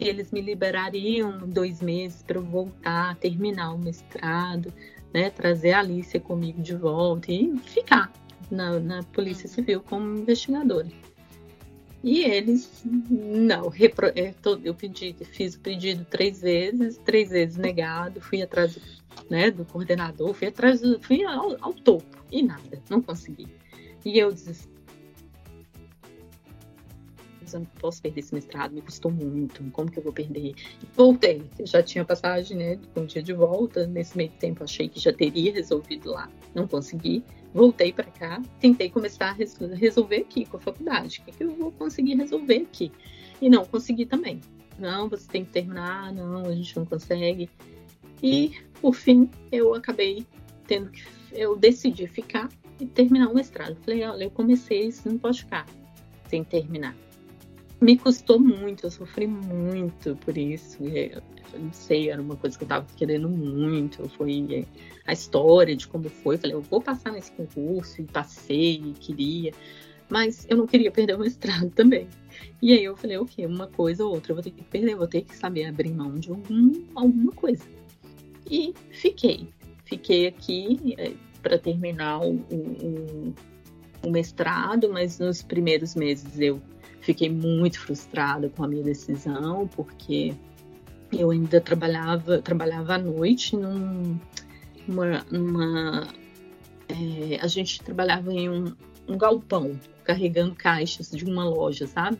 eles 0.00 0.30
me 0.30 0.40
liberariam 0.40 1.38
dois 1.48 1.82
meses 1.82 2.22
para 2.22 2.38
eu 2.38 2.44
voltar, 2.44 3.16
terminar 3.16 3.74
o 3.74 3.78
mestrado 3.78 4.72
né, 5.12 5.30
trazer 5.30 5.72
a 5.72 5.80
Alicia 5.80 6.20
comigo 6.20 6.60
de 6.62 6.74
volta 6.74 7.32
e 7.32 7.56
ficar 7.58 8.12
na, 8.50 8.78
na 8.78 9.02
Polícia 9.02 9.48
uhum. 9.48 9.54
Civil 9.54 9.80
como 9.80 10.18
investigadora. 10.18 10.88
E 12.02 12.22
eles, 12.22 12.82
não, 12.84 13.68
repro, 13.68 14.06
é, 14.14 14.32
eu 14.62 14.72
pedi, 14.72 15.16
fiz 15.32 15.56
o 15.56 15.60
pedido 15.60 16.04
três 16.04 16.40
vezes, 16.40 16.96
três 16.98 17.30
vezes 17.30 17.56
negado, 17.56 18.20
fui 18.20 18.40
atrás 18.40 18.78
né, 19.28 19.50
do 19.50 19.64
coordenador, 19.64 20.32
fui 20.32 20.46
atrás, 20.46 20.80
fui 21.02 21.24
ao, 21.24 21.56
ao 21.60 21.72
topo 21.72 22.24
e 22.30 22.42
nada, 22.42 22.80
não 22.88 23.02
consegui. 23.02 23.48
E 24.04 24.16
eu 24.16 24.30
desesperada 24.30 24.77
eu 27.54 27.60
não 27.60 27.66
posso 27.80 28.02
perder 28.02 28.20
esse 28.20 28.34
mestrado, 28.34 28.72
me 28.72 28.82
custou 28.82 29.10
muito, 29.10 29.62
como 29.72 29.90
que 29.90 29.98
eu 29.98 30.02
vou 30.02 30.12
perder? 30.12 30.54
Voltei, 30.94 31.42
já 31.64 31.82
tinha 31.82 32.04
passagem, 32.04 32.56
né, 32.56 32.78
um 32.96 33.04
dia 33.04 33.22
de 33.22 33.32
volta, 33.32 33.86
nesse 33.86 34.16
meio 34.16 34.30
tempo 34.38 34.64
achei 34.64 34.88
que 34.88 35.00
já 35.00 35.12
teria 35.12 35.52
resolvido 35.52 36.10
lá, 36.10 36.30
não 36.54 36.66
consegui, 36.66 37.24
voltei 37.52 37.92
para 37.92 38.04
cá, 38.04 38.42
tentei 38.60 38.90
começar 38.90 39.30
a 39.30 39.74
resolver 39.74 40.16
aqui 40.16 40.44
com 40.46 40.56
a 40.56 40.60
faculdade, 40.60 41.20
o 41.20 41.24
que, 41.24 41.32
que 41.32 41.44
eu 41.44 41.54
vou 41.54 41.72
conseguir 41.72 42.14
resolver 42.14 42.66
aqui? 42.68 42.92
E 43.40 43.48
não 43.48 43.64
consegui 43.64 44.04
também. 44.04 44.40
Não, 44.78 45.08
você 45.08 45.28
tem 45.28 45.44
que 45.44 45.50
terminar, 45.50 46.12
não, 46.12 46.44
a 46.44 46.54
gente 46.54 46.76
não 46.76 46.86
consegue. 46.86 47.50
E, 48.22 48.52
por 48.80 48.94
fim, 48.94 49.28
eu 49.50 49.74
acabei 49.74 50.24
tendo 50.66 50.90
que. 50.90 51.02
Eu 51.32 51.56
decidi 51.56 52.06
ficar 52.06 52.48
e 52.80 52.86
terminar 52.86 53.28
o 53.28 53.34
mestrado. 53.34 53.76
Falei, 53.84 54.04
olha, 54.04 54.24
eu 54.24 54.30
comecei, 54.30 54.86
isso 54.86 55.08
não 55.08 55.18
pode 55.18 55.40
ficar 55.40 55.66
sem 56.28 56.44
terminar 56.44 56.94
me 57.80 57.96
custou 57.96 58.40
muito, 58.40 58.86
eu 58.86 58.90
sofri 58.90 59.26
muito 59.26 60.16
por 60.16 60.36
isso. 60.36 60.82
Eu 60.82 61.22
não 61.58 61.72
sei, 61.72 62.10
era 62.10 62.20
uma 62.20 62.36
coisa 62.36 62.58
que 62.58 62.64
eu 62.64 62.68
tava 62.68 62.86
querendo 62.96 63.28
muito. 63.28 64.08
Foi 64.10 64.66
a 65.06 65.12
história 65.12 65.76
de 65.76 65.86
como 65.86 66.08
foi. 66.08 66.36
falei, 66.36 66.56
eu 66.56 66.62
vou 66.62 66.80
passar 66.80 67.12
nesse 67.12 67.30
concurso, 67.32 68.00
e 68.00 68.04
passei, 68.04 68.82
e 68.84 68.92
queria. 68.94 69.52
mas 70.08 70.46
eu 70.48 70.56
não 70.56 70.66
queria 70.66 70.90
perder 70.90 71.14
o 71.14 71.20
mestrado 71.20 71.70
também. 71.74 72.08
E 72.60 72.72
aí 72.72 72.84
eu 72.84 72.96
falei, 72.96 73.16
ok, 73.16 73.46
uma 73.46 73.68
coisa 73.68 74.04
ou 74.04 74.14
outra 74.14 74.32
eu 74.32 74.36
vou 74.36 74.42
ter 74.42 74.50
que 74.50 74.64
perder, 74.64 74.96
vou 74.96 75.06
ter 75.06 75.22
que 75.22 75.36
saber 75.36 75.66
abrir 75.66 75.90
mão 75.90 76.14
de 76.14 76.30
algum, 76.30 76.72
alguma 76.94 77.32
coisa. 77.32 77.64
E 78.50 78.74
fiquei. 78.90 79.48
Fiquei 79.84 80.26
aqui 80.26 80.94
é, 80.98 81.12
para 81.42 81.58
terminar 81.58 82.20
o, 82.20 82.34
o, 82.34 83.34
o 84.02 84.10
mestrado, 84.10 84.90
mas 84.92 85.18
nos 85.18 85.42
primeiros 85.42 85.94
meses 85.94 86.38
eu 86.38 86.60
fiquei 87.00 87.28
muito 87.28 87.80
frustrada 87.80 88.48
com 88.48 88.64
a 88.64 88.68
minha 88.68 88.82
decisão, 88.82 89.68
porque 89.68 90.34
eu 91.12 91.30
ainda 91.30 91.60
trabalhava, 91.60 92.40
trabalhava 92.42 92.94
à 92.94 92.98
noite 92.98 93.56
num, 93.56 94.18
uma, 94.86 95.24
uma 95.30 96.08
é, 96.88 97.38
a 97.40 97.46
gente 97.46 97.82
trabalhava 97.82 98.32
em 98.32 98.48
um, 98.48 98.74
um, 99.06 99.18
galpão, 99.18 99.78
carregando 100.04 100.54
caixas 100.54 101.10
de 101.10 101.24
uma 101.24 101.44
loja, 101.44 101.86
sabe? 101.86 102.18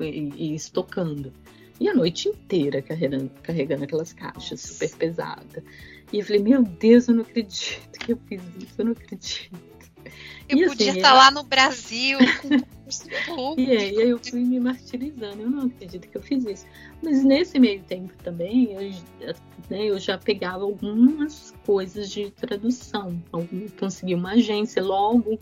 E, 0.00 0.32
e 0.36 0.54
estocando. 0.54 1.32
E 1.78 1.88
a 1.88 1.94
noite 1.94 2.28
inteira 2.28 2.82
carregando, 2.82 3.30
carregando 3.42 3.84
aquelas 3.84 4.12
caixas 4.12 4.60
super 4.60 4.90
pesadas. 4.96 5.64
E 6.12 6.18
eu 6.18 6.24
falei, 6.24 6.42
meu 6.42 6.62
Deus, 6.62 7.08
eu 7.08 7.14
não 7.14 7.22
acredito 7.22 7.98
que 7.98 8.12
eu 8.12 8.18
fiz 8.28 8.42
isso, 8.58 8.74
eu 8.78 8.84
não 8.84 8.92
acredito. 8.92 9.50
Eu 10.48 10.58
e, 10.58 10.66
podia 10.66 10.90
assim, 10.90 10.98
estar 10.98 11.12
lá 11.12 11.30
no 11.30 11.44
Brasil 11.44 12.18
com 13.26 13.54
E 13.58 13.70
aí 13.70 13.94
eu 13.94 14.18
fui 14.18 14.40
me 14.40 14.58
martirizando, 14.58 15.42
eu 15.42 15.50
não 15.50 15.66
acredito 15.66 16.08
que 16.08 16.16
eu 16.16 16.22
fiz 16.22 16.44
isso. 16.44 16.66
Mas 17.02 17.24
nesse 17.24 17.58
meio 17.58 17.82
tempo 17.82 18.12
também, 18.22 18.72
eu, 18.72 18.90
né, 19.70 19.84
eu 19.84 19.98
já 19.98 20.18
pegava 20.18 20.64
algumas 20.64 21.54
coisas 21.64 22.10
de 22.10 22.30
tradução. 22.32 23.22
Consegui 23.78 24.14
uma 24.14 24.32
agência 24.32 24.82
logo 24.82 25.38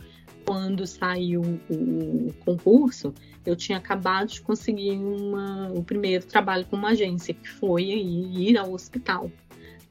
quando 0.49 0.87
saiu 0.87 1.43
o 1.69 2.33
concurso, 2.43 3.13
eu 3.45 3.55
tinha 3.55 3.77
acabado 3.77 4.29
de 4.29 4.41
conseguir 4.41 4.93
uma, 4.93 5.71
o 5.75 5.85
primeiro 5.85 6.25
trabalho 6.25 6.65
com 6.65 6.77
uma 6.77 6.91
agência, 6.91 7.35
que 7.35 7.47
foi 7.47 7.85
ir 7.85 8.57
ao 8.57 8.73
hospital. 8.73 9.31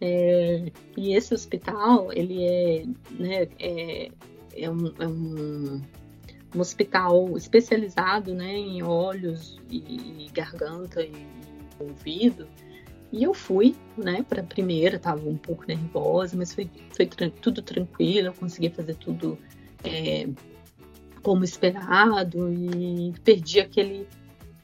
É, 0.02 0.72
e 0.96 1.14
esse 1.14 1.32
hospital, 1.32 2.12
ele 2.12 2.44
é, 2.44 2.86
né, 3.12 3.48
é, 3.60 4.12
é, 4.58 4.70
um, 4.70 4.94
é 5.00 5.08
um, 5.08 5.82
um, 6.56 6.60
hospital 6.60 7.38
especializado 7.38 8.34
né, 8.34 8.54
em 8.54 8.84
olhos 8.84 9.60
e, 9.70 10.28
garganta 10.34 11.02
e 11.02 11.14
ouvido. 11.80 12.48
E 13.12 13.24
eu 13.24 13.34
fui, 13.34 13.76
né, 13.98 14.26
para 14.28 14.42
a 14.42 14.46
primeira, 14.46 14.98
estava 14.98 15.28
um 15.28 15.38
pouco 15.38 15.64
nervosa, 15.68 16.36
mas 16.36 16.54
foi, 16.54 16.70
foi 16.92 17.06
tudo 17.06 17.62
tranquilo, 17.62 18.28
eu 18.28 18.34
consegui 18.34 18.70
fazer 18.70 18.96
tudo 18.96 19.38
é, 19.84 20.28
como 21.24 21.44
esperado 21.44 22.52
e 22.52 23.14
perdi 23.24 23.60
aquele 23.60 24.08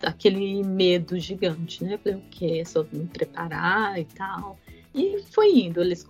aquele 0.04 0.64
medo 0.64 1.18
gigante, 1.20 1.84
né? 1.84 1.98
Falei, 1.98 2.20
o 2.20 2.22
que? 2.30 2.60
É 2.60 2.66
só 2.66 2.86
me 2.92 3.06
preparar 3.06 4.00
e 4.00 4.06
tal. 4.06 4.60
E 4.94 5.20
foi 5.32 5.52
indo. 5.60 5.82
Eles. 5.82 6.06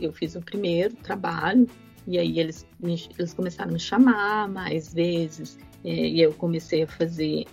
Eu 0.00 0.12
fiz 0.12 0.34
o 0.34 0.40
primeiro 0.40 0.94
trabalho, 0.96 1.68
e 2.06 2.18
aí 2.18 2.38
eles, 2.38 2.66
eles 2.82 3.34
começaram 3.34 3.70
a 3.70 3.72
me 3.74 3.80
chamar 3.80 4.48
mais 4.48 4.92
vezes, 4.92 5.58
é, 5.84 6.08
e 6.08 6.20
eu 6.20 6.32
comecei 6.34 6.82
a 6.82 6.86
fazer 6.86 7.44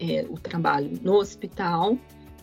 é, 0.00 0.26
o 0.28 0.34
trabalho 0.34 0.98
no 1.02 1.14
hospital, 1.14 1.98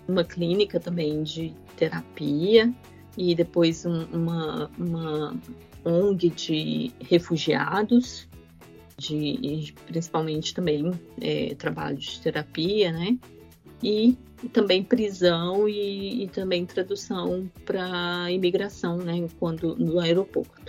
uma 0.07 0.23
clínica 0.23 0.79
também 0.79 1.23
de 1.23 1.53
terapia, 1.77 2.73
e 3.17 3.35
depois 3.35 3.85
um, 3.85 4.03
uma, 4.05 4.71
uma 4.77 5.35
ONG 5.83 6.29
de 6.29 6.91
refugiados, 7.01 8.27
de, 8.97 9.73
principalmente 9.87 10.53
também 10.53 10.91
é, 11.19 11.55
trabalho 11.55 11.97
de 11.97 12.21
terapia, 12.21 12.91
né? 12.91 13.17
E 13.83 14.15
também 14.53 14.83
prisão 14.83 15.67
e, 15.67 16.23
e 16.23 16.27
também 16.27 16.65
tradução 16.65 17.49
para 17.65 18.31
imigração, 18.31 18.97
né? 18.97 19.27
Quando 19.39 19.75
no 19.75 19.99
aeroporto. 19.99 20.60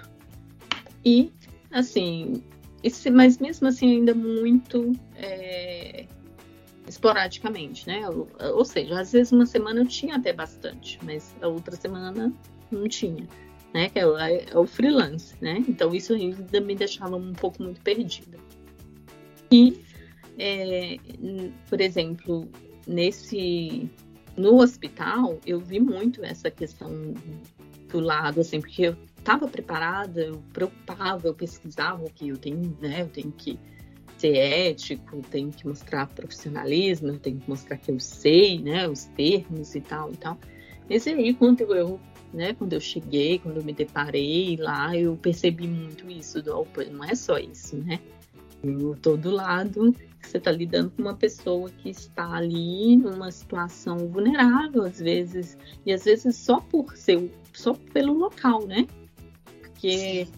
E 1.04 1.32
assim, 1.70 2.42
esse, 2.82 3.10
mas 3.10 3.38
mesmo 3.38 3.68
assim 3.68 3.96
ainda 3.96 4.14
muito 4.14 4.92
é, 5.16 6.06
esporadicamente, 6.88 7.86
né? 7.86 8.08
Ou, 8.08 8.28
ou, 8.54 8.64
seja, 8.64 9.00
às 9.00 9.12
vezes 9.12 9.32
uma 9.32 9.46
semana 9.46 9.80
eu 9.80 9.86
tinha 9.86 10.16
até 10.16 10.32
bastante, 10.32 10.98
mas 11.02 11.34
a 11.40 11.48
outra 11.48 11.76
semana 11.76 12.32
não 12.70 12.88
tinha, 12.88 13.26
né? 13.72 13.88
Que 13.88 14.00
é 14.00 14.06
o, 14.06 14.18
é 14.18 14.46
o 14.54 14.66
freelance, 14.66 15.34
né? 15.40 15.62
Então 15.68 15.94
isso 15.94 16.12
ainda 16.12 16.60
me 16.60 16.74
deixava 16.74 17.16
um 17.16 17.32
pouco 17.32 17.62
muito 17.62 17.80
perdida. 17.80 18.38
E, 19.50 19.78
é, 20.38 20.96
por 21.68 21.80
exemplo, 21.80 22.48
nesse 22.86 23.88
no 24.36 24.60
hospital 24.60 25.38
eu 25.46 25.60
vi 25.60 25.78
muito 25.78 26.24
essa 26.24 26.50
questão 26.50 26.90
do 27.90 28.00
lado 28.00 28.40
assim 28.40 28.62
porque 28.62 28.82
eu 28.82 28.96
estava 29.22 29.46
preparada 29.46 30.20
eu 30.20 30.42
preocupava 30.52 31.28
eu 31.28 31.34
pesquisava 31.34 32.04
o 32.04 32.10
que 32.10 32.28
eu 32.28 32.36
tenho 32.36 32.76
né 32.80 33.02
eu 33.02 33.08
tenho 33.08 33.30
que 33.32 33.58
ser 34.18 34.36
ético 34.36 35.22
tenho 35.30 35.50
que 35.50 35.66
mostrar 35.66 36.08
profissionalismo 36.08 37.08
eu 37.08 37.18
tenho 37.18 37.38
que 37.38 37.48
mostrar 37.48 37.76
que 37.76 37.90
eu 37.90 38.00
sei 38.00 38.58
né 38.58 38.88
os 38.88 39.04
termos 39.04 39.74
e 39.74 39.80
tal 39.80 40.12
e 40.12 40.16
tal 40.16 40.36
mas 40.90 41.06
aí 41.06 41.32
quando 41.34 41.62
eu 41.72 42.00
né 42.34 42.52
quando 42.54 42.72
eu 42.72 42.80
cheguei 42.80 43.38
quando 43.38 43.58
eu 43.58 43.64
me 43.64 43.72
deparei 43.72 44.56
lá 44.56 44.96
eu 44.96 45.16
percebi 45.16 45.68
muito 45.68 46.10
isso 46.10 46.42
do, 46.42 46.66
não 46.90 47.04
é 47.04 47.14
só 47.14 47.38
isso 47.38 47.76
né 47.76 48.00
eu 48.64 48.96
tô 49.00 49.16
do 49.16 49.30
lado 49.30 49.94
você 50.20 50.38
está 50.38 50.50
lidando 50.50 50.90
com 50.90 51.02
uma 51.02 51.14
pessoa 51.14 51.68
que 51.68 51.90
está 51.90 52.32
ali 52.32 52.96
numa 52.96 53.30
situação 53.30 53.98
vulnerável, 54.08 54.84
às 54.84 55.00
vezes, 55.00 55.58
e 55.84 55.92
às 55.92 56.04
vezes 56.04 56.36
só 56.36 56.60
por 56.60 56.96
ser, 56.96 57.30
só 57.52 57.74
pelo 57.92 58.14
local, 58.14 58.64
né? 58.66 58.86
Porque 59.82 60.28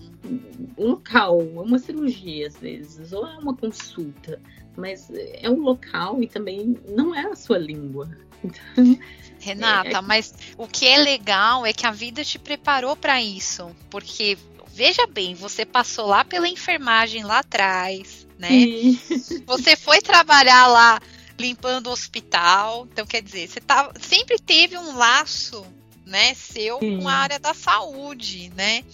o 0.78 0.86
local 0.86 1.38
é 1.38 1.60
uma 1.60 1.78
cirurgia, 1.78 2.48
às 2.48 2.56
vezes, 2.56 3.12
ou 3.12 3.26
é 3.26 3.36
uma 3.36 3.54
consulta, 3.54 4.40
mas 4.74 5.10
é 5.12 5.50
um 5.50 5.60
local 5.60 6.22
e 6.22 6.26
também 6.26 6.80
não 6.88 7.14
é 7.14 7.26
a 7.26 7.36
sua 7.36 7.58
língua. 7.58 8.08
Então, 8.44 8.98
Renata, 9.40 9.88
é... 9.88 9.94
é 9.94 10.00
mas 10.02 10.34
o 10.58 10.66
que 10.66 10.86
é 10.86 10.98
legal 10.98 11.64
é 11.64 11.72
que 11.72 11.86
a 11.86 11.90
vida 11.90 12.22
te 12.22 12.38
preparou 12.38 12.94
para 12.94 13.22
isso, 13.22 13.74
porque 13.88 14.36
veja 14.68 15.06
bem, 15.06 15.34
você 15.34 15.64
passou 15.64 16.06
lá 16.06 16.26
pela 16.26 16.46
enfermagem 16.46 17.24
lá 17.24 17.38
atrás, 17.38 18.26
né? 18.38 18.48
Você 19.46 19.76
foi 19.76 20.02
trabalhar 20.02 20.66
lá 20.66 21.00
limpando 21.38 21.86
o 21.86 21.92
hospital, 21.92 22.86
então 22.92 23.06
quer 23.06 23.22
dizer, 23.22 23.48
você 23.48 23.60
tá, 23.60 23.90
sempre 23.98 24.38
teve 24.38 24.76
um 24.76 24.94
laço 24.94 25.64
né, 26.04 26.34
seu 26.34 26.78
Sim. 26.78 27.00
com 27.00 27.08
a 27.08 27.14
área 27.14 27.38
da 27.38 27.54
saúde, 27.54 28.52
né? 28.54 28.84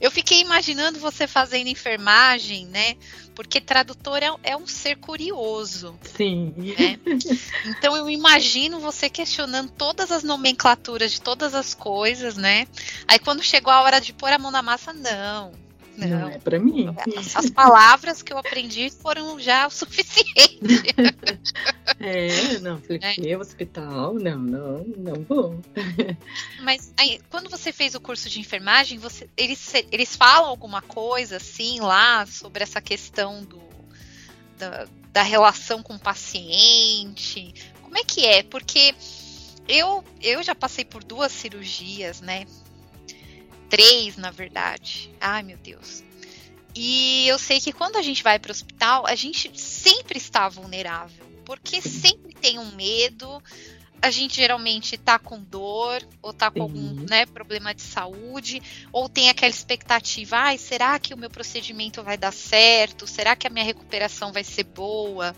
Eu 0.00 0.10
fiquei 0.10 0.40
imaginando 0.40 0.98
você 0.98 1.26
fazendo 1.26 1.68
enfermagem, 1.68 2.66
né? 2.66 2.96
Porque 3.34 3.60
tradutor 3.60 4.22
é, 4.22 4.30
é 4.42 4.56
um 4.56 4.66
ser 4.66 4.96
curioso. 4.96 5.98
Sim. 6.16 6.52
Né? 6.56 6.98
Então 7.66 7.96
eu 7.96 8.08
imagino 8.08 8.78
você 8.78 9.08
questionando 9.08 9.70
todas 9.70 10.10
as 10.12 10.22
nomenclaturas 10.22 11.12
de 11.12 11.20
todas 11.20 11.54
as 11.54 11.74
coisas, 11.74 12.36
né? 12.36 12.66
Aí 13.08 13.18
quando 13.18 13.42
chegou 13.42 13.72
a 13.72 13.82
hora 13.82 14.00
de 14.00 14.12
pôr 14.12 14.32
a 14.32 14.38
mão 14.38 14.50
na 14.50 14.62
massa, 14.62 14.92
não. 14.92 15.52
Não, 16.06 16.20
não 16.20 16.28
é 16.28 16.38
para 16.38 16.58
mim. 16.58 16.94
As 17.34 17.50
palavras 17.50 18.22
que 18.22 18.32
eu 18.32 18.38
aprendi 18.38 18.90
foram 18.90 19.38
já 19.38 19.66
o 19.66 19.70
suficiente. 19.70 20.60
é, 22.00 22.58
não, 22.60 22.80
falei, 22.80 23.00
é. 23.32 23.36
hospital? 23.36 24.14
Não, 24.14 24.38
não, 24.38 24.84
não 24.96 25.22
vou. 25.22 25.60
Mas 26.62 26.92
aí, 26.96 27.20
quando 27.30 27.50
você 27.50 27.72
fez 27.72 27.94
o 27.94 28.00
curso 28.00 28.28
de 28.28 28.40
enfermagem, 28.40 28.98
você, 28.98 29.28
eles, 29.36 29.72
eles 29.90 30.16
falam 30.16 30.48
alguma 30.48 30.82
coisa 30.82 31.36
assim 31.36 31.80
lá 31.80 32.26
sobre 32.26 32.62
essa 32.62 32.80
questão 32.80 33.42
do, 33.44 33.62
da, 34.58 34.86
da 35.12 35.22
relação 35.22 35.82
com 35.82 35.94
o 35.94 35.98
paciente? 35.98 37.54
Como 37.82 37.98
é 37.98 38.04
que 38.04 38.24
é? 38.24 38.42
Porque 38.42 38.94
eu, 39.68 40.04
eu 40.20 40.42
já 40.42 40.54
passei 40.54 40.84
por 40.84 41.04
duas 41.04 41.32
cirurgias, 41.32 42.20
né? 42.20 42.46
Três, 43.72 44.18
na 44.18 44.30
verdade. 44.30 45.10
Ai, 45.18 45.42
meu 45.42 45.56
Deus. 45.56 46.04
E 46.74 47.26
eu 47.26 47.38
sei 47.38 47.58
que 47.58 47.72
quando 47.72 47.96
a 47.96 48.02
gente 48.02 48.22
vai 48.22 48.38
para 48.38 48.50
o 48.50 48.52
hospital, 48.52 49.06
a 49.06 49.14
gente 49.14 49.58
sempre 49.58 50.18
está 50.18 50.46
vulnerável, 50.46 51.24
porque 51.42 51.80
sempre 51.80 52.34
tem 52.34 52.58
um 52.58 52.70
medo, 52.74 53.42
a 54.02 54.10
gente 54.10 54.34
geralmente 54.34 54.98
tá 54.98 55.16
com 55.16 55.40
dor, 55.40 56.04
ou 56.20 56.32
tá 56.32 56.50
com 56.50 56.56
Sim. 56.56 56.62
algum 56.62 57.06
né, 57.08 57.24
problema 57.24 57.72
de 57.72 57.82
saúde, 57.82 58.60
ou 58.92 59.08
tem 59.08 59.30
aquela 59.30 59.48
expectativa, 59.48 60.36
ai, 60.38 60.58
será 60.58 60.98
que 60.98 61.14
o 61.14 61.16
meu 61.16 61.30
procedimento 61.30 62.02
vai 62.02 62.18
dar 62.18 62.32
certo? 62.32 63.06
Será 63.06 63.36
que 63.36 63.46
a 63.46 63.50
minha 63.50 63.64
recuperação 63.64 64.32
vai 64.32 64.42
ser 64.42 64.64
boa? 64.64 65.32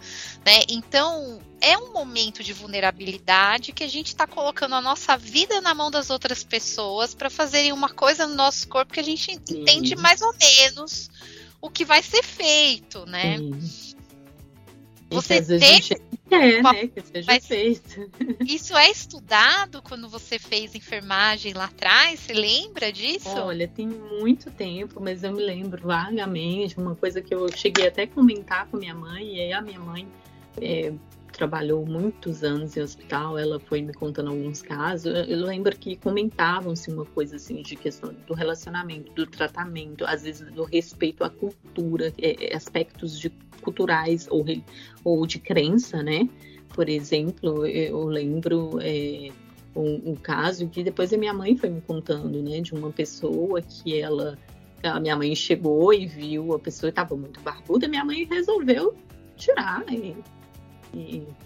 Né? 0.47 0.63
Então, 0.71 1.39
é 1.61 1.77
um 1.77 1.93
momento 1.93 2.43
de 2.43 2.55
vulnerabilidade 2.55 3.71
que 3.71 3.85
a 3.85 3.89
gente 3.89 4.07
está 4.07 4.27
colocando 4.27 4.75
a 4.75 4.81
nossa 4.81 5.15
vida 5.15 5.61
na 5.61 5.75
mão 5.75 5.91
das 5.91 6.09
outras 6.09 6.43
pessoas 6.43 7.15
para 7.15 7.29
fazerem 7.29 7.71
uma 7.71 7.91
coisa 7.91 8.27
no 8.27 8.35
nosso 8.35 8.67
corpo 8.67 8.95
que 8.95 9.01
a 9.01 9.05
gente 9.05 9.25
Sim. 9.25 9.61
entende 9.61 9.95
mais 9.95 10.23
ou 10.23 10.35
menos 10.39 11.11
o 11.61 11.69
que 11.69 11.85
vai 11.85 12.03
ser 12.03 12.23
feito, 12.23 13.05
né? 13.05 13.37
Sim. 13.37 13.95
Você 15.11 15.43
tem... 15.43 15.61
Gente 15.61 16.01
uma... 16.61 16.73
né, 16.73 16.89
que 16.89 17.01
seja 17.01 17.27
Mas 17.27 17.47
feito. 17.47 18.11
Isso 18.47 18.77
é 18.77 18.91
estudado 18.91 19.83
quando 19.83 20.09
você 20.09 20.39
fez 20.39 20.75
enfermagem 20.75 21.53
lá 21.53 21.67
atrás? 21.67 22.21
Você 22.21 22.33
lembra 22.33 22.93
disso? 22.93 23.29
Olha, 23.29 23.69
tem 23.69 23.87
muito 23.87 24.51
tempo, 24.51 25.01
mas 25.01 25.23
eu 25.23 25.33
me 25.33 25.43
lembro 25.43 25.87
vagamente, 25.87 26.79
uma 26.79 26.95
coisa 26.95 27.21
que 27.21 27.35
eu 27.35 27.51
cheguei 27.53 27.87
até 27.87 28.03
a 28.03 28.09
comentar 28.09 28.67
com 28.67 28.77
minha 28.77 28.95
mãe, 28.95 29.37
e 29.37 29.41
aí 29.41 29.53
a 29.53 29.61
minha 29.61 29.81
mãe 29.81 30.07
é, 30.61 30.93
trabalhou 31.35 31.85
muitos 31.85 32.45
anos 32.45 32.77
em 32.77 32.81
hospital, 32.81 33.37
ela 33.37 33.59
foi 33.59 33.83
me 33.83 33.93
contando 33.93 34.31
alguns 34.31 34.63
casos. 34.63 35.13
Eu 35.29 35.41
lembro 35.41 35.77
que 35.77 35.97
comentavam-se 35.97 36.91
uma 36.91 37.05
coisa 37.05 37.37
assim 37.37 37.61
de 37.61 37.75
questão 37.75 38.15
do 38.27 38.35
relacionamento, 38.35 39.13
do 39.13 39.27
tratamento, 39.27 40.05
às 40.07 40.23
vezes 40.23 40.49
do 40.53 40.63
respeito 40.63 41.25
à 41.25 41.31
cultura, 41.31 42.13
é, 42.19 42.53
é, 42.53 42.57
aspectos 42.57 43.19
de, 43.19 43.31
culturais 43.61 44.29
ou, 44.31 44.45
ou 45.03 45.27
de 45.27 45.41
crença, 45.41 46.03
né? 46.03 46.29
Por 46.69 46.89
exemplo, 46.89 47.67
eu 47.67 48.05
lembro 48.05 48.79
é, 48.81 49.31
um, 49.75 50.13
um, 50.13 50.15
caso 50.15 50.69
que 50.69 50.85
depois 50.85 51.13
a 51.13 51.17
minha 51.17 51.35
mãe 51.35 51.57
foi 51.57 51.69
me 51.69 51.81
contando, 51.81 52.43
né? 52.43 52.61
De 52.61 52.75
uma 52.75 52.91
pessoa 52.91 53.61
que 53.61 53.99
ela. 54.01 54.39
A 54.83 55.01
minha 55.01 55.17
mãe 55.17 55.35
chegou 55.35 55.95
e 55.95 56.07
viu 56.07 56.53
a 56.55 56.59
pessoa 56.59 56.91
estava 56.91 57.17
muito 57.17 57.41
barbuda, 57.41 57.89
minha 57.89 58.05
mãe 58.05 58.25
resolveu 58.25 58.95
tirar 59.37 59.83
e 59.91 60.15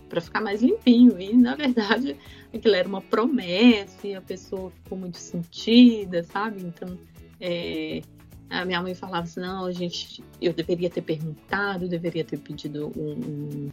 para 0.09 0.21
ficar 0.21 0.41
mais 0.41 0.63
limpinho. 0.63 1.21
E 1.21 1.35
na 1.35 1.55
verdade 1.55 2.17
aquilo 2.53 2.75
era 2.75 2.89
uma 2.89 3.01
promessa 3.01 4.07
e 4.07 4.15
a 4.15 4.21
pessoa 4.21 4.71
ficou 4.71 4.99
muito 4.99 5.19
sentida, 5.19 6.23
sabe? 6.23 6.63
Então 6.63 6.99
é, 7.41 8.03
a 8.51 8.65
minha 8.65 8.83
mãe 8.83 8.95
falava 8.95 9.25
assim, 9.25 9.41
não, 9.41 9.67
a 9.67 9.73
gente, 9.73 10.23
eu 10.41 10.53
deveria 10.53 10.89
ter 10.89 11.03
perguntado, 11.03 11.85
eu 11.85 11.89
deveria 11.89 12.25
ter 12.25 12.39
pedido 12.39 12.93
um, 12.97 13.71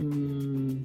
um, 0.00 0.82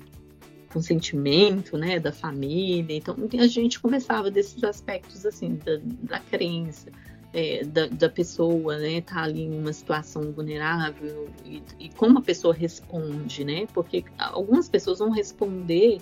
consentimento, 0.69 1.77
né, 1.77 1.99
da 1.99 2.11
família. 2.11 2.95
Então 2.95 3.15
a 3.39 3.47
gente 3.47 3.79
conversava 3.79 4.29
desses 4.29 4.63
aspectos 4.63 5.25
assim 5.25 5.55
da, 5.63 5.79
da 5.83 6.19
crença 6.19 6.91
é, 7.37 7.63
da, 7.63 7.85
da, 7.85 8.09
pessoa, 8.09 8.79
né, 8.79 8.99
tá 8.99 9.21
ali 9.21 9.43
em 9.43 9.59
uma 9.59 9.71
situação 9.71 10.31
vulnerável 10.31 11.29
e, 11.45 11.61
e, 11.79 11.89
como 11.89 12.17
a 12.17 12.21
pessoa 12.23 12.51
responde, 12.51 13.45
né? 13.45 13.67
Porque 13.75 14.03
algumas 14.17 14.67
pessoas 14.67 14.97
vão 14.97 15.11
responder, 15.11 15.99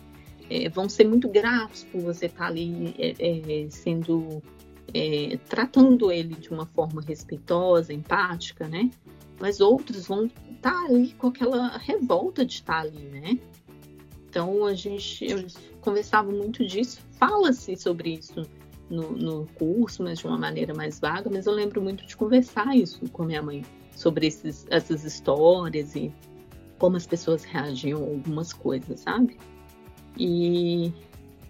é, 0.50 0.70
vão 0.70 0.88
ser 0.88 1.06
muito 1.06 1.28
gratos 1.28 1.84
por 1.84 2.00
você 2.00 2.28
estar 2.28 2.46
tá 2.46 2.46
ali 2.46 2.96
é, 2.98 3.66
é 3.66 3.70
sendo 3.70 4.42
é, 4.94 5.38
tratando 5.50 6.10
ele 6.10 6.36
de 6.36 6.50
uma 6.52 6.66
forma 6.68 7.02
respeitosa, 7.02 7.92
empática, 7.92 8.70
né? 8.70 8.90
Mas 9.38 9.60
outros 9.60 10.08
vão 10.08 10.28
estar 10.28 10.72
tá 10.72 10.86
ali 10.86 11.12
com 11.18 11.28
aquela 11.28 11.78
revolta 11.80 12.46
de 12.46 12.54
estar 12.54 12.80
ali, 12.80 13.10
né? 13.10 13.38
Então 14.30 14.64
a 14.66 14.74
gente 14.74 15.30
eu 15.30 15.46
conversava 15.82 16.32
muito 16.32 16.66
disso, 16.66 17.02
fala-se 17.20 17.76
sobre 17.76 18.14
isso 18.14 18.48
no, 18.90 19.12
no 19.12 19.46
curso, 19.56 20.04
mas 20.04 20.20
de 20.20 20.28
uma 20.28 20.38
maneira 20.38 20.74
mais 20.74 21.00
vaga, 21.00 21.30
mas 21.32 21.46
eu 21.46 21.54
lembro 21.54 21.82
muito 21.82 22.06
de 22.06 22.16
conversar 22.16 22.76
isso 22.76 23.10
com 23.10 23.24
minha 23.24 23.42
mãe, 23.42 23.64
sobre 23.96 24.28
esses, 24.28 24.66
essas 24.70 25.04
histórias 25.04 25.96
e 25.96 26.12
como 26.78 26.98
as 26.98 27.08
pessoas 27.08 27.44
reagiam 27.44 28.04
a 28.04 28.06
algumas 28.06 28.54
coisas, 28.54 29.00
sabe? 29.00 29.38
E, 30.18 30.92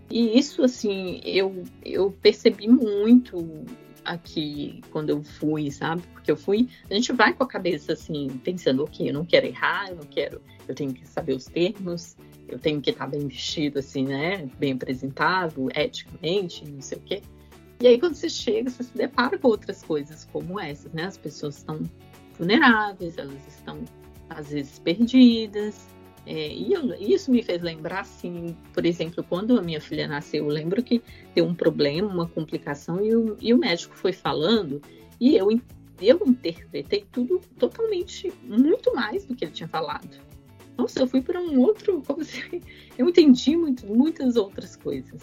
e 0.10 0.38
isso, 0.38 0.64
assim, 0.64 1.20
eu, 1.24 1.64
eu 1.84 2.12
percebi 2.12 2.68
muito 2.68 3.66
aqui 4.04 4.82
quando 4.92 5.10
eu 5.10 5.24
fui, 5.24 5.72
sabe? 5.72 6.04
Porque 6.14 6.32
eu 6.32 6.38
fui, 6.38 6.70
a 6.90 6.94
gente 6.94 7.12
vai 7.12 7.34
com 7.34 7.44
a 7.44 7.48
cabeça 7.48 7.94
assim, 7.94 8.28
pensando, 8.44 8.84
ok, 8.84 9.10
eu 9.10 9.14
não 9.14 9.26
quero 9.26 9.48
errar, 9.48 9.90
eu 9.90 9.96
não 9.96 10.06
quero, 10.06 10.42
eu 10.68 10.76
tenho 10.76 10.94
que 10.94 11.08
saber 11.08 11.34
os 11.34 11.46
termos, 11.46 12.16
eu 12.48 12.60
tenho 12.60 12.82
que 12.82 12.92
estar 12.92 13.08
bem 13.08 13.28
vestido, 13.28 13.80
assim, 13.80 14.06
né? 14.06 14.48
Bem 14.58 14.74
apresentável, 14.74 15.70
eticamente, 15.76 16.66
não 16.70 16.82
sei 16.82 16.98
o 16.98 17.02
quê. 17.02 17.22
E 17.82 17.88
aí, 17.88 18.00
quando 18.00 18.16
você 18.16 18.30
chega, 18.30 18.70
você 18.70 18.84
se 18.84 18.96
depara 18.96 19.38
com 19.38 19.48
outras 19.50 19.84
coisas 19.84 20.26
como 20.32 20.60
essas, 20.60 20.92
né? 20.94 21.04
As 21.06 21.18
pessoas 21.18 21.58
estão 21.58 21.82
vulneráveis, 22.38 23.18
elas 23.18 23.46
estão, 23.48 23.84
às 24.30 24.50
vezes, 24.52 24.80
perdidas. 24.80 25.88
É, 26.26 26.54
e 26.54 26.74
eu, 26.74 26.94
isso 26.96 27.30
me 27.30 27.44
fez 27.44 27.62
lembrar, 27.62 28.02
assim, 28.02 28.56
por 28.74 28.86
exemplo, 28.86 29.24
quando 29.24 29.60
a 29.60 29.62
minha 29.62 29.80
filha 29.80 30.08
nasceu, 30.08 30.46
eu 30.46 30.50
lembro 30.50 30.82
que 30.82 31.02
deu 31.36 31.46
um 31.46 31.54
problema, 31.54 32.12
uma 32.12 32.28
complicação, 32.28 33.04
e 33.06 33.16
o, 33.16 33.38
e 33.40 33.54
o 33.54 33.58
médico 33.58 33.96
foi 33.96 34.12
falando, 34.12 34.82
e 35.20 35.36
eu, 35.36 35.50
eu 36.02 36.22
interpretei 36.26 37.06
tudo 37.12 37.40
totalmente, 37.60 38.34
muito 38.44 38.96
mais 38.96 39.26
do 39.26 39.36
que 39.36 39.46
ele 39.46 39.52
tinha 39.52 39.70
falado. 39.70 40.18
Nossa, 40.78 41.00
eu 41.00 41.08
fui 41.08 41.22
para 41.22 41.40
um 41.40 41.60
outro. 41.60 42.02
Como 42.06 42.24
se, 42.24 42.62
eu 42.98 43.10
entendi 43.10 43.56
muito, 43.56 43.86
muitas 43.86 44.36
outras 44.36 44.76
coisas. 44.76 45.22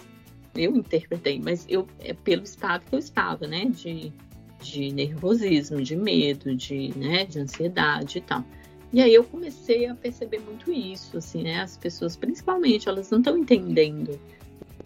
Eu 0.54 0.76
interpretei, 0.76 1.40
mas 1.42 1.66
eu 1.68 1.86
é 2.00 2.12
pelo 2.12 2.42
estado 2.42 2.84
que 2.84 2.94
eu 2.94 2.98
estava, 2.98 3.46
né? 3.46 3.66
De, 3.66 4.12
de 4.60 4.92
nervosismo, 4.92 5.82
de 5.82 5.96
medo, 5.96 6.54
de, 6.54 6.96
né, 6.96 7.24
de 7.24 7.38
ansiedade 7.38 8.18
e 8.18 8.20
tal. 8.20 8.44
E 8.92 9.00
aí 9.00 9.14
eu 9.14 9.24
comecei 9.24 9.86
a 9.86 9.94
perceber 9.94 10.40
muito 10.40 10.70
isso, 10.70 11.16
assim, 11.16 11.42
né? 11.42 11.62
As 11.62 11.78
pessoas, 11.78 12.16
principalmente, 12.16 12.88
elas 12.88 13.10
não 13.10 13.18
estão 13.18 13.38
entendendo 13.38 14.20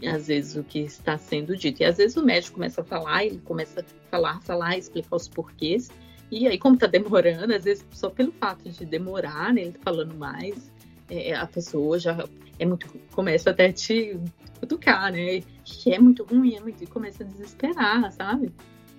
às 0.05 0.27
vezes 0.27 0.57
o 0.57 0.63
que 0.63 0.81
está 0.81 1.17
sendo 1.17 1.57
dito. 1.57 1.81
E 1.81 1.85
às 1.85 1.97
vezes 1.97 2.17
o 2.17 2.25
médico 2.25 2.55
começa 2.55 2.81
a 2.83 2.85
falar, 2.85 3.25
ele 3.25 3.41
começa 3.45 3.81
a 3.81 4.11
falar, 4.11 4.41
falar, 4.43 4.77
explicar 4.77 5.17
os 5.17 5.29
porquês. 5.29 5.91
E 6.31 6.47
aí, 6.49 6.59
como 6.59 6.77
tá 6.77 6.87
demorando, 6.87 7.55
às 7.55 7.65
vezes 7.65 7.87
só 7.93 8.11
pelo 8.11 8.33
fato 8.33 8.69
de 8.69 8.85
demorar, 8.85 9.55
né, 9.55 9.63
ele 9.63 9.73
tá 9.73 9.81
falando 9.85 10.15
mais, 10.15 10.73
é, 11.09 11.35
a 11.35 11.47
pessoa 11.47 11.99
já 11.99 12.27
é 12.59 12.67
muito. 12.67 12.89
começa 13.13 13.51
até 13.51 13.67
a 13.67 13.73
te 13.73 14.19
cutucar, 14.59 15.13
né? 15.13 15.43
Que 15.65 15.93
é 15.93 15.99
muito 15.99 16.25
ruim, 16.25 16.57
é 16.57 16.61
muito. 16.61 16.89
começa 16.89 17.23
a 17.23 17.27
desesperar, 17.27 18.11
sabe? 18.13 18.53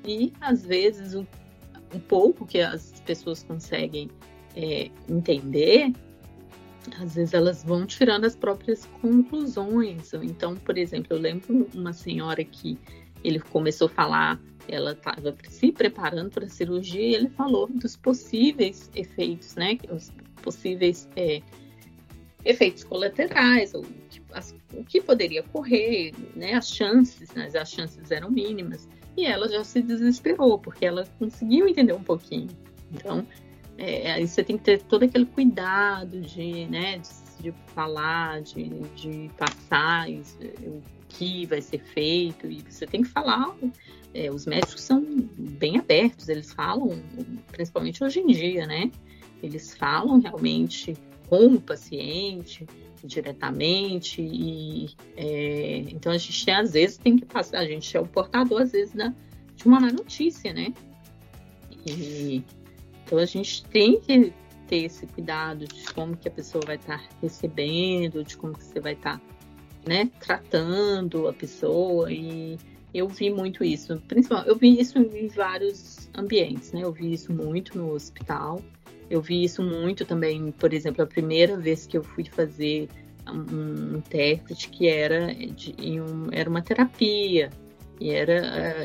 E 0.06 0.32
às 0.40 0.66
vezes 0.66 1.16
um, 1.16 1.26
um 1.94 2.00
pouco 2.00 2.46
que 2.46 2.62
as 2.62 3.02
pessoas 3.06 3.44
conseguem 3.44 4.10
é, 4.56 4.90
entender, 5.10 5.92
às 7.00 7.16
vezes 7.16 7.34
elas 7.34 7.64
vão 7.64 7.86
tirando 7.86 8.26
as 8.26 8.36
próprias 8.36 8.86
conclusões. 9.02 10.14
Então, 10.14 10.56
por 10.56 10.78
exemplo, 10.78 11.08
eu 11.12 11.20
lembro 11.20 11.68
uma 11.74 11.92
senhora 11.92 12.44
que 12.44 12.78
ele 13.24 13.40
começou 13.40 13.88
a 13.88 13.90
falar 13.90 14.40
ela 14.68 14.92
estava 14.92 15.36
se 15.48 15.72
preparando 15.72 16.32
para 16.32 16.46
a 16.46 16.50
cirurgia 16.50 17.02
e 17.02 17.16
ele 17.16 17.30
falou 17.30 17.68
dos 17.68 17.96
possíveis 17.96 18.90
efeitos, 18.96 19.56
né? 19.56 19.78
Os 19.90 20.12
possíveis 20.42 21.08
é, 21.16 21.42
efeitos 22.46 22.84
colaterais, 22.84 23.74
ou 23.74 23.86
tipo, 24.10 24.34
as, 24.34 24.56
o 24.74 24.84
que 24.84 25.02
poderia 25.02 25.42
ocorrer, 25.42 26.14
né? 26.36 26.54
As 26.54 26.70
chances, 26.70 27.30
mas 27.36 27.56
as 27.56 27.70
chances 27.70 28.12
eram 28.12 28.32
mínimas. 28.32 28.88
E 29.16 29.26
ela 29.26 29.50
já 29.50 29.64
se 29.64 29.82
desesperou, 29.82 30.60
porque 30.60 30.86
ela 30.86 31.08
conseguiu 31.18 31.68
entender 31.68 31.94
um 31.94 32.04
pouquinho. 32.04 32.50
Então, 32.94 33.26
é, 33.78 34.12
aí 34.12 34.28
você 34.28 34.44
tem 34.44 34.58
que 34.58 34.64
ter 34.64 34.82
todo 34.84 35.04
aquele 35.04 35.26
cuidado 35.26 36.22
de, 36.22 36.66
né, 36.68 37.00
de, 37.00 37.44
de 37.44 37.54
falar, 37.68 38.42
de, 38.42 38.70
de 38.96 39.30
passar 39.38 40.10
isso, 40.10 40.38
o 40.66 40.82
que 41.08 41.46
vai 41.46 41.62
ser 41.62 41.80
feito, 41.80 42.48
e 42.48 42.64
você 42.68 42.86
tem 42.86 43.02
que 43.02 43.10
falar 43.10 43.56
é, 44.18 44.32
os 44.32 44.48
médicos 44.48 44.82
são 44.82 45.06
bem 45.38 45.78
abertos, 45.78 46.28
eles 46.28 46.52
falam, 46.52 47.00
principalmente 47.52 48.04
hoje 48.04 48.20
em 48.20 48.28
dia, 48.28 48.66
né? 48.66 48.90
Eles 49.44 49.76
falam 49.78 50.20
realmente 50.20 50.98
com 51.30 51.46
o 51.46 51.62
paciente 51.62 52.66
diretamente 53.04 54.20
e 54.20 54.90
é, 55.16 55.84
então 55.92 56.12
a 56.12 56.18
gente 56.18 56.50
às 56.50 56.74
vezes 56.74 56.98
tem 56.98 57.16
que 57.16 57.26
passar, 57.26 57.60
a 57.60 57.66
gente 57.66 57.96
é 57.96 58.00
o 58.00 58.08
portador 58.08 58.64
às 58.64 58.72
vezes 58.72 58.96
da, 58.96 59.14
de 59.56 59.68
uma 59.68 59.80
má 59.80 59.92
notícia, 59.92 60.52
né? 60.52 60.74
E, 61.86 62.44
então 63.06 63.20
a 63.20 63.26
gente 63.26 63.64
tem 63.66 64.02
que 64.02 64.34
ter 64.68 64.86
esse 64.86 65.06
cuidado 65.06 65.68
de 65.68 65.94
como 65.94 66.18
que 66.18 66.28
a 66.28 66.32
pessoa 66.32 66.64
vai 66.66 66.78
estar 66.78 67.04
recebendo, 67.22 68.24
de 68.24 68.36
como 68.36 68.54
que 68.58 68.64
você 68.64 68.80
vai 68.80 68.94
estar, 68.94 69.22
né, 69.88 70.10
tratando 70.20 71.28
a 71.28 71.34
pessoa 71.34 72.12
e 72.12 72.58
eu 72.98 73.08
vi 73.08 73.30
muito 73.30 73.64
isso, 73.64 74.02
principalmente, 74.08 74.50
eu 74.50 74.56
vi 74.56 74.80
isso 74.80 74.98
em 74.98 75.28
vários 75.28 76.10
ambientes, 76.16 76.72
né? 76.72 76.82
Eu 76.84 76.92
vi 76.92 77.14
isso 77.14 77.32
muito 77.32 77.78
no 77.78 77.94
hospital, 77.94 78.62
eu 79.10 79.22
vi 79.22 79.44
isso 79.44 79.62
muito 79.62 80.04
também, 80.06 80.52
por 80.52 80.74
exemplo, 80.74 81.04
a 81.04 81.08
primeira 81.08 81.58
vez 81.58 81.86
que 81.86 81.98
eu 81.98 82.04
fui 82.04 82.26
fazer 82.26 82.90
um 83.30 83.98
intérprete 83.98 84.70
que 84.70 84.88
era 84.88 85.34
de, 85.34 85.76
um, 86.02 86.30
era 86.32 86.50
uma 86.50 86.62
terapia 86.62 87.50
e 88.00 88.10
era 88.12 88.34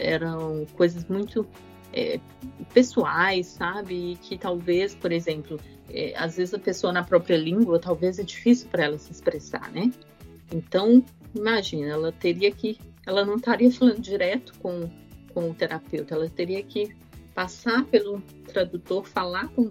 eram 0.00 0.66
coisas 0.76 1.04
muito 1.04 1.46
é, 1.92 2.18
pessoais, 2.74 3.46
sabe? 3.46 4.12
E 4.12 4.16
que 4.16 4.36
talvez, 4.36 4.94
por 4.94 5.12
exemplo, 5.12 5.58
é, 5.88 6.12
às 6.16 6.36
vezes 6.36 6.54
a 6.54 6.58
pessoa 6.58 6.92
na 6.92 7.02
própria 7.02 7.36
língua 7.36 7.78
talvez 7.78 8.18
é 8.18 8.22
difícil 8.22 8.68
para 8.68 8.84
ela 8.84 8.98
se 8.98 9.12
expressar, 9.12 9.70
né? 9.72 9.92
Então, 10.52 11.04
imagina, 11.34 11.88
ela 11.88 12.12
teria 12.12 12.50
que 12.50 12.78
ela 13.07 13.24
não 13.24 13.36
estaria 13.36 13.70
falando 13.70 14.00
direto 14.00 14.55
com, 14.59 14.88
com 15.32 15.50
o 15.50 15.55
terapeuta, 15.55 16.14
ela 16.14 16.28
teria 16.28 16.62
que 16.62 16.94
passar 17.34 17.84
pelo 17.86 18.20
tradutor, 18.53 19.07
falar 19.07 19.48
com, 19.48 19.70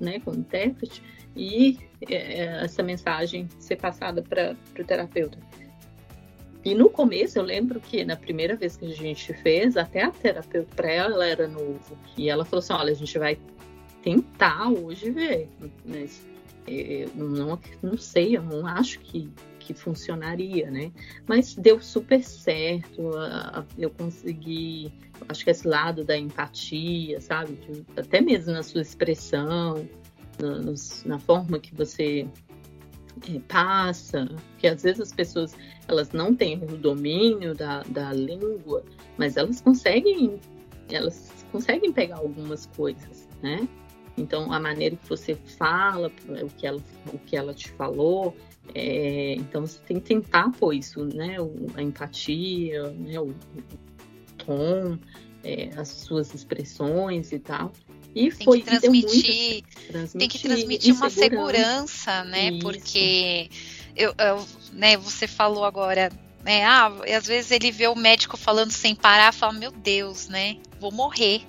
né, 0.00 0.18
com 0.20 0.32
o 0.32 0.36
intérprete 0.36 1.02
e 1.36 1.78
é, 2.08 2.64
essa 2.64 2.82
mensagem 2.82 3.48
ser 3.58 3.76
passada 3.76 4.22
para 4.22 4.56
o 4.78 4.84
terapeuta. 4.84 5.38
E 6.64 6.74
no 6.74 6.90
começo 6.90 7.38
eu 7.38 7.44
lembro 7.44 7.78
que 7.78 8.04
na 8.04 8.16
primeira 8.16 8.56
vez 8.56 8.76
que 8.76 8.86
a 8.86 8.88
gente 8.88 9.32
fez, 9.34 9.76
até 9.76 10.02
a 10.02 10.10
terapeuta 10.10 10.74
para 10.74 10.90
ela, 10.90 11.14
ela 11.14 11.26
era 11.26 11.46
novo. 11.46 11.96
E 12.18 12.28
ela 12.28 12.44
falou 12.44 12.58
assim: 12.58 12.72
olha, 12.72 12.90
a 12.90 12.96
gente 12.96 13.16
vai 13.16 13.38
tentar 14.02 14.68
hoje 14.70 15.10
ver, 15.10 15.48
mas 15.84 16.26
eu 16.66 17.08
não, 17.14 17.60
não 17.80 17.96
sei, 17.96 18.36
eu 18.36 18.42
não 18.42 18.66
acho 18.66 18.98
que, 18.98 19.30
que 19.66 19.74
funcionaria, 19.74 20.70
né? 20.70 20.92
Mas 21.26 21.56
deu 21.56 21.80
super 21.80 22.22
certo, 22.22 23.10
eu 23.76 23.90
consegui, 23.90 24.92
acho 25.28 25.42
que 25.42 25.50
esse 25.50 25.66
lado 25.66 26.04
da 26.04 26.16
empatia, 26.16 27.20
sabe? 27.20 27.58
Até 27.96 28.20
mesmo 28.20 28.52
na 28.52 28.62
sua 28.62 28.80
expressão, 28.80 29.88
na, 31.04 31.18
forma 31.18 31.58
que 31.58 31.74
você 31.74 32.28
é, 33.28 33.40
passa, 33.48 34.28
que 34.58 34.68
às 34.68 34.84
vezes 34.84 35.00
as 35.00 35.12
pessoas 35.12 35.56
elas 35.88 36.12
não 36.12 36.32
têm 36.32 36.62
o 36.62 36.76
domínio 36.76 37.52
da, 37.52 37.82
da 37.88 38.12
língua, 38.12 38.84
mas 39.18 39.36
elas 39.36 39.60
conseguem 39.60 40.38
elas 40.88 41.32
conseguem 41.50 41.92
pegar 41.92 42.18
algumas 42.18 42.66
coisas, 42.66 43.28
né? 43.42 43.66
Então 44.16 44.52
a 44.52 44.58
maneira 44.58 44.96
que 44.96 45.08
você 45.08 45.34
fala, 45.58 46.10
o 46.28 46.48
que 46.50 46.66
ela, 46.66 46.80
o 47.12 47.18
que 47.18 47.36
ela 47.36 47.52
te 47.52 47.68
falou, 47.70 48.36
é, 48.74 49.34
então 49.34 49.66
você 49.66 49.78
tem 49.86 50.00
que 50.00 50.06
tentar 50.06 50.50
pôr 50.52 50.74
isso, 50.74 51.04
né? 51.04 51.40
O, 51.40 51.66
a 51.74 51.82
empatia, 51.82 52.90
né? 52.90 53.20
o, 53.20 53.28
o 53.28 53.34
tom, 54.38 54.98
é, 55.44 55.70
as 55.76 55.88
suas 55.88 56.34
expressões 56.34 57.32
e 57.32 57.38
tal. 57.38 57.72
E 58.14 58.30
tem 58.30 58.44
foi, 58.46 58.60
que 58.60 58.64
transmitir, 58.64 59.64
transmitir, 59.88 60.18
tem 60.18 60.28
que 60.28 60.38
transmitir 60.38 60.94
uma 60.94 61.10
segurança, 61.10 62.24
né? 62.24 62.48
Isso. 62.48 62.60
Porque 62.60 63.50
eu, 63.94 64.14
eu, 64.18 64.46
né, 64.72 64.96
você 64.96 65.26
falou 65.26 65.64
agora, 65.64 66.10
né? 66.42 66.64
Ah, 66.64 66.86
às 67.14 67.26
vezes 67.26 67.50
ele 67.50 67.70
vê 67.70 67.88
o 67.88 67.94
médico 67.94 68.38
falando 68.38 68.70
sem 68.70 68.94
parar, 68.94 69.32
fala, 69.32 69.52
meu 69.52 69.70
Deus, 69.70 70.28
né? 70.28 70.56
Vou 70.80 70.90
morrer. 70.90 71.42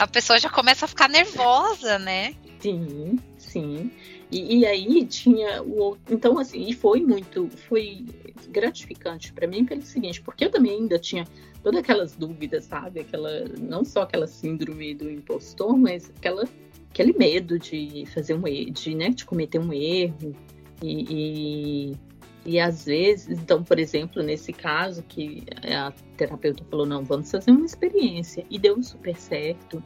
A 0.00 0.06
pessoa 0.06 0.38
já 0.38 0.48
começa 0.48 0.86
a 0.86 0.88
ficar 0.88 1.10
nervosa, 1.10 1.98
né? 1.98 2.34
Sim, 2.58 3.18
sim. 3.36 3.90
E, 4.32 4.60
e, 4.60 4.66
aí 4.66 5.04
tinha 5.04 5.62
o. 5.62 5.94
Então, 6.10 6.38
assim, 6.38 6.66
e 6.66 6.72
foi 6.72 7.02
muito, 7.02 7.50
foi 7.68 8.06
gratificante 8.48 9.30
para 9.30 9.46
mim 9.46 9.66
pelo 9.66 9.82
seguinte, 9.82 10.22
porque 10.22 10.46
eu 10.46 10.50
também 10.50 10.72
ainda 10.72 10.98
tinha 10.98 11.26
todas 11.62 11.80
aquelas 11.80 12.16
dúvidas, 12.16 12.64
sabe? 12.64 13.00
Aquela, 13.00 13.44
não 13.58 13.84
só 13.84 14.00
aquela 14.00 14.26
síndrome 14.26 14.94
do 14.94 15.10
impostor, 15.10 15.76
mas 15.76 16.10
aquela, 16.16 16.48
aquele 16.88 17.12
medo 17.12 17.58
de 17.58 18.06
fazer 18.06 18.32
um 18.32 18.46
erro, 18.46 18.70
de, 18.70 18.94
né, 18.94 19.10
de 19.10 19.26
cometer 19.26 19.58
um 19.58 19.70
erro. 19.70 20.34
E, 20.82 21.90
e, 21.90 21.96
e 22.44 22.58
às 22.58 22.86
vezes, 22.86 23.38
então, 23.38 23.62
por 23.62 23.78
exemplo, 23.78 24.22
nesse 24.22 24.52
caso 24.52 25.02
que 25.02 25.44
a 25.64 25.92
terapeuta 26.16 26.64
falou, 26.70 26.86
não, 26.86 27.04
vamos 27.04 27.30
fazer 27.30 27.50
uma 27.50 27.66
experiência. 27.66 28.44
E 28.50 28.58
deu 28.58 28.82
super 28.82 29.16
certo. 29.16 29.82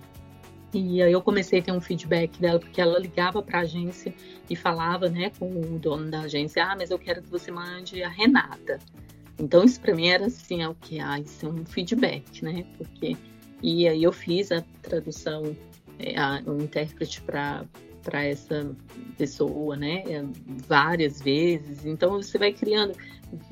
E 0.73 1.03
aí 1.03 1.13
eu 1.13 1.23
comecei 1.23 1.61
a 1.61 1.63
ter 1.63 1.73
um 1.73 1.81
feedback 1.81 2.41
dela, 2.41 2.59
porque 2.59 2.81
ela 2.81 2.99
ligava 2.99 3.43
para 3.43 3.59
a 3.59 3.63
agência 3.63 4.15
e 4.49 4.57
falava, 4.57 5.09
né, 5.09 5.31
com 5.39 5.49
o 5.49 5.79
dono 5.79 6.11
da 6.11 6.23
agência, 6.23 6.65
ah, 6.65 6.77
mas 6.77 6.91
eu 6.91 6.99
quero 6.99 7.23
que 7.23 7.29
você 7.29 7.51
mande 7.51 8.03
a 8.03 8.09
Renata. 8.09 8.79
Então 9.39 9.65
isso 9.65 9.81
para 9.81 9.95
mim 9.95 10.09
era 10.09 10.27
assim, 10.27 10.63
é 10.63 10.69
o 10.69 10.75
que 10.75 11.01
ah, 11.01 11.19
isso 11.19 11.47
é 11.47 11.49
um 11.49 11.65
feedback, 11.65 12.45
né? 12.45 12.65
Porque 12.77 13.17
e 13.63 13.89
aí 13.89 14.03
eu 14.03 14.13
fiz 14.13 14.53
a 14.53 14.63
tradução, 14.83 15.57
é, 15.99 16.19
a, 16.19 16.43
um 16.47 16.59
intérprete 16.59 17.21
para 17.23 17.65
para 18.05 18.23
essa 18.25 18.71
pessoa, 19.17 19.77
né? 19.77 20.05
Várias 20.69 21.21
vezes. 21.21 21.85
Então 21.85 22.23
você 22.23 22.39
vai 22.39 22.53
criando 22.53 22.95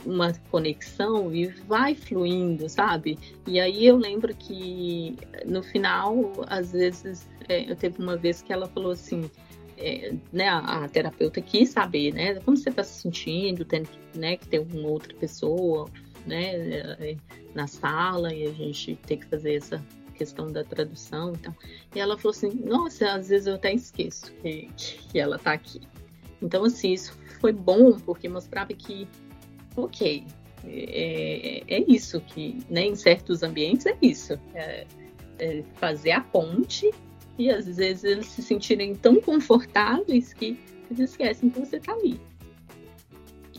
uma 0.05 0.33
conexão 0.51 1.35
e 1.35 1.47
vai 1.47 1.95
fluindo, 1.95 2.69
sabe? 2.69 3.19
E 3.47 3.59
aí 3.59 3.87
eu 3.87 3.97
lembro 3.97 4.35
que 4.37 5.17
no 5.47 5.63
final, 5.63 6.33
às 6.47 6.73
vezes, 6.73 7.29
é, 7.49 7.71
eu 7.71 7.75
teve 7.75 8.01
uma 8.01 8.17
vez 8.17 8.43
que 8.43 8.53
ela 8.53 8.69
falou 8.69 8.93
assim, 8.93 9.29
é, 9.77 10.15
né, 10.33 10.49
a, 10.49 10.85
a, 10.85 10.89
terapeuta 10.89 11.41
quis 11.41 11.71
saber, 11.71 12.13
né, 12.13 12.35
como 12.41 12.57
você 12.57 12.69
está 12.69 12.85
se 12.85 13.01
sentindo, 13.03 13.65
tendo 13.65 13.89
que, 13.89 14.19
né, 14.19 14.37
que 14.37 14.47
ter 14.47 14.61
uma 14.61 14.89
outra 14.89 15.15
pessoa, 15.15 15.89
né, 16.27 16.55
é, 16.55 17.17
na 17.55 17.67
sala 17.67 18.33
e 18.33 18.47
a 18.47 18.53
gente 18.53 18.97
tem 19.07 19.19
que 19.19 19.27
fazer 19.27 19.55
essa 19.55 19.85
questão 20.13 20.51
da 20.51 20.63
tradução, 20.63 21.33
então. 21.33 21.55
E 21.95 22.01
ela 22.01 22.17
falou 22.17 22.31
assim, 22.31 22.51
nossa, 22.65 23.13
às 23.13 23.29
vezes 23.29 23.47
eu 23.47 23.55
até 23.55 23.73
esqueço 23.73 24.33
que, 24.43 24.69
que 24.77 25.19
ela 25.19 25.37
está 25.37 25.53
aqui. 25.53 25.81
Então, 26.41 26.65
assim, 26.65 26.93
isso 26.93 27.17
foi 27.41 27.53
bom 27.53 27.99
porque 27.99 28.29
mostrava 28.29 28.73
que 28.73 29.09
ok, 29.77 30.25
é, 30.65 31.63
é 31.67 31.85
isso 31.89 32.21
que, 32.21 32.59
né, 32.69 32.87
em 32.87 32.95
certos 32.95 33.43
ambientes 33.43 33.87
é 33.87 33.97
isso, 34.01 34.39
é, 34.55 34.87
é 35.39 35.63
fazer 35.75 36.13
a 36.13 36.21
ponte 36.21 36.91
e 37.39 37.51
às 37.51 37.67
vezes 37.67 38.05
eles 38.05 38.27
se 38.27 38.43
sentirem 38.43 38.95
tão 38.95 39.21
confortáveis 39.21 40.33
que 40.33 40.59
eles 40.91 41.11
esquecem 41.11 41.51
que 41.51 41.59
você 41.59 41.77
está 41.77 41.93
ali. 41.93 42.21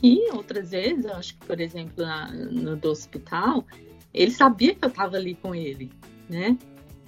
E 0.01 0.30
outras 0.32 0.72
vezes, 0.72 1.06
eu 1.06 1.14
acho 1.14 1.36
que, 1.38 1.45
por 1.45 1.60
exemplo, 1.60 2.06
na, 2.06 2.32
no 2.32 2.76
do 2.76 2.89
hospital, 2.89 3.66
ele 4.14 4.32
sabia 4.32 4.76
que 4.76 4.84
eu 4.84 4.89
estava 4.89 5.16
ali 5.16 5.34
com 5.34 5.56
ele, 5.56 5.89
né? 6.30 6.57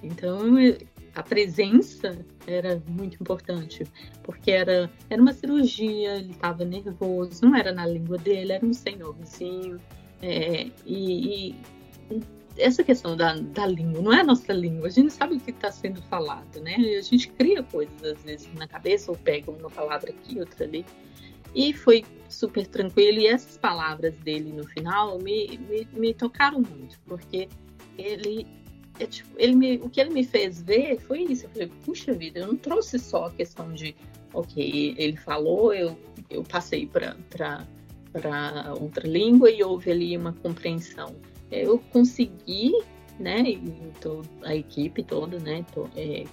Então, 0.03 0.39
a 1.16 1.24
presença 1.24 2.26
era 2.45 2.82
muito 2.88 3.16
importante, 3.22 3.86
porque 4.22 4.51
era, 4.51 4.91
era 5.09 5.22
uma 5.22 5.34
cirurgia, 5.34 6.18
ele 6.18 6.32
estava 6.32 6.66
nervoso, 6.66 7.45
não 7.45 7.55
era 7.55 7.72
na 7.72 7.86
língua 7.86 8.18
dele, 8.18 8.51
era 8.51 8.66
um 8.66 8.74
senhorzinho. 8.74 9.80
É, 10.22 10.68
e, 10.86 11.49
e, 11.49 11.55
essa 12.57 12.84
questão 12.84 13.16
da, 13.16 13.34
da 13.34 13.66
língua, 13.66 14.01
não 14.01 14.13
é 14.13 14.22
a 14.22 14.24
nossa 14.24 14.53
língua, 14.53 14.88
a 14.88 14.91
gente 14.91 15.11
sabe 15.11 15.36
o 15.36 15.39
que 15.39 15.51
está 15.51 15.72
sendo 15.72 16.01
falado, 16.03 16.61
né? 16.61 16.76
A 16.97 17.01
gente 17.01 17.30
cria 17.30 17.63
coisas 17.63 18.03
às 18.03 18.22
vezes 18.24 18.49
na 18.53 18.68
cabeça, 18.68 19.11
ou 19.11 19.18
pega 19.18 19.51
uma 19.51 19.70
palavra 19.70 20.11
aqui, 20.11 20.39
outra 20.39 20.66
ali. 20.66 20.86
E 21.53 21.74
foi 21.74 22.03
super 22.30 22.68
tranquilo, 22.68 23.20
e 23.20 23.28
essas 23.28 23.57
palavras 23.57 24.13
dele 24.16 24.51
no 24.51 24.66
final 24.68 25.18
me, 25.20 25.57
me, 25.70 25.88
me 25.93 26.13
tocaram 26.13 26.61
muito, 26.61 26.99
porque 27.05 27.47
ele 27.97 28.45
é, 29.00 29.06
tipo, 29.06 29.30
ele 29.38 29.56
me, 29.56 29.78
o 29.78 29.89
que 29.89 30.00
ele 30.00 30.12
me 30.12 30.24
fez 30.24 30.62
ver 30.62 31.00
foi 31.00 31.24
isso. 31.24 31.46
Eu 31.46 31.50
falei, 31.50 31.72
puxa 31.84 32.14
vida, 32.14 32.39
eu 32.39 32.48
não 32.48 32.56
trouxe 32.56 32.98
só 32.98 33.26
a 33.26 33.32
questão 33.32 33.74
de, 33.74 33.96
ok, 34.34 34.96
ele 34.98 35.18
falou, 35.18 35.74
eu, 35.74 35.98
eu 36.30 36.43
passei 36.43 36.88
para 36.88 37.16
outra 38.80 39.08
língua 39.08 39.52
e 39.52 39.64
houve 39.64 39.91
ali 39.91 40.18
uma 40.18 40.34
compreensão. 40.34 41.16
Eu 41.52 41.80
consegui, 41.91 42.74
né, 43.20 43.41
e 43.41 43.60
tô, 44.02 44.22
a 44.43 44.56
equipe 44.56 45.04
toda, 45.04 45.39
né, 45.39 45.66
tô, 45.74 45.88
é, 45.96 46.24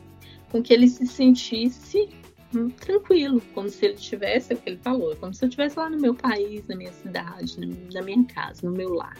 com 0.50 0.62
que 0.62 0.72
ele 0.72 0.88
se 0.88 1.06
sentisse 1.06 2.08
hum, 2.54 2.70
tranquilo, 2.70 3.42
como 3.54 3.68
se 3.68 3.84
ele 3.86 3.94
tivesse, 3.94 4.52
é 4.52 4.56
o 4.56 4.58
que 4.58 4.70
ele 4.70 4.78
falou, 4.78 5.14
como 5.16 5.34
se 5.34 5.44
eu 5.44 5.48
estivesse 5.48 5.78
lá 5.78 5.90
no 5.90 6.00
meu 6.00 6.14
país, 6.14 6.66
na 6.68 6.76
minha 6.76 6.92
cidade, 6.92 7.58
na 7.92 8.02
minha 8.02 8.24
casa, 8.24 8.60
no 8.68 8.72
meu 8.72 8.94
lar. 8.94 9.18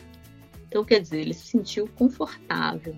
Então, 0.68 0.84
quer 0.84 1.01
dizer, 1.01 1.20
ele 1.20 1.34
se 1.34 1.49
sentiu 1.49 1.86
confortável. 1.97 2.97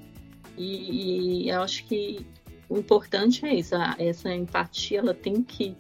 E, 0.56 1.44
e 1.44 1.48
eu 1.48 1.62
acho 1.62 1.84
que 1.86 2.26
o 2.68 2.78
importante 2.78 3.44
é 3.44 3.54
isso, 3.54 3.74
essa 3.98 4.32
empatia 4.32 4.98
ela 5.00 5.14
tem 5.14 5.42
que, 5.42 5.76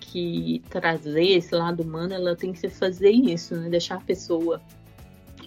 que 0.00 0.62
trazer 0.70 1.24
esse 1.24 1.54
lado 1.54 1.82
humano, 1.82 2.14
ela 2.14 2.36
tem 2.36 2.52
que 2.52 2.68
fazer 2.68 3.10
isso, 3.10 3.56
né? 3.56 3.68
deixar 3.68 3.96
a 3.96 4.00
pessoa 4.00 4.60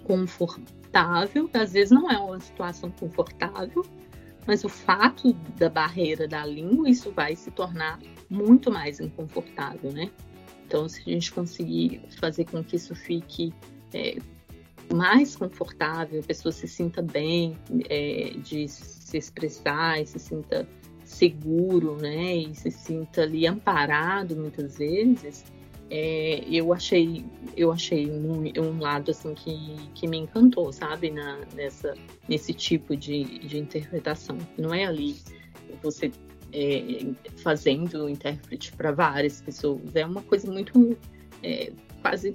confortável, 0.03 1.49
às 1.53 1.73
vezes 1.73 1.91
não 1.91 2.09
é 2.09 2.17
uma 2.17 2.39
situação 2.39 2.91
confortável, 2.91 3.85
mas 4.45 4.63
o 4.63 4.69
fato 4.69 5.33
da 5.57 5.69
barreira 5.69 6.27
da 6.27 6.45
língua, 6.45 6.89
isso 6.89 7.11
vai 7.11 7.35
se 7.35 7.49
tornar 7.51 7.99
muito 8.29 8.71
mais 8.71 8.99
inconfortável, 8.99 9.91
né? 9.91 10.11
Então, 10.67 10.87
se 10.87 11.01
a 11.01 11.13
gente 11.13 11.31
conseguir 11.31 12.01
fazer 12.19 12.45
com 12.45 12.63
que 12.63 12.75
isso 12.75 12.95
fique 12.95 13.53
é, 13.93 14.17
mais 14.93 15.35
confortável, 15.35 16.19
a 16.19 16.23
pessoa 16.23 16.51
se 16.51 16.67
sinta 16.67 17.01
bem 17.01 17.57
é, 17.89 18.31
de 18.37 18.67
se 18.67 19.17
expressar 19.17 20.01
e 20.01 20.05
se 20.05 20.19
sinta 20.19 20.67
seguro, 21.03 21.97
né? 21.97 22.35
E 22.35 22.55
se 22.55 22.71
sinta 22.71 23.21
ali 23.21 23.47
amparado 23.47 24.35
muitas 24.35 24.77
vezes. 24.77 25.45
É, 25.89 26.43
eu 26.49 26.73
achei 26.73 27.23
eu 27.55 27.71
achei 27.71 28.09
um, 28.09 28.41
um, 28.59 28.79
lado 28.79 29.11
assim 29.11 29.35
que, 29.35 29.75
que 29.93 30.07
me 30.07 30.17
encantou, 30.17 30.73
sabe, 30.73 31.11
Na, 31.11 31.39
nessa 31.53 31.93
nesse 32.27 32.53
tipo 32.53 32.95
de, 32.95 33.23
de 33.39 33.57
interpretação. 33.59 34.37
Não 34.57 34.73
é 34.73 34.85
ali 34.85 35.15
você 35.83 36.11
é, 36.51 37.05
fazendo 37.37 38.09
intérprete 38.09 38.71
para 38.71 38.91
várias 38.91 39.41
pessoas, 39.41 39.95
é 39.95 40.05
uma 40.05 40.23
coisa 40.23 40.51
muito 40.51 40.97
é, 41.43 41.71
quase 42.01 42.33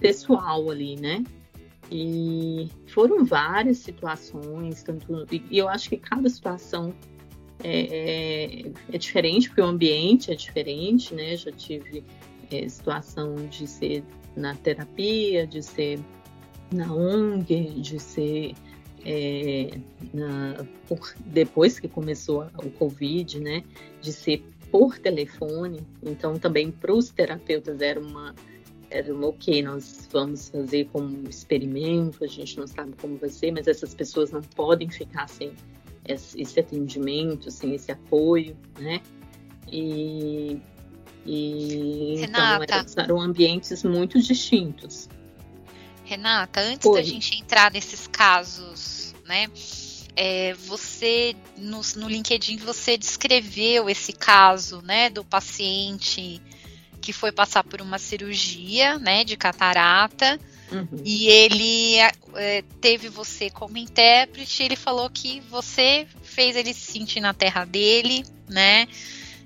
pessoal 0.00 0.68
ali, 0.70 0.96
né? 0.96 1.22
E 1.90 2.68
foram 2.86 3.24
várias 3.24 3.78
situações, 3.78 4.82
tanto, 4.82 5.26
e 5.30 5.58
eu 5.58 5.68
acho 5.68 5.88
que 5.88 5.96
cada 5.96 6.28
situação 6.28 6.94
é, 7.62 7.80
é, 7.80 8.72
é, 8.92 8.98
diferente, 8.98 9.48
porque 9.48 9.60
o 9.60 9.66
ambiente 9.66 10.30
é 10.30 10.34
diferente, 10.34 11.14
né? 11.14 11.36
Já 11.36 11.50
tive 11.52 12.04
é, 12.50 12.68
situação 12.68 13.34
de 13.48 13.66
ser 13.66 14.04
na 14.36 14.54
terapia, 14.54 15.46
de 15.46 15.62
ser 15.62 15.98
na 16.72 16.92
ONG, 16.92 17.80
de 17.80 17.98
ser 17.98 18.54
é, 19.04 19.70
na, 20.14 20.64
por, 20.86 21.14
depois 21.26 21.78
que 21.78 21.88
começou 21.88 22.46
o 22.64 22.70
Covid, 22.70 23.40
né? 23.40 23.62
De 24.00 24.12
ser 24.12 24.42
por 24.70 24.98
telefone. 24.98 25.80
Então, 26.02 26.38
também 26.38 26.70
para 26.70 26.94
os 26.94 27.10
terapeutas 27.10 27.80
era 27.80 28.00
uma 28.00 28.34
era 28.90 29.14
uma, 29.14 29.28
ok, 29.28 29.62
nós 29.62 30.08
vamos 30.12 30.48
fazer 30.48 30.88
como 30.92 31.28
experimento, 31.28 32.24
a 32.24 32.26
gente 32.26 32.58
não 32.58 32.66
sabe 32.66 32.92
como 33.00 33.16
vai 33.16 33.30
ser, 33.30 33.52
mas 33.52 33.66
essas 33.68 33.94
pessoas 33.94 34.30
não 34.30 34.42
podem 34.42 34.90
ficar 34.90 35.28
sem 35.28 35.52
esse 36.04 36.58
atendimento, 36.58 37.50
sem 37.50 37.74
esse 37.74 37.92
apoio, 37.92 38.56
né? 38.78 39.00
E, 39.70 40.58
e 41.24 42.16
Renata, 42.18 42.84
então 42.88 43.04
eram 43.04 43.20
ambientes 43.20 43.84
muito 43.84 44.20
distintos. 44.20 45.08
Renata, 46.04 46.60
antes 46.60 46.90
da 46.92 47.02
gente 47.02 47.38
entrar 47.38 47.70
nesses 47.70 48.08
casos, 48.08 49.14
né? 49.24 49.46
É, 50.16 50.54
você 50.54 51.36
no, 51.56 51.80
no 51.96 52.08
LinkedIn 52.08 52.56
você 52.56 52.98
descreveu 52.98 53.88
esse 53.88 54.12
caso, 54.12 54.82
né, 54.82 55.08
do 55.08 55.24
paciente 55.24 56.42
que 57.00 57.12
foi 57.12 57.32
passar 57.32 57.64
por 57.64 57.80
uma 57.80 57.98
cirurgia, 57.98 58.98
né, 58.98 59.24
de 59.24 59.36
catarata 59.36 60.38
Uhum. 60.72 61.02
E 61.04 61.28
ele 61.28 61.96
é, 62.34 62.62
teve 62.80 63.08
você 63.08 63.50
como 63.50 63.76
intérprete, 63.76 64.62
ele 64.62 64.76
falou 64.76 65.10
que 65.10 65.40
você 65.50 66.06
fez 66.22 66.56
ele 66.56 66.72
se 66.72 66.92
sentir 66.92 67.20
na 67.20 67.34
terra 67.34 67.64
dele, 67.64 68.24
né? 68.48 68.86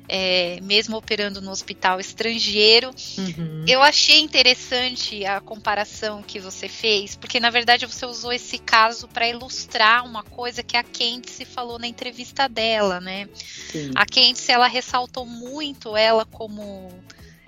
É, 0.07 0.59
mesmo 0.61 0.99
operando 0.99 1.41
no 1.41 1.51
hospital 1.51 1.99
estrangeiro. 1.99 2.91
Uhum. 3.17 3.65
Eu 3.67 3.81
achei 3.81 4.21
interessante 4.21 5.25
a 5.25 5.41
comparação 5.41 6.23
que 6.23 6.39
você 6.39 6.69
fez, 6.69 7.17
porque 7.17 7.41
na 7.41 7.49
verdade 7.49 7.87
você 7.87 8.05
usou 8.05 8.31
esse 8.31 8.59
caso 8.59 9.09
para 9.09 9.27
ilustrar 9.27 10.05
uma 10.05 10.23
coisa 10.23 10.63
que 10.63 10.77
a 10.77 10.83
Candice 10.83 11.47
falou 11.47 11.79
na 11.79 11.87
entrevista 11.87 12.47
dela, 12.47 13.01
né? 13.01 13.27
Sim. 13.73 13.93
A 13.95 14.05
Candice 14.05 14.53
ela 14.53 14.67
ressaltou 14.67 15.25
muito 15.25 15.97
ela 15.97 16.27
como 16.27 16.93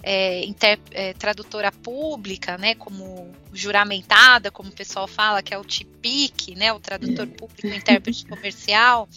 é, 0.09 0.45
inter, 0.45 0.79
é, 0.93 1.13
tradutora 1.15 1.73
pública, 1.73 2.57
né, 2.57 2.77
como 2.77 3.29
juramentada, 3.53 4.53
como 4.53 4.69
o 4.69 4.73
pessoal 4.73 5.09
fala, 5.09 5.43
que 5.43 5.53
é 5.53 5.59
o 5.59 5.65
TIPIC, 5.65 6.55
né, 6.55 6.73
o 6.73 6.79
tradutor 6.79 7.27
público 7.27 7.67
intérprete 7.67 8.25
comercial, 8.31 9.09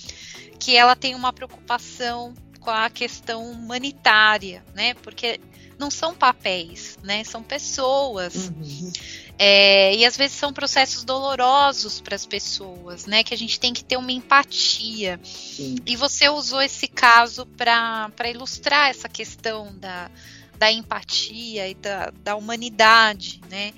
que 0.59 0.75
ela 0.75 0.95
tem 0.95 1.13
uma 1.13 1.31
preocupação 1.31 2.33
com 2.59 2.71
a 2.71 2.89
questão 2.89 3.51
humanitária, 3.51 4.65
né, 4.73 4.95
porque 4.95 5.39
não 5.77 5.91
são 5.91 6.15
papéis, 6.15 6.97
né, 7.03 7.23
são 7.23 7.43
pessoas. 7.43 8.49
Uhum. 8.49 8.91
É, 9.37 9.95
e 9.95 10.03
às 10.05 10.17
vezes 10.17 10.35
são 10.35 10.51
processos 10.51 11.03
dolorosos 11.03 12.01
para 12.01 12.13
as 12.13 12.25
pessoas, 12.25 13.05
né? 13.05 13.23
Que 13.23 13.33
a 13.33 13.37
gente 13.37 13.57
tem 13.57 13.73
que 13.73 13.81
ter 13.81 13.95
uma 13.95 14.11
empatia. 14.11 15.17
Sim. 15.23 15.77
E 15.85 15.95
você 15.95 16.27
usou 16.27 16.61
esse 16.61 16.89
caso 16.89 17.45
para 17.45 18.29
ilustrar 18.29 18.89
essa 18.89 19.07
questão 19.07 19.73
da, 19.77 20.11
da 20.59 20.71
empatia 20.71 21.69
e 21.69 21.73
da, 21.73 22.11
da 22.21 22.35
humanidade, 22.35 23.41
né? 23.49 23.73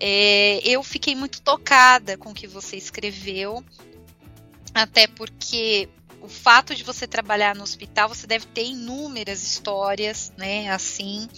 É, 0.00 0.60
eu 0.64 0.82
fiquei 0.82 1.14
muito 1.14 1.40
tocada 1.40 2.18
com 2.18 2.30
o 2.30 2.34
que 2.34 2.48
você 2.48 2.76
escreveu, 2.76 3.64
até 4.74 5.06
porque 5.06 5.88
o 6.20 6.28
fato 6.28 6.74
de 6.74 6.82
você 6.82 7.06
trabalhar 7.06 7.54
no 7.54 7.62
hospital, 7.62 8.08
você 8.08 8.26
deve 8.26 8.46
ter 8.46 8.64
inúmeras 8.64 9.42
histórias, 9.42 10.32
né? 10.36 10.68
Assim. 10.70 11.28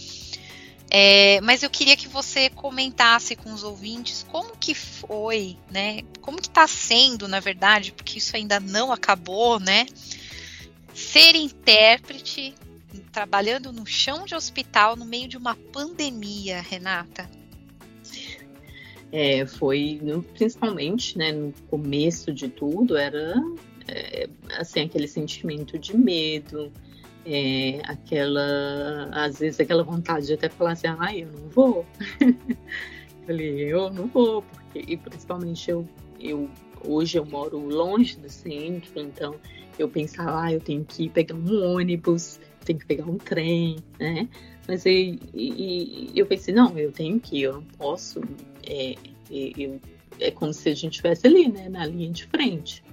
É, 0.89 1.39
mas 1.41 1.61
eu 1.61 1.69
queria 1.69 1.95
que 1.95 2.07
você 2.07 2.49
comentasse 2.49 3.35
com 3.35 3.53
os 3.53 3.63
ouvintes 3.63 4.25
como 4.31 4.57
que 4.57 4.73
foi, 4.73 5.57
né? 5.69 6.01
Como 6.21 6.41
que 6.41 6.47
está 6.47 6.65
sendo, 6.65 7.27
na 7.27 7.39
verdade, 7.39 7.91
porque 7.91 8.17
isso 8.17 8.35
ainda 8.35 8.59
não 8.59 8.91
acabou, 8.91 9.59
né? 9.59 9.85
Ser 10.95 11.35
intérprete 11.35 12.55
trabalhando 13.11 13.71
no 13.71 13.85
chão 13.85 14.25
de 14.25 14.35
hospital 14.35 14.95
no 14.95 15.05
meio 15.05 15.27
de 15.27 15.37
uma 15.37 15.55
pandemia, 15.55 16.61
Renata? 16.61 17.29
É, 19.11 19.45
foi 19.45 19.99
principalmente, 20.33 21.17
né, 21.17 21.31
no 21.31 21.53
começo 21.69 22.33
de 22.33 22.49
tudo, 22.49 22.97
era 22.97 23.35
é, 23.87 24.27
assim 24.57 24.81
aquele 24.81 25.07
sentimento 25.07 25.79
de 25.79 25.95
medo, 25.95 26.71
é, 27.25 27.81
aquela, 27.85 29.09
às 29.11 29.39
vezes 29.39 29.59
aquela 29.59 29.83
vontade 29.83 30.27
de 30.27 30.33
até 30.33 30.49
falar 30.49 30.71
assim, 30.71 30.87
ah, 30.87 31.15
eu 31.15 31.27
não 31.31 31.49
vou. 31.49 31.85
Falei, 33.25 33.59
eu 33.59 33.89
não 33.89 34.07
vou, 34.07 34.41
porque 34.41 34.83
e 34.87 34.97
principalmente 34.97 35.69
eu, 35.69 35.87
eu 36.19 36.49
hoje 36.85 37.17
eu 37.17 37.25
moro 37.25 37.59
longe 37.59 38.17
do 38.17 38.29
centro, 38.29 38.99
então 38.99 39.35
eu 39.77 39.89
pensava, 39.89 40.43
ah, 40.43 40.53
eu 40.53 40.59
tenho 40.59 40.85
que 40.85 41.09
pegar 41.09 41.35
um 41.35 41.75
ônibus, 41.75 42.39
tem 42.67 42.77
que 42.77 42.85
pegar 42.85 43.05
um 43.05 43.17
trem, 43.17 43.77
né? 43.97 44.27
Mas 44.67 44.85
e, 44.85 45.17
e, 45.33 46.11
eu 46.13 46.25
pensei, 46.25 46.53
não, 46.53 46.77
eu 46.77 46.91
tenho 46.91 47.19
que 47.19 47.41
eu 47.41 47.53
não 47.53 47.63
posso. 47.63 48.21
É, 48.65 48.95
eu, 49.31 49.79
é 50.19 50.29
como 50.31 50.53
se 50.53 50.67
a 50.69 50.75
gente 50.75 50.93
estivesse 50.93 51.25
ali, 51.25 51.47
né, 51.47 51.69
na 51.69 51.85
linha 51.85 52.11
de 52.11 52.25
frente. 52.25 52.83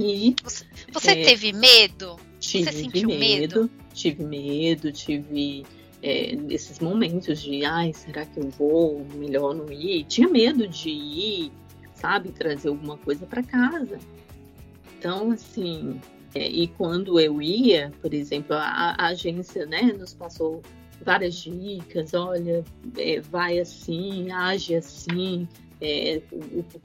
E 0.00 0.34
você, 0.42 0.64
você 0.92 1.10
é, 1.10 1.24
teve 1.24 1.52
medo? 1.52 2.16
Tive 2.40 2.64
você 2.64 2.72
sentiu 2.72 3.08
medo, 3.08 3.18
medo? 3.18 3.70
Tive 3.92 4.24
medo, 4.24 4.92
tive 4.92 5.64
é, 6.02 6.34
esses 6.48 6.78
momentos 6.78 7.42
de, 7.42 7.64
ai, 7.64 7.92
será 7.92 8.24
que 8.24 8.38
eu 8.38 8.48
vou? 8.50 9.06
Melhor 9.14 9.54
não 9.54 9.70
ir. 9.70 10.04
Tinha 10.04 10.28
medo 10.28 10.66
de 10.66 10.90
ir, 10.90 11.52
sabe, 11.94 12.30
trazer 12.30 12.68
alguma 12.68 12.96
coisa 12.96 13.26
para 13.26 13.42
casa. 13.42 13.98
Então, 14.98 15.30
assim, 15.30 16.00
e 16.38 16.66
quando 16.68 17.18
eu 17.20 17.40
ia, 17.40 17.92
por 18.00 18.12
exemplo, 18.12 18.54
a, 18.54 18.94
a 18.98 19.06
agência 19.08 19.66
né, 19.66 19.82
nos 19.82 20.14
passou 20.14 20.62
várias 21.04 21.34
dicas, 21.34 22.14
olha, 22.14 22.64
é, 22.96 23.20
vai 23.20 23.58
assim, 23.58 24.30
age 24.30 24.74
assim, 24.74 25.46
é, 25.80 26.22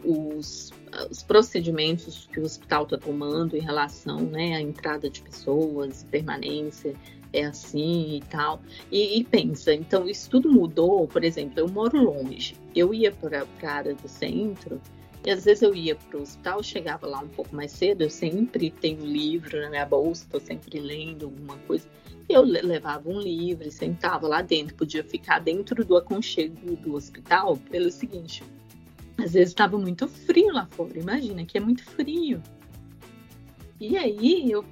os, 0.04 0.72
os, 1.10 1.24
procedimentos 1.24 2.28
que 2.32 2.39
o 2.39 2.43
hospital 2.43 2.84
está 2.84 2.97
tomando 2.97 3.56
em 3.56 3.62
relação 3.62 4.20
né, 4.20 4.56
à 4.56 4.62
entrada 4.62 5.10
de 5.10 5.22
pessoas, 5.22 6.06
permanência, 6.12 6.93
é 7.34 7.45
assim 7.45 8.18
e 8.18 8.22
tal. 8.30 8.62
E, 8.91 9.20
e, 9.20 9.24
pensa, 9.24 9.74
então 9.74 10.08
isso 10.08 10.30
tudo 10.30 10.52
mudou, 10.52 11.08
por 11.08 11.24
exemplo, 11.24 11.60
eu 11.60 11.68
moro 11.70 12.04
longe, 12.04 12.56
eu 12.76 12.93
ia 12.93 13.12
para 13.12 13.45
a 13.64 13.72
área 13.72 13.95
do 13.95 14.08
centro, 14.08 14.82
e 15.24 15.30
às 15.30 15.46
vezes 15.46 15.62
eu 15.62 15.76
ia 15.76 15.96
para 15.96 16.18
o 16.18 16.22
hospital, 16.22 16.64
chegava 16.64 17.06
lá 17.06 17.20
um 17.20 17.28
pouco 17.28 17.56
mais 17.56 17.72
cedo, 17.72 18.02
eu 18.02 18.10
sempre 18.10 18.72
tenho 18.72 19.06
livro 19.06 19.62
na 19.62 19.70
minha 19.70 19.86
bolsa, 19.86 20.24
estou 20.24 20.40
sempre 20.40 20.80
lendo 20.80 21.26
alguma 21.26 21.58
coisa. 21.60 21.88
Eu 22.28 22.42
levava 22.44 23.10
um 23.10 23.20
livro 23.20 23.68
e 23.68 23.72
sentava 23.72 24.28
lá 24.28 24.42
dentro, 24.42 24.76
podia 24.76 25.04
ficar 25.04 25.40
dentro 25.40 25.84
do 25.86 25.98
aconchego 25.98 26.76
do 26.78 26.96
hospital 26.96 27.58
pelo 27.70 27.92
seguinte: 27.92 28.44
às 29.18 29.34
vezes 29.34 29.50
estava 29.50 29.78
muito 29.78 30.08
frio 30.08 30.54
lá 30.54 30.68
fora, 30.72 30.98
imagina 30.98 31.46
que 31.46 31.58
é 31.58 31.62
muito 31.62 31.84
frio. 31.84 32.42
E 33.80 33.98
aí 33.98 34.52
eu 34.52 34.64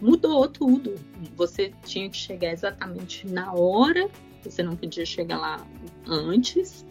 mudou 0.00 0.48
tudo. 0.48 0.94
Você 1.36 1.72
tinha 1.84 2.08
que 2.08 2.16
chegar 2.16 2.50
exatamente 2.50 3.26
na 3.26 3.52
hora, 3.52 4.08
você 4.42 4.62
não 4.62 4.74
podia 4.74 5.04
chegar 5.04 5.38
lá 5.38 5.66
antes. 6.06 6.84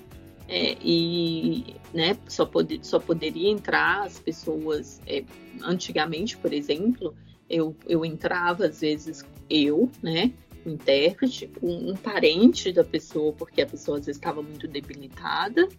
É, 0.51 0.75
e 0.83 1.75
né, 1.93 2.17
só, 2.27 2.43
poder, 2.43 2.79
só 2.81 2.99
poderia 2.99 3.51
entrar 3.51 4.03
as 4.03 4.19
pessoas. 4.19 4.99
É, 5.05 5.23
antigamente, 5.61 6.35
por 6.37 6.51
exemplo, 6.51 7.13
eu, 7.47 7.75
eu 7.87 8.03
entrava, 8.03 8.65
às 8.65 8.81
vezes, 8.81 9.23
eu, 9.47 9.91
né, 10.01 10.33
o 10.65 10.69
intérprete, 10.69 11.51
um, 11.61 11.91
um 11.91 11.95
parente 11.95 12.73
da 12.73 12.83
pessoa, 12.83 13.31
porque 13.31 13.61
a 13.61 13.67
pessoa 13.67 13.99
às 13.99 14.07
vezes 14.07 14.17
estava 14.17 14.41
muito 14.41 14.67
debilitada, 14.67 15.69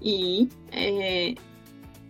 e, 0.00 0.48
é, 0.70 1.34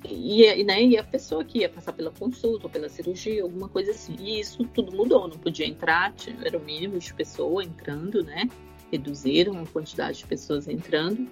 e, 0.04 0.62
né, 0.62 0.82
e 0.82 0.98
a 0.98 1.04
pessoa 1.04 1.42
que 1.42 1.60
ia 1.60 1.70
passar 1.70 1.94
pela 1.94 2.10
consulta, 2.10 2.66
ou 2.66 2.70
pela 2.70 2.90
cirurgia, 2.90 3.42
alguma 3.42 3.68
coisa 3.68 3.92
assim. 3.92 4.14
E 4.20 4.40
isso 4.40 4.62
tudo 4.74 4.94
mudou, 4.94 5.26
não 5.26 5.38
podia 5.38 5.66
entrar, 5.66 6.14
era 6.44 6.58
o 6.58 6.62
mínimo 6.62 6.98
de 6.98 7.14
pessoa 7.14 7.64
entrando, 7.64 8.22
né? 8.22 8.46
Reduziram 8.92 9.58
a 9.58 9.66
quantidade 9.66 10.18
de 10.18 10.26
pessoas 10.26 10.68
entrando 10.68 11.26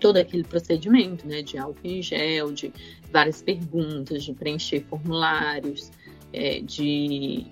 todo 0.00 0.16
aquele 0.16 0.44
procedimento, 0.44 1.26
né, 1.26 1.42
de 1.42 1.58
álcool 1.58 1.80
em 1.84 2.02
gel, 2.02 2.52
de 2.52 2.72
várias 3.12 3.42
perguntas, 3.42 4.24
de 4.24 4.32
preencher 4.34 4.84
formulários, 4.88 5.90
é, 6.32 6.60
de, 6.60 7.46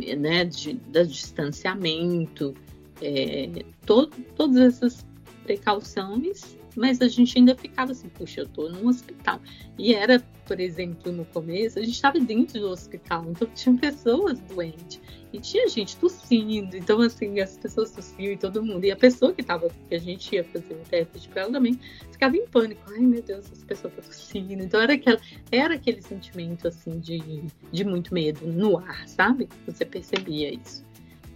é, 0.00 0.16
né, 0.16 0.44
de, 0.44 0.74
de 0.74 1.06
distanciamento, 1.06 2.54
é, 3.02 3.64
to, 3.84 4.08
todas 4.36 4.74
essas 4.74 5.06
precauções, 5.42 6.56
mas 6.80 7.02
a 7.02 7.08
gente 7.08 7.38
ainda 7.38 7.54
ficava 7.54 7.92
assim, 7.92 8.08
puxa, 8.08 8.40
eu 8.40 8.48
tô 8.48 8.70
num 8.70 8.88
hospital. 8.88 9.38
E 9.78 9.92
era, 9.92 10.18
por 10.46 10.58
exemplo, 10.58 11.12
no 11.12 11.26
começo, 11.26 11.78
a 11.78 11.82
gente 11.82 11.92
estava 11.92 12.18
dentro 12.18 12.58
do 12.58 12.70
hospital, 12.70 13.26
então 13.28 13.46
tinha 13.54 13.76
pessoas 13.76 14.40
doentes. 14.40 14.98
E 15.30 15.38
tinha 15.38 15.68
gente 15.68 15.94
tossindo, 15.98 16.74
então 16.74 17.02
assim, 17.02 17.38
as 17.38 17.58
pessoas 17.58 17.90
tossiam 17.90 18.32
e 18.32 18.36
todo 18.38 18.64
mundo. 18.64 18.82
E 18.86 18.90
a 18.90 18.96
pessoa 18.96 19.34
que 19.34 19.42
tava, 19.42 19.68
que 19.90 19.94
a 19.94 19.98
gente 19.98 20.34
ia 20.34 20.42
fazer 20.42 20.72
o 20.72 20.78
teste 20.88 21.28
para 21.28 21.42
ela 21.42 21.52
também, 21.52 21.78
ficava 22.10 22.34
em 22.34 22.46
pânico. 22.46 22.80
Ai 22.90 23.00
meu 23.00 23.22
Deus, 23.22 23.44
essa 23.52 23.66
pessoa 23.66 23.92
tá 23.92 24.00
tossindo. 24.00 24.62
Então 24.62 24.80
era, 24.80 24.94
aquela, 24.94 25.20
era 25.52 25.74
aquele 25.74 26.00
sentimento 26.00 26.66
assim 26.66 26.98
de, 26.98 27.44
de 27.70 27.84
muito 27.84 28.14
medo 28.14 28.46
no 28.46 28.78
ar, 28.78 29.06
sabe? 29.06 29.50
Você 29.66 29.84
percebia 29.84 30.54
isso. 30.54 30.82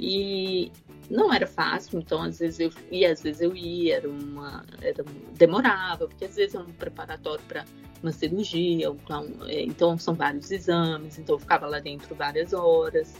E 0.00 0.72
não 1.10 1.32
era 1.32 1.46
fácil, 1.46 1.98
então 1.98 2.22
às 2.22 2.38
vezes 2.38 2.60
eu 2.60 2.70
ia, 2.90 3.12
às 3.12 3.22
vezes 3.22 3.40
eu 3.40 3.54
ia, 3.54 3.96
era 3.96 4.08
uma, 4.08 4.64
era, 4.80 5.04
demorava, 5.36 6.08
porque 6.08 6.24
às 6.24 6.36
vezes 6.36 6.54
é 6.54 6.58
um 6.58 6.64
preparatório 6.64 7.44
para 7.46 7.64
uma 8.02 8.12
cirurgia, 8.12 8.88
então, 8.88 9.26
então 9.48 9.98
são 9.98 10.14
vários 10.14 10.50
exames, 10.50 11.18
então 11.18 11.36
eu 11.36 11.38
ficava 11.40 11.66
lá 11.66 11.78
dentro 11.78 12.14
várias 12.14 12.52
horas. 12.52 13.14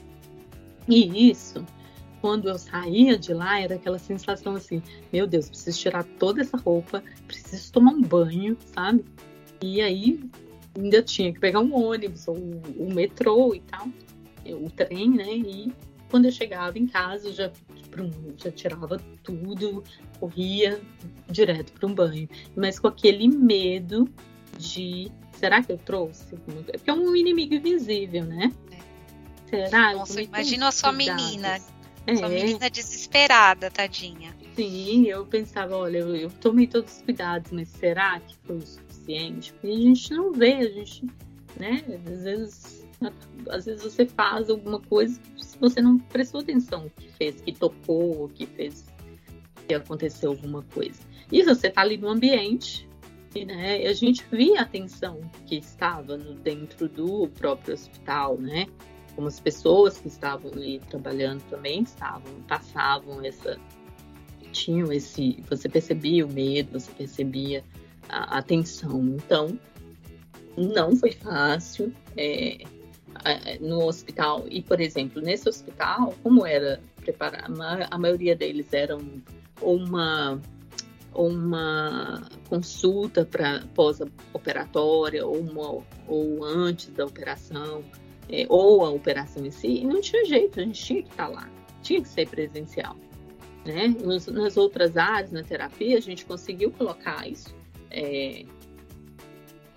E 0.88 1.30
isso, 1.30 1.64
quando 2.20 2.48
eu 2.48 2.58
saía 2.58 3.18
de 3.18 3.32
lá, 3.32 3.60
era 3.60 3.74
aquela 3.74 3.98
sensação 3.98 4.54
assim: 4.54 4.82
meu 5.12 5.26
Deus, 5.26 5.48
preciso 5.48 5.78
tirar 5.78 6.04
toda 6.18 6.42
essa 6.42 6.56
roupa, 6.56 7.02
preciso 7.26 7.72
tomar 7.72 7.92
um 7.92 8.02
banho, 8.02 8.56
sabe? 8.74 9.04
E 9.62 9.80
aí 9.80 10.20
ainda 10.76 11.02
tinha 11.02 11.32
que 11.32 11.40
pegar 11.40 11.60
um 11.60 11.74
ônibus 11.74 12.28
ou 12.28 12.36
o 12.36 12.92
metrô 12.92 13.54
e 13.54 13.60
tal, 13.60 13.88
o 14.46 14.70
trem, 14.70 15.10
né? 15.10 15.36
E 15.36 15.72
quando 16.14 16.26
eu 16.26 16.30
chegava 16.30 16.78
em 16.78 16.86
casa, 16.86 17.32
já, 17.32 17.50
já 18.36 18.52
tirava 18.52 19.00
tudo, 19.24 19.82
corria 20.20 20.80
direto 21.28 21.72
para 21.72 21.88
um 21.88 21.92
banho, 21.92 22.28
mas 22.54 22.78
com 22.78 22.86
aquele 22.86 23.26
medo 23.26 24.08
de 24.56 25.10
será 25.32 25.60
que 25.60 25.72
eu 25.72 25.76
trouxe? 25.76 26.36
É 26.68 26.76
porque 26.78 26.88
é 26.88 26.92
um 26.92 27.16
inimigo 27.16 27.54
invisível, 27.54 28.24
né? 28.26 28.52
Será? 29.50 29.92
Nossa, 29.92 30.22
imagina 30.22 30.68
a 30.68 30.70
sua 30.70 30.92
menina. 30.92 31.58
É. 32.06 32.14
Sua 32.14 32.28
menina 32.28 32.70
desesperada, 32.70 33.68
tadinha. 33.68 34.36
Sim, 34.54 35.06
eu 35.06 35.26
pensava, 35.26 35.76
olha, 35.76 35.98
eu, 35.98 36.14
eu, 36.14 36.30
tomei 36.30 36.68
todos 36.68 36.94
os 36.94 37.02
cuidados, 37.02 37.50
mas 37.50 37.68
será 37.70 38.20
que 38.20 38.36
foi 38.46 38.58
o 38.58 38.62
suficiente? 38.64 39.52
Porque 39.54 39.66
a 39.66 39.80
gente 39.80 40.14
não 40.14 40.32
vê, 40.32 40.52
a 40.52 40.68
gente, 40.68 41.06
né? 41.56 41.82
Às 42.06 42.22
vezes, 42.22 42.86
às 43.48 43.66
vezes 43.66 43.82
você 43.82 44.06
faz 44.06 44.50
alguma 44.50 44.80
coisa 44.80 45.20
se 45.38 45.58
você 45.58 45.80
não 45.80 45.98
prestou 45.98 46.40
atenção 46.40 46.90
que 46.96 47.08
fez, 47.12 47.40
que 47.40 47.52
tocou, 47.52 48.28
que 48.28 48.46
fez, 48.46 48.84
que 49.66 49.74
aconteceu 49.74 50.30
alguma 50.30 50.62
coisa. 50.62 51.00
E 51.30 51.42
você 51.42 51.70
tá 51.70 51.82
ali 51.82 51.96
no 51.96 52.08
ambiente, 52.08 52.88
e, 53.34 53.44
né? 53.44 53.86
A 53.86 53.92
gente 53.92 54.24
via 54.30 54.62
a 54.62 54.64
tensão 54.64 55.20
que 55.46 55.56
estava 55.56 56.16
no, 56.16 56.34
dentro 56.34 56.88
do 56.88 57.28
próprio 57.28 57.74
hospital, 57.74 58.38
né? 58.38 58.66
como 59.14 59.28
as 59.28 59.40
pessoas 59.40 59.98
que 59.98 60.08
estavam 60.08 60.50
ali 60.52 60.80
trabalhando 60.90 61.42
também 61.48 61.82
estavam, 61.82 62.32
passavam 62.48 63.24
essa, 63.24 63.58
tinham 64.52 64.92
esse, 64.92 65.42
você 65.48 65.68
percebia 65.68 66.26
o 66.26 66.32
medo, 66.32 66.78
você 66.78 66.90
percebia 66.92 67.64
a, 68.08 68.38
a 68.38 68.42
tensão. 68.42 69.16
Então, 69.16 69.58
não 70.56 70.96
foi 70.96 71.12
fácil 71.12 71.92
é, 72.16 72.58
no 73.60 73.86
hospital. 73.86 74.44
E, 74.48 74.62
por 74.62 74.80
exemplo, 74.80 75.20
nesse 75.20 75.48
hospital, 75.48 76.14
como 76.22 76.46
era 76.46 76.80
preparado, 76.96 77.54
a 77.90 77.98
maioria 77.98 78.34
deles 78.34 78.72
eram 78.72 79.00
uma 79.60 80.40
uma 81.14 82.28
consulta 82.48 83.24
para 83.24 83.62
pós-operatória 83.72 85.24
ou, 85.24 85.38
uma, 85.38 85.82
ou 86.08 86.44
antes 86.44 86.88
da 86.88 87.06
operação 87.06 87.84
é, 88.28 88.46
ou 88.48 88.84
a 88.84 88.90
operação 88.90 89.44
em 89.44 89.50
si, 89.50 89.68
e 89.68 89.86
não 89.86 90.00
tinha 90.00 90.24
jeito, 90.24 90.58
a 90.58 90.64
gente 90.64 90.82
tinha 90.82 91.02
que 91.02 91.10
estar 91.10 91.28
lá, 91.28 91.48
tinha 91.82 92.02
que 92.02 92.08
ser 92.08 92.28
presencial. 92.28 92.96
Né? 93.64 93.88
Nos, 93.88 94.26
nas 94.26 94.56
outras 94.56 94.96
áreas, 94.96 95.30
na 95.30 95.42
terapia, 95.42 95.96
a 95.96 96.00
gente 96.00 96.24
conseguiu 96.24 96.70
colocar 96.72 97.28
isso 97.28 97.54
é, 97.90 98.44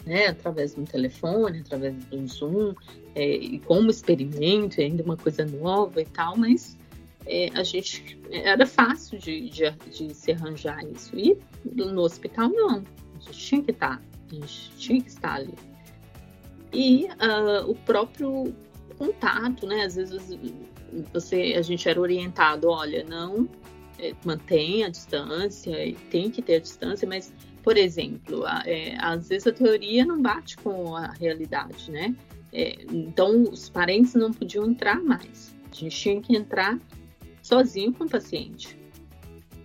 né, 0.07 0.27
através 0.27 0.73
do 0.73 0.83
telefone, 0.83 1.59
através 1.59 1.95
do 2.05 2.27
Zoom, 2.27 2.73
é, 3.13 3.35
e 3.35 3.59
como 3.59 3.89
experimento, 3.89 4.81
ainda 4.81 5.03
uma 5.03 5.17
coisa 5.17 5.45
nova 5.45 6.01
e 6.01 6.05
tal, 6.05 6.37
mas 6.37 6.77
é, 7.25 7.49
a 7.53 7.63
gente 7.63 8.19
era 8.31 8.65
fácil 8.65 9.19
de, 9.19 9.49
de, 9.49 9.69
de, 9.91 10.13
se 10.13 10.31
arranjar 10.31 10.83
isso. 10.85 11.17
E 11.17 11.37
no 11.65 12.01
hospital 12.01 12.49
não, 12.49 12.83
a 13.15 13.19
gente 13.19 13.37
tinha 13.37 13.61
que 13.61 13.71
estar, 13.71 14.01
a 14.31 14.33
gente 14.33 14.71
tinha 14.77 15.01
que 15.01 15.09
estar 15.09 15.35
ali 15.35 15.53
e 16.73 17.05
uh, 17.05 17.69
o 17.69 17.75
próprio 17.75 18.53
contato, 18.97 19.65
né? 19.65 19.83
Às 19.83 19.95
vezes 19.95 20.37
você, 21.13 21.55
a 21.57 21.61
gente 21.61 21.87
era 21.87 21.99
orientado, 21.99 22.69
olha, 22.69 23.03
não 23.03 23.47
é, 23.99 24.13
mantenha 24.25 24.87
a 24.87 24.89
distância, 24.89 25.73
tem 26.09 26.29
que 26.29 26.41
ter 26.41 26.55
a 26.55 26.59
distância, 26.59 27.07
mas, 27.07 27.33
por 27.67 27.75
exemplo, 27.75 28.45
a, 28.45 28.63
é, 28.65 28.95
às 28.97 29.27
vezes 29.27 29.45
a 29.45 29.51
teoria 29.51 30.05
não 30.05 30.21
bate 30.21 30.55
com 30.55 30.95
a 30.95 31.07
realidade, 31.11 31.91
né? 31.91 32.15
É, 32.53 32.77
então, 32.89 33.43
os 33.43 33.67
parentes 33.67 34.13
não 34.13 34.31
podiam 34.31 34.69
entrar 34.69 35.03
mais. 35.03 35.53
A 35.69 35.75
gente 35.75 35.93
tinha 35.93 36.21
que 36.21 36.33
entrar 36.33 36.79
sozinho 37.43 37.91
com 37.91 38.05
o 38.05 38.09
paciente. 38.09 38.79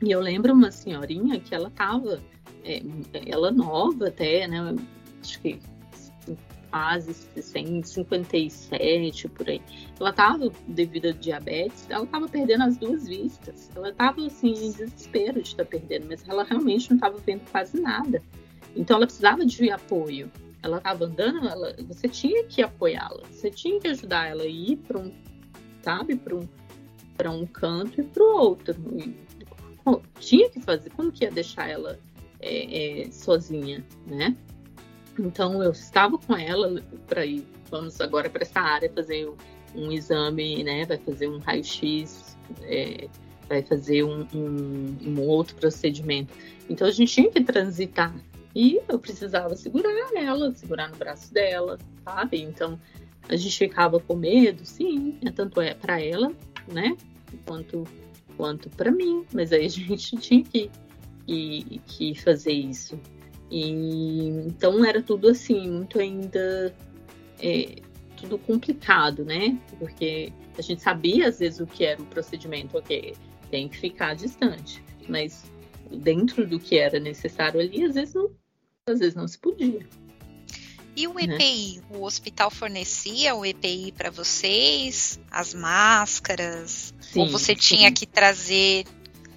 E 0.04 0.10
eu 0.10 0.18
lembro 0.18 0.52
uma 0.52 0.72
senhorinha 0.72 1.38
que 1.38 1.54
ela 1.54 1.68
estava, 1.68 2.20
é, 2.64 2.82
ela 3.24 3.52
nova 3.52 4.08
até, 4.08 4.48
né? 4.48 4.74
Acho 5.22 5.40
que 5.40 5.60
fase 6.72 7.12
157 7.12 9.28
por 9.28 9.48
aí. 9.48 9.62
Ela 10.00 10.10
estava, 10.10 10.50
devido 10.66 11.06
a 11.08 11.12
diabetes, 11.12 11.86
ela 11.90 12.04
estava 12.04 12.26
perdendo 12.26 12.64
as 12.64 12.78
duas 12.78 13.06
vistas. 13.06 13.70
Ela 13.76 13.90
estava 13.90 14.26
assim 14.26 14.52
em 14.52 14.72
desespero 14.72 15.42
de 15.42 15.48
estar 15.48 15.64
tá 15.64 15.70
perdendo, 15.70 16.06
mas 16.08 16.26
ela 16.26 16.42
realmente 16.42 16.88
não 16.90 16.96
estava 16.96 17.18
vendo 17.18 17.42
quase 17.50 17.78
nada. 17.78 18.22
Então 18.74 18.96
ela 18.96 19.06
precisava 19.06 19.44
de 19.44 19.70
apoio. 19.70 20.32
Ela 20.62 20.78
estava 20.78 21.04
andando, 21.04 21.46
ela, 21.46 21.76
você 21.86 22.08
tinha 22.08 22.44
que 22.44 22.62
apoiá-la, 22.62 23.22
você 23.28 23.50
tinha 23.50 23.78
que 23.78 23.88
ajudar 23.88 24.30
ela 24.30 24.44
a 24.44 24.46
ir 24.46 24.76
para 24.76 24.98
um, 24.98 25.12
sabe, 25.82 26.16
para 26.16 26.36
um, 26.36 26.48
um 27.26 27.46
canto 27.46 28.00
e 28.00 28.04
para 28.04 28.22
o 28.22 28.36
outro. 28.38 28.74
E, 28.96 29.14
tinha 30.20 30.48
que 30.48 30.60
fazer, 30.60 30.90
como 30.90 31.10
que 31.10 31.24
ia 31.24 31.30
deixar 31.30 31.68
ela 31.68 31.98
é, 32.40 33.02
é, 33.02 33.10
sozinha, 33.10 33.84
né? 34.06 34.36
Então 35.18 35.62
eu 35.62 35.72
estava 35.72 36.18
com 36.18 36.36
ela 36.36 36.82
para 37.06 37.24
ir, 37.24 37.46
vamos 37.70 38.00
agora 38.00 38.30
para 38.30 38.42
essa 38.42 38.60
área 38.60 38.90
fazer 38.90 39.30
um 39.74 39.92
exame, 39.92 40.62
né? 40.64 40.84
Vai 40.84 40.98
fazer 40.98 41.28
um 41.28 41.38
raio-x, 41.38 42.36
é, 42.62 43.08
vai 43.48 43.62
fazer 43.62 44.02
um, 44.04 44.26
um, 44.34 44.96
um, 45.02 45.20
outro 45.20 45.56
procedimento. 45.56 46.32
Então 46.68 46.86
a 46.86 46.90
gente 46.90 47.12
tinha 47.12 47.30
que 47.30 47.42
transitar 47.42 48.14
e 48.54 48.80
eu 48.88 48.98
precisava 48.98 49.54
segurar 49.56 50.10
ela, 50.14 50.52
segurar 50.54 50.88
no 50.88 50.96
braço 50.96 51.32
dela, 51.32 51.78
sabe? 52.04 52.42
Então 52.42 52.78
a 53.28 53.36
gente 53.36 53.56
ficava 53.56 54.00
com 54.00 54.16
medo, 54.16 54.64
sim, 54.64 55.18
né? 55.22 55.32
tanto 55.34 55.60
é 55.60 55.74
para 55.74 56.00
ela, 56.00 56.32
né? 56.68 56.96
Quanto 57.46 57.86
quanto 58.36 58.70
para 58.70 58.90
mim, 58.90 59.24
mas 59.32 59.52
aí 59.52 59.66
a 59.66 59.68
gente 59.68 60.16
tinha 60.16 60.42
que, 60.42 60.70
que, 61.26 61.80
que 61.86 62.14
fazer 62.20 62.52
isso. 62.52 62.98
E, 63.52 64.30
então 64.46 64.82
era 64.82 65.02
tudo 65.02 65.28
assim, 65.28 65.70
muito 65.70 66.00
ainda 66.00 66.74
é, 67.38 67.82
tudo 68.16 68.38
complicado, 68.38 69.26
né? 69.26 69.58
Porque 69.78 70.32
a 70.56 70.62
gente 70.62 70.80
sabia 70.80 71.28
às 71.28 71.38
vezes 71.38 71.60
o 71.60 71.66
que 71.66 71.84
era 71.84 72.00
o 72.00 72.06
procedimento, 72.06 72.78
ok, 72.78 73.14
tem 73.50 73.68
que 73.68 73.76
ficar 73.76 74.14
distante, 74.14 74.82
mas 75.06 75.44
dentro 75.90 76.46
do 76.46 76.58
que 76.58 76.78
era 76.78 76.98
necessário 76.98 77.60
ali, 77.60 77.84
às 77.84 77.94
vezes 77.94 78.14
não, 78.14 78.30
às 78.88 79.00
vezes 79.00 79.14
não 79.14 79.28
se 79.28 79.38
podia. 79.38 79.86
E 80.96 81.06
o 81.06 81.20
EPI, 81.20 81.76
né? 81.76 81.98
o 81.98 82.04
hospital 82.04 82.50
fornecia 82.50 83.34
o 83.34 83.44
EPI 83.44 83.92
para 83.92 84.10
vocês, 84.10 85.20
as 85.30 85.52
máscaras, 85.52 86.94
sim, 87.00 87.20
ou 87.20 87.28
você 87.28 87.52
sim. 87.52 87.76
tinha 87.76 87.92
que 87.92 88.06
trazer 88.06 88.86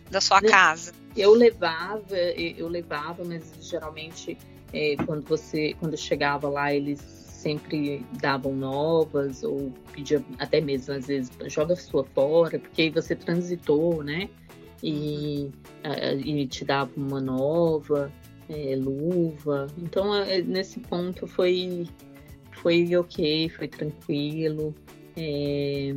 da 0.10 0.22
sua 0.22 0.42
casa? 0.42 0.94
Eu 1.16 1.34
levava, 1.34 2.18
eu 2.18 2.68
levava, 2.68 3.24
mas 3.24 3.54
geralmente 3.62 4.38
é, 4.74 4.96
quando 5.06 5.24
você, 5.24 5.74
quando 5.80 5.96
chegava 5.98 6.50
lá, 6.50 6.74
eles 6.74 7.00
sempre 7.00 8.04
davam 8.20 8.56
novas 8.56 9.44
ou 9.44 9.72
pediam 9.94 10.26
até 10.40 10.60
mesmo 10.60 10.96
às 10.96 11.06
vezes 11.06 11.32
joga 11.48 11.74
a 11.74 11.78
sua 11.78 12.04
fora, 12.04 12.58
porque 12.58 12.82
aí 12.82 12.90
você 12.90 13.16
transitou, 13.16 14.04
né? 14.04 14.30
E, 14.84 15.52
e 16.24 16.48
te 16.48 16.66
dava 16.66 16.92
uma 16.98 17.22
nova 17.22 18.12
é, 18.50 18.76
luva. 18.76 19.68
Então 19.78 20.14
é, 20.16 20.42
nesse 20.42 20.80
ponto 20.80 21.28
foi 21.28 21.88
foi 22.52 22.96
ok, 22.96 23.50
foi 23.50 23.68
tranquilo. 23.68 24.74
É, 25.16 25.94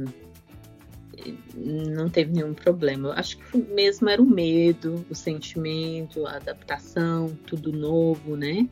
não 1.54 2.08
teve 2.08 2.32
nenhum 2.32 2.54
problema. 2.54 3.12
Acho 3.14 3.38
que 3.38 3.58
mesmo 3.58 4.08
era 4.08 4.20
o 4.20 4.26
medo, 4.26 5.04
o 5.10 5.14
sentimento, 5.14 6.26
a 6.26 6.36
adaptação, 6.36 7.36
tudo 7.46 7.72
novo, 7.72 8.36
né? 8.36 8.68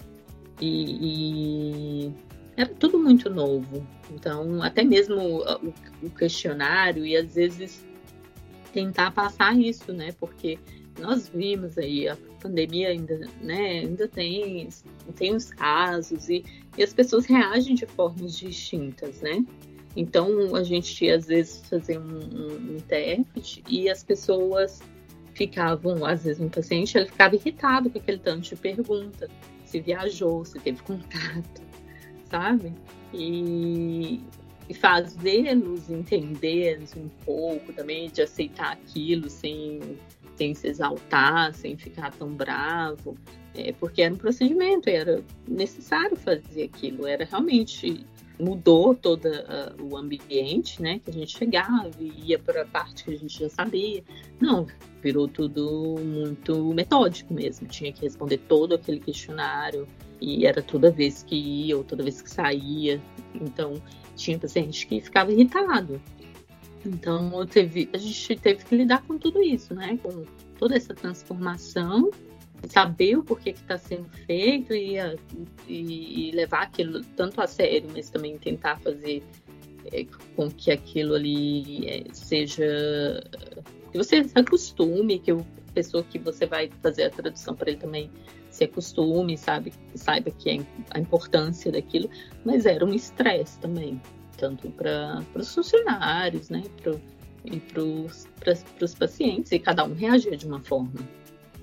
E, 0.61 2.07
e 2.07 2.13
era 2.57 2.69
tudo 2.69 2.99
muito 2.99 3.29
novo. 3.29 3.87
Então, 4.11 4.63
até 4.63 4.83
mesmo 4.83 5.17
o, 5.17 5.73
o, 6.03 6.11
questionário 6.11 7.05
e 7.05 7.17
às 7.17 7.35
vezes 7.35 7.85
tentar 8.73 9.11
passar 9.11 9.59
isso, 9.59 9.93
né? 9.93 10.15
Porque 10.19 10.59
nós 10.99 11.29
vimos 11.29 11.77
aí 11.77 12.09
a 12.09 12.17
pandemia 12.41 12.89
ainda, 12.89 13.29
né? 13.43 13.81
Ainda 13.81 14.09
tem 14.09 14.69
tem 15.15 15.35
os 15.35 15.51
casos 15.51 16.29
e, 16.29 16.45
e 16.77 16.83
as 16.83 16.93
pessoas 16.93 17.27
reagem 17.27 17.75
de 17.75 17.87
formas 17.87 18.39
distintas, 18.39 19.21
né? 19.21 19.45
Então, 19.97 20.55
a 20.55 20.63
gente 20.63 21.11
às 21.11 21.27
vezes 21.27 21.63
fazia 21.69 21.99
um, 21.99 22.19
um, 22.19 22.77
um 22.77 22.79
e 23.69 23.89
as 23.89 24.05
pessoas 24.05 24.83
ficavam, 25.33 26.05
às 26.05 26.25
vezes 26.25 26.41
um 26.41 26.49
paciente, 26.49 26.97
ele 26.97 27.07
ficava 27.07 27.35
irritado 27.35 27.89
com 27.89 27.99
aquele 27.99 28.19
tanto 28.19 28.43
de 28.49 28.57
pergunta, 28.57 29.29
se 29.65 29.81
viajou, 29.81 30.45
se 30.45 30.59
teve 30.61 30.83
contato, 30.83 31.63
sabe? 32.31 32.75
E, 33.13 34.21
e 34.69 34.75
fazê-los 34.75 35.89
entender 35.89 36.83
um 36.97 37.09
pouco 37.25 37.73
também, 37.73 38.11
de 38.11 38.21
aceitar 38.21 38.73
aquilo 38.73 39.31
sem, 39.31 39.99
sem 40.37 40.55
se 40.55 40.69
exaltar, 40.69 41.55
sem 41.55 41.77
ficar 41.77 42.13
tão 42.13 42.31
bravo, 42.31 43.17
é, 43.55 43.73
porque 43.73 44.03
era 44.03 44.15
um 44.15 44.19
procedimento, 44.19 44.89
era 44.89 45.23
necessário 45.49 46.17
fazer 46.17 46.65
aquilo, 46.65 47.07
era 47.07 47.25
realmente 47.25 48.07
mudou 48.39 48.95
todo 48.95 49.27
uh, 49.27 49.83
o 49.83 49.97
ambiente, 49.97 50.83
né? 50.83 50.99
Que 50.99 51.11
a 51.11 51.13
gente 51.13 51.37
chegava 51.37 51.91
e 51.99 52.13
ia 52.31 52.39
para 52.39 52.63
a 52.63 52.67
parte 52.67 53.05
que 53.05 53.15
a 53.15 53.17
gente 53.17 53.39
já 53.39 53.49
sabia. 53.49 54.03
Não, 54.41 54.67
virou 55.03 55.27
tudo 55.27 55.97
muito 55.99 56.73
metódico 56.75 57.33
mesmo. 57.33 57.67
Tinha 57.67 57.93
que 57.93 58.03
responder 58.03 58.39
todo 58.39 58.75
aquele 58.75 59.01
questionário 59.01 59.87
e 60.21 60.47
era 60.47 60.63
toda 60.63 60.91
vez 60.91 61.23
que 61.23 61.35
ia 61.35 61.77
ou 61.77 61.85
toda 61.85 62.03
vez 62.03 62.21
que 62.21 62.31
saía. 62.31 63.01
Então, 63.35 63.81
tinha 64.15 64.39
paciente 64.39 64.87
que 64.87 65.01
ficava 65.01 65.33
irritado. 65.33 66.01
Então, 66.85 67.47
teve, 67.47 67.89
a 67.93 67.99
gente 67.99 68.37
teve 68.37 68.65
que 68.65 68.77
lidar 68.77 69.03
com 69.03 69.19
tudo 69.19 69.43
isso, 69.43 69.75
né? 69.75 69.99
Com 70.03 70.25
toda 70.59 70.77
essa 70.77 70.95
transformação 70.95 72.11
saber 72.69 73.17
o 73.17 73.23
porquê 73.23 73.53
que 73.53 73.61
está 73.61 73.79
sendo 73.79 74.09
feito 74.27 74.75
e, 74.75 74.97
e, 75.69 76.31
levar 76.33 76.63
aquilo 76.63 77.03
tanto 77.17 77.41
a 77.41 77.47
sério, 77.47 77.89
mas 77.93 78.11
também 78.11 78.39
tentar 78.39 78.79
fazer 78.81 79.23
é, 79.93 80.07
com 80.35 80.51
que 80.51 80.71
aquilo 80.71 81.15
ali 81.15 81.87
é, 81.89 82.05
seja 82.13 83.23
que 83.93 83.99
você 83.99 84.25
se 84.25 84.39
acostume, 84.39 85.19
que 85.19 85.31
a 85.31 85.37
pessoa 85.75 86.03
que 86.03 86.19
você 86.19 86.47
vai 86.47 86.71
fazer 86.83 87.05
a 87.05 87.11
tradução 87.11 87.55
para 87.55 87.71
ele 87.71 87.79
também 87.79 88.11
se 88.51 88.65
acostume, 88.65 89.37
sabe, 89.37 89.73
saiba 89.95 90.31
que 90.31 90.51
é 90.51 90.59
a 90.91 90.99
importância 90.99 91.71
daquilo, 91.71 92.09
mas 92.45 92.65
era 92.65 92.85
um 92.85 92.95
estresse 92.95 93.59
também, 93.61 94.01
tanto 94.37 94.71
para 94.71 95.25
os 95.35 95.55
funcionários, 95.55 96.49
né, 96.51 96.63
pro, 96.83 97.01
e 97.45 97.61
para 97.61 97.83
os 97.83 98.95
pacientes, 98.95 99.53
e 99.53 99.59
cada 99.59 99.85
um 99.85 99.95
reagia 99.95 100.37
de 100.37 100.47
uma 100.47 100.61
forma. 100.61 100.93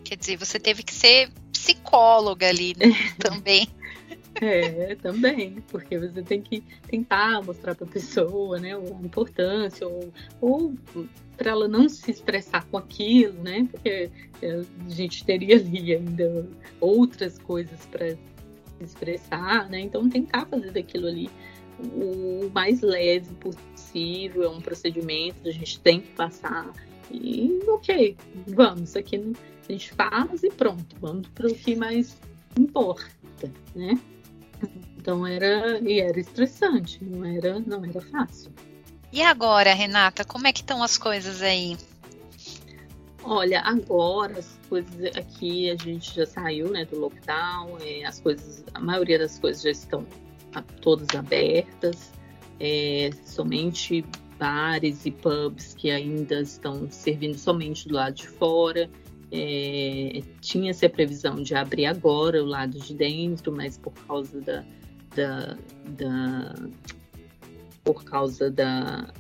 Quer 0.04 0.18
dizer, 0.18 0.38
você 0.38 0.60
teve 0.60 0.84
que 0.84 0.94
ser 0.94 1.30
psicóloga 1.52 2.48
ali 2.48 2.76
né, 2.78 2.94
também. 3.20 3.68
É, 4.42 4.96
também, 4.96 5.64
porque 5.70 5.98
você 5.98 6.22
tem 6.24 6.42
que 6.42 6.64
tentar 6.88 7.42
mostrar 7.44 7.76
para 7.76 7.86
a 7.86 7.90
pessoa, 7.90 8.60
né, 8.60 8.76
a 8.76 9.06
importância, 9.06 9.88
ou, 9.88 10.12
ou 10.42 10.74
para 11.38 11.52
ela 11.52 11.68
não 11.68 11.88
se 11.88 12.12
estressar 12.12 12.66
com 12.68 12.78
aquilo, 12.78 13.42
né, 13.44 13.68
porque 13.72 14.10
a 14.42 14.90
gente 14.90 15.24
teria 15.24 15.56
ali 15.56 15.94
ainda 15.94 16.48
outras 16.82 17.38
coisas 17.38 17.86
para 17.86 18.16
expressar, 18.82 19.70
né, 19.70 19.80
então 19.80 20.10
tentar 20.10 20.46
fazer 20.48 20.72
daquilo 20.72 21.08
ali 21.08 21.30
o 21.84 22.50
mais 22.54 22.82
leve 22.82 23.34
possível, 23.36 24.44
é 24.44 24.50
um 24.50 24.62
procedimento, 24.62 25.48
a 25.48 25.52
gente 25.52 25.80
tem 25.80 26.02
que 26.02 26.12
passar, 26.12 26.72
e 27.12 27.60
ok, 27.68 28.18
vamos, 28.48 28.90
isso 28.90 29.00
aqui 29.00 29.34
a 29.68 29.72
gente 29.72 29.94
faz 29.94 30.44
e 30.44 30.50
pronto, 30.50 30.96
vamos 31.00 31.28
para 31.30 31.48
o 31.48 31.54
que 31.54 31.76
mais 31.76 32.18
importa, 32.58 33.52
né? 33.76 34.00
Então 34.98 35.28
era 35.28 35.80
e 35.80 36.00
era 36.00 36.20
estressante, 36.20 37.04
não 37.04 37.26
era 37.26 37.60
não 37.60 37.84
era 37.84 38.02
fácil. 38.02 38.52
E 39.12 39.22
agora, 39.22 39.74
Renata, 39.74 40.24
como 40.24 40.48
é 40.48 40.54
que 40.54 40.62
estão 40.62 40.82
as 40.82 40.98
coisas 40.98 41.42
aí? 41.42 41.78
Olha, 43.24 43.62
agora 43.62 44.40
as 44.40 44.60
coisas 44.68 45.16
aqui 45.16 45.70
a 45.70 45.76
gente 45.76 46.16
já 46.16 46.26
saiu, 46.26 46.70
né, 46.70 46.84
do 46.86 47.00
lockdown, 47.00 47.78
é, 47.80 48.06
as 48.06 48.20
coisas, 48.20 48.66
a 48.74 48.80
maioria 48.80 49.20
das 49.20 49.40
coisas 49.40 49.62
já 49.62 49.70
estão 49.70 50.06
todas 50.62 51.08
abertas, 51.18 52.12
é, 52.60 53.10
somente 53.26 54.06
bares 54.38 55.06
e 55.06 55.12
pubs 55.12 55.74
que 55.74 55.90
ainda 55.90 56.42
estão 56.42 56.90
servindo 56.90 57.38
somente 57.38 57.88
do 57.88 57.96
lado 57.96 58.16
de 58.16 58.28
fora. 58.28 58.90
É, 59.32 60.22
Tinha-se 60.42 60.86
a 60.86 60.90
previsão 60.90 61.42
de 61.42 61.56
abrir 61.56 61.86
agora 61.86 62.44
o 62.44 62.46
lado 62.46 62.78
de 62.80 62.94
dentro, 62.94 63.52
mas 63.52 63.78
por 63.78 63.94
causa 64.08 64.40
da, 64.42 64.64
da, 65.16 65.58
da 65.98 66.56
por 67.84 68.04
causa 68.04 68.50
da 68.50 69.12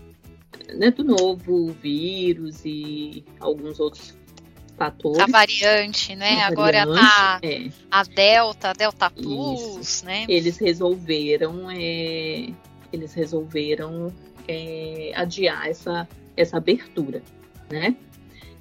né, 0.73 0.91
do 0.91 1.03
novo 1.03 1.71
vírus 1.81 2.63
e 2.65 3.23
alguns 3.39 3.79
outros 3.79 4.17
fatores. 4.77 5.19
A 5.19 5.27
variante, 5.27 6.15
né? 6.15 6.41
A 6.41 6.47
agora 6.47 6.85
variante, 6.85 7.01
tá 7.01 7.39
é. 7.43 7.69
a 7.91 8.03
Delta, 8.03 8.69
a 8.69 8.73
Delta 8.73 9.09
Plus, 9.09 9.77
Isso. 9.79 10.05
né? 10.05 10.25
Eles 10.27 10.57
resolveram, 10.57 11.69
é, 11.69 12.49
eles 12.91 13.13
resolveram 13.13 14.13
é, 14.47 15.11
adiar 15.15 15.67
essa, 15.67 16.07
essa 16.35 16.57
abertura, 16.57 17.21
né? 17.71 17.95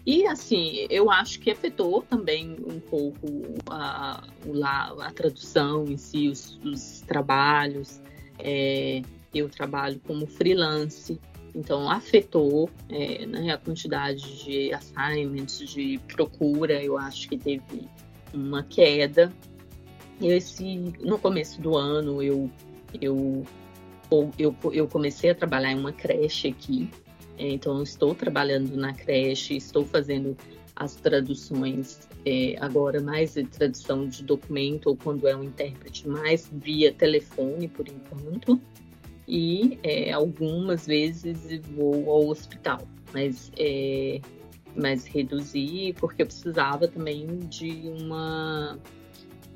E 0.05 0.27
assim, 0.27 0.87
eu 0.91 1.11
acho 1.11 1.39
que 1.39 1.51
afetou 1.51 2.03
também 2.03 2.57
um 2.67 2.81
pouco 2.81 3.27
a, 3.71 4.25
a, 4.65 5.07
a 5.07 5.11
tradução 5.13 5.85
em 5.87 5.97
si, 5.97 6.29
os, 6.29 6.59
os 6.65 7.03
trabalhos. 7.03 8.01
É, 8.39 9.03
eu 9.33 9.49
trabalho 9.49 10.01
como 10.05 10.27
freelance, 10.27 11.21
então 11.55 11.91
afetou 11.91 12.71
é, 12.89 13.27
né, 13.27 13.51
a 13.53 13.59
quantidade 13.59 14.45
de 14.45 14.73
assignments, 14.73 15.59
de 15.59 16.01
procura, 16.09 16.83
eu 16.83 16.97
acho 16.97 17.29
que 17.29 17.37
teve 17.37 17.89
uma 18.33 18.63
queda. 18.63 19.33
Esse, 20.21 20.79
no 21.01 21.19
começo 21.19 21.61
do 21.61 21.77
ano 21.77 22.23
eu, 22.23 22.51
eu, 23.01 23.45
eu, 24.39 24.57
eu 24.73 24.89
comecei 24.89 25.31
a 25.31 25.35
trabalhar 25.35 25.73
em 25.73 25.79
uma 25.79 25.93
creche 25.93 26.49
aqui, 26.49 26.89
é, 27.39 27.49
então, 27.49 27.83
estou 27.83 28.15
trabalhando 28.15 28.77
na 28.77 28.93
creche, 28.93 29.57
estou 29.57 29.85
fazendo 29.85 30.37
as 30.77 30.95
traduções 30.95 32.09
é, 32.24 32.57
agora 32.61 33.01
mais 33.01 33.35
de 33.35 33.45
tradução 33.45 34.07
de 34.07 34.23
documento 34.23 34.87
ou 34.89 34.97
quando 34.97 35.27
é 35.27 35.37
um 35.37 35.45
intérprete 35.45 36.09
mais 36.09 36.49
via 36.53 36.93
telefone 36.93 37.69
por 37.69 37.87
enquanto 37.89 38.61
e 39.27 39.78
é, 39.82 40.12
algumas 40.12 40.86
vezes 40.86 41.61
vou 41.74 42.11
ao 42.11 42.28
hospital, 42.28 42.81
mas 43.12 43.53
é, 43.57 44.20
mas 44.74 45.05
reduzi 45.05 45.94
porque 45.99 46.23
eu 46.23 46.27
precisava 46.27 46.89
também 46.89 47.27
de 47.49 47.89
uma 47.89 48.78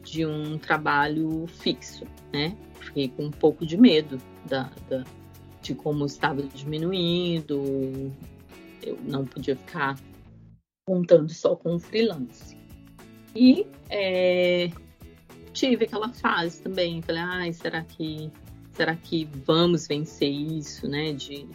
de 0.05 0.25
um 0.25 0.57
trabalho 0.57 1.47
fixo, 1.49 2.05
né? 2.33 2.57
Fiquei 2.81 3.09
com 3.09 3.25
um 3.25 3.31
pouco 3.31 3.67
de 3.67 3.77
medo 3.77 4.19
da, 4.49 4.71
da 4.89 5.05
de 5.61 5.75
como 5.75 6.07
estava 6.07 6.43
diminuindo, 6.43 8.13
eu 8.83 8.97
não 9.03 9.25
podia 9.25 9.57
ficar 9.57 9.99
contando 10.87 11.29
só 11.33 11.57
com 11.57 11.75
o 11.75 11.81
freelance. 11.81 12.57
E 13.35 13.67
é, 13.91 14.71
tive 15.53 15.85
aquela 15.87 16.13
fase 16.13 16.63
também, 16.63 17.03
falei, 17.03 17.23
ai, 17.23 17.53
será 17.53 17.83
que 17.83 18.31
será 18.77 18.95
que 18.95 19.29
vamos 19.45 19.87
vencer 19.87 20.31
isso, 20.31 20.87
né? 20.87 21.13
De 21.13 21.47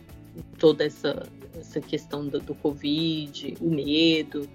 toda 0.58 0.84
essa, 0.84 1.28
essa 1.56 1.80
questão 1.80 2.28
do, 2.28 2.40
do 2.40 2.56
Covid, 2.56 3.56
o 3.62 3.70
medo, 3.70 4.50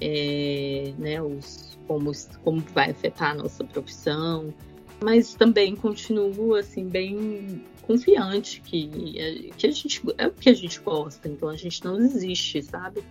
é, 0.00 0.92
né? 0.98 1.22
Os, 1.22 1.78
como, 1.86 2.12
como 2.44 2.60
vai 2.72 2.90
afetar 2.90 3.32
a 3.32 3.34
nossa 3.34 3.64
profissão, 3.64 4.54
mas 5.02 5.34
também 5.34 5.74
continuo 5.74 6.54
assim 6.54 6.86
bem 6.86 7.64
confiante 7.82 8.60
que, 8.60 9.50
que 9.56 9.66
a 9.66 9.72
gente 9.72 10.00
é 10.16 10.26
o 10.28 10.30
que 10.30 10.48
a 10.48 10.54
gente 10.54 10.78
gosta, 10.80 11.28
então 11.28 11.48
a 11.48 11.56
gente 11.56 11.84
não 11.84 11.96
desiste, 11.96 12.62
sabe? 12.62 13.02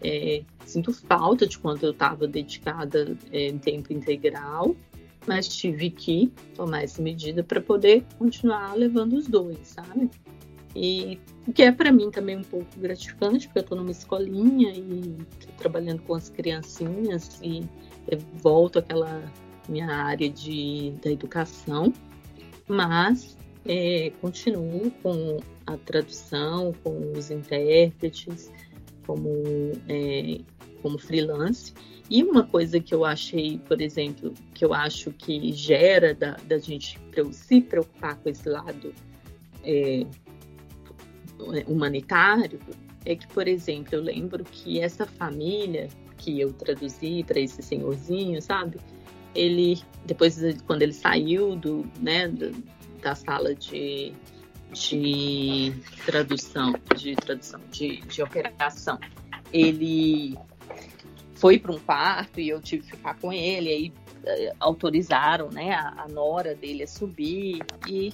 É, 0.00 0.42
sinto 0.64 0.92
falta 0.92 1.44
de 1.44 1.58
quando 1.58 1.82
eu 1.82 1.90
estava 1.90 2.28
dedicada 2.28 3.16
é, 3.32 3.48
em 3.48 3.58
tempo 3.58 3.92
integral, 3.92 4.76
mas 5.26 5.48
tive 5.48 5.90
que 5.90 6.32
tomar 6.54 6.82
essa 6.82 7.02
medida 7.02 7.42
para 7.42 7.60
poder 7.60 8.04
continuar 8.18 8.74
levando 8.74 9.14
os 9.14 9.26
dois, 9.26 9.58
sabe? 9.62 10.10
E 10.74 11.18
o 11.46 11.52
que 11.52 11.62
é 11.62 11.72
para 11.72 11.90
mim 11.90 12.10
também 12.10 12.36
um 12.36 12.44
pouco 12.44 12.66
gratificante, 12.76 13.46
porque 13.46 13.58
eu 13.58 13.62
estou 13.62 13.78
numa 13.78 13.90
escolinha 13.90 14.72
e 14.72 15.16
trabalhando 15.56 16.02
com 16.02 16.14
as 16.14 16.28
criancinhas 16.28 17.40
e 17.42 17.64
volto 18.34 18.78
àquela 18.78 19.22
minha 19.68 19.88
área 19.88 20.30
de, 20.30 20.92
da 21.02 21.10
educação, 21.10 21.92
mas 22.66 23.36
é, 23.66 24.12
continuo 24.20 24.90
com 25.02 25.40
a 25.66 25.76
tradução, 25.76 26.72
com 26.82 27.12
os 27.12 27.30
intérpretes, 27.30 28.50
como, 29.06 29.28
é, 29.88 30.40
como 30.82 30.98
freelance. 30.98 31.72
E 32.10 32.22
uma 32.22 32.42
coisa 32.42 32.80
que 32.80 32.94
eu 32.94 33.04
achei, 33.04 33.58
por 33.66 33.80
exemplo, 33.80 34.32
que 34.54 34.64
eu 34.64 34.72
acho 34.72 35.10
que 35.12 35.52
gera 35.52 36.14
da, 36.14 36.36
da 36.46 36.58
gente 36.58 36.98
se 37.32 37.60
preocupar 37.60 38.16
com 38.16 38.30
esse 38.30 38.48
lado 38.48 38.94
é, 39.62 40.06
humanitário 41.66 42.58
é 43.04 43.14
que, 43.14 43.26
por 43.28 43.46
exemplo, 43.46 43.94
eu 43.94 44.02
lembro 44.02 44.44
que 44.44 44.80
essa 44.80 45.06
família 45.06 45.88
que 46.16 46.40
eu 46.40 46.52
traduzi 46.52 47.24
para 47.24 47.40
esse 47.40 47.62
senhorzinho, 47.62 48.42
sabe? 48.42 48.78
Ele, 49.34 49.80
depois, 50.04 50.38
quando 50.66 50.82
ele 50.82 50.92
saiu 50.92 51.54
do, 51.54 51.86
né, 52.00 52.28
da 53.00 53.14
sala 53.14 53.54
de, 53.54 54.12
de 54.72 55.72
tradução, 56.04 56.74
de 56.96 57.14
tradução, 57.14 57.60
de, 57.70 58.00
de 58.00 58.22
operação, 58.22 58.98
ele 59.52 60.36
foi 61.38 61.58
para 61.58 61.72
um 61.72 61.78
quarto 61.78 62.40
e 62.40 62.48
eu 62.48 62.60
tive 62.60 62.82
que 62.84 62.96
ficar 62.96 63.14
com 63.18 63.32
ele, 63.32 63.68
aí 63.68 63.92
eh, 64.24 64.52
autorizaram, 64.58 65.48
né, 65.50 65.72
a, 65.72 66.04
a 66.04 66.08
nora 66.08 66.54
dele 66.54 66.82
a 66.82 66.86
subir 66.86 67.60
e 67.88 68.12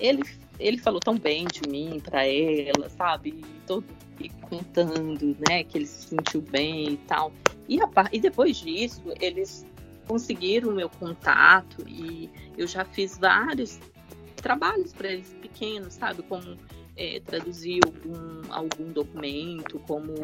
ele 0.00 0.22
ele 0.58 0.78
falou 0.78 1.00
tão 1.00 1.18
bem 1.18 1.46
de 1.46 1.68
mim 1.68 2.00
para 2.00 2.26
ela, 2.26 2.88
sabe? 2.88 3.44
Todo 3.66 3.84
e 4.18 4.30
contando, 4.30 5.36
né, 5.48 5.62
que 5.64 5.76
ele 5.78 5.86
se 5.86 6.08
sentiu 6.08 6.40
bem 6.40 6.94
e 6.94 6.96
tal. 6.96 7.32
E, 7.68 7.78
a, 7.80 7.88
e 8.10 8.18
depois 8.18 8.56
disso, 8.56 9.02
eles 9.20 9.66
conseguiram 10.08 10.70
o 10.70 10.74
meu 10.74 10.88
contato 10.88 11.84
e 11.86 12.30
eu 12.56 12.66
já 12.66 12.84
fiz 12.84 13.18
vários 13.18 13.78
trabalhos 14.36 14.92
para 14.92 15.12
eles 15.12 15.34
pequenos, 15.42 15.94
sabe? 15.94 16.22
Como 16.22 16.56
é, 16.96 17.20
traduzir 17.20 17.80
algum, 17.84 18.52
algum 18.52 18.92
documento, 18.92 19.78
como 19.80 20.14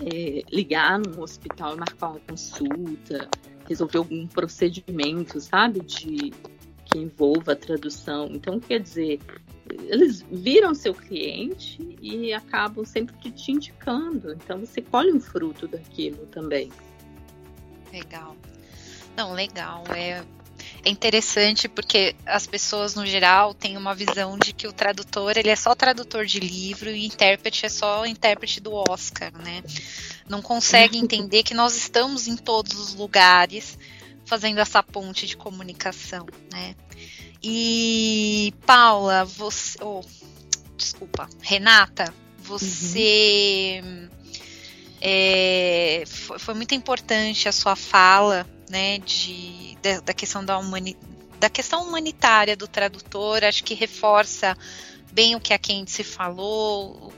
é, 0.00 0.42
ligar 0.50 0.98
no 0.98 1.22
hospital 1.22 1.74
e 1.74 1.78
marcar 1.78 2.10
uma 2.10 2.20
consulta, 2.20 3.28
resolver 3.68 3.98
algum 3.98 4.26
procedimento, 4.26 5.40
sabe? 5.40 5.80
De, 5.80 6.32
que 6.84 6.98
envolva 6.98 7.52
a 7.52 7.56
tradução. 7.56 8.28
Então, 8.32 8.58
quer 8.58 8.80
dizer, 8.80 9.20
eles 9.68 10.24
viram 10.30 10.74
seu 10.74 10.94
cliente 10.94 11.96
e 12.00 12.32
acabam 12.32 12.84
sempre 12.84 13.14
te 13.30 13.52
indicando. 13.52 14.32
Então, 14.32 14.60
você 14.60 14.80
colhe 14.80 15.12
um 15.12 15.20
fruto 15.20 15.68
daquilo 15.68 16.26
também. 16.26 16.70
Legal. 17.92 18.36
Não, 19.16 19.34
legal. 19.34 19.84
É, 19.94 20.24
é 20.84 20.90
interessante 20.90 21.68
porque 21.68 22.16
as 22.26 22.46
pessoas 22.46 22.94
no 22.94 23.06
geral 23.06 23.54
têm 23.54 23.76
uma 23.76 23.94
visão 23.94 24.36
de 24.36 24.52
que 24.52 24.66
o 24.66 24.72
tradutor 24.72 25.36
ele 25.36 25.48
é 25.48 25.56
só 25.56 25.74
tradutor 25.74 26.26
de 26.26 26.40
livro 26.40 26.90
e 26.90 26.92
o 26.92 26.96
intérprete 26.96 27.66
é 27.66 27.68
só 27.68 28.04
intérprete 28.04 28.60
do 28.60 28.72
Oscar, 28.74 29.32
né? 29.32 29.62
Não 30.28 30.42
consegue 30.42 30.98
entender 30.98 31.42
que 31.42 31.54
nós 31.54 31.76
estamos 31.76 32.26
em 32.26 32.36
todos 32.36 32.78
os 32.78 32.94
lugares 32.94 33.78
fazendo 34.24 34.58
essa 34.58 34.82
ponte 34.82 35.26
de 35.26 35.36
comunicação, 35.36 36.26
né? 36.52 36.74
E 37.42 38.54
Paula, 38.64 39.24
você, 39.24 39.76
oh, 39.82 40.00
desculpa, 40.76 41.28
Renata, 41.40 42.12
você 42.38 43.80
uhum. 43.84 44.08
é, 45.00 46.04
foi, 46.06 46.38
foi, 46.38 46.54
muito 46.54 46.74
importante 46.74 47.48
a 47.48 47.52
sua 47.52 47.74
fala, 47.74 48.46
né, 48.72 48.98
de, 48.98 49.76
da, 49.82 50.00
da 50.00 50.14
questão 50.14 50.42
da, 50.42 50.58
humani, 50.58 50.96
da 51.38 51.50
questão 51.50 51.86
humanitária 51.86 52.56
do 52.56 52.66
tradutor. 52.66 53.44
Acho 53.44 53.62
que 53.62 53.74
reforça 53.74 54.56
bem 55.12 55.36
o 55.36 55.40
que 55.40 55.52
a 55.52 55.58
Candice 55.58 56.02
falou, 56.02 57.12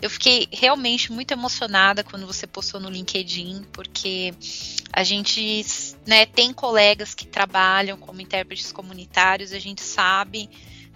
eu 0.00 0.10
fiquei 0.10 0.48
realmente 0.52 1.12
muito 1.12 1.32
emocionada 1.32 2.04
quando 2.04 2.26
você 2.26 2.46
postou 2.46 2.80
no 2.80 2.90
LinkedIn, 2.90 3.64
porque 3.72 4.34
a 4.92 5.02
gente 5.02 5.64
né, 6.06 6.26
tem 6.26 6.52
colegas 6.52 7.14
que 7.14 7.26
trabalham 7.26 7.98
como 7.98 8.20
intérpretes 8.20 8.72
comunitários, 8.72 9.52
a 9.52 9.58
gente 9.58 9.82
sabe 9.82 10.48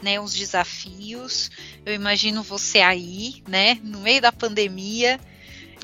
né, 0.03 0.21
os 0.21 0.33
desafios. 0.33 1.51
Eu 1.85 1.95
imagino 1.95 2.43
você 2.43 2.81
aí, 2.81 3.43
né, 3.49 3.79
no 3.83 4.01
meio 4.01 4.21
da 4.21 4.33
pandemia. 4.33 5.19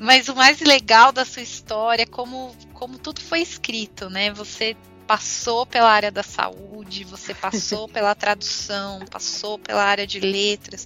Mas 0.01 0.27
o 0.27 0.35
mais 0.35 0.59
legal 0.59 1.11
da 1.11 1.23
sua 1.23 1.41
história 1.41 2.03
é 2.03 2.05
como, 2.05 2.55
como 2.73 2.97
tudo 2.97 3.21
foi 3.21 3.41
escrito, 3.41 4.09
né? 4.09 4.31
Você 4.33 4.75
passou 5.07 5.65
pela 5.65 5.89
área 5.89 6.11
da 6.11 6.23
saúde, 6.23 7.03
você 7.03 7.33
passou 7.33 7.87
pela 7.89 8.15
tradução, 8.15 8.99
passou 9.09 9.57
pela 9.57 9.83
área 9.83 10.05
de 10.05 10.19
letras. 10.19 10.85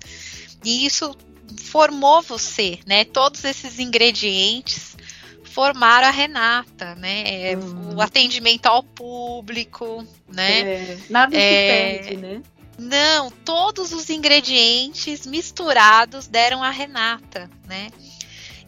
E 0.63 0.85
isso 0.85 1.15
formou 1.57 2.21
você, 2.21 2.79
né? 2.85 3.05
Todos 3.05 3.43
esses 3.43 3.79
ingredientes 3.79 4.95
formaram 5.43 6.07
a 6.07 6.11
Renata, 6.11 6.95
né? 6.95 7.55
Uhum. 7.55 7.95
O 7.95 8.01
atendimento 8.01 8.67
ao 8.67 8.83
público, 8.83 10.05
né? 10.27 10.59
É, 10.61 10.97
nada 11.09 11.35
é, 11.35 11.39
se 11.39 12.09
perde, 12.09 12.17
né? 12.17 12.41
Não, 12.77 13.29
todos 13.29 13.91
os 13.91 14.09
ingredientes 14.09 15.27
misturados 15.27 16.27
deram 16.27 16.63
a 16.63 16.69
Renata, 16.69 17.49
né? 17.67 17.89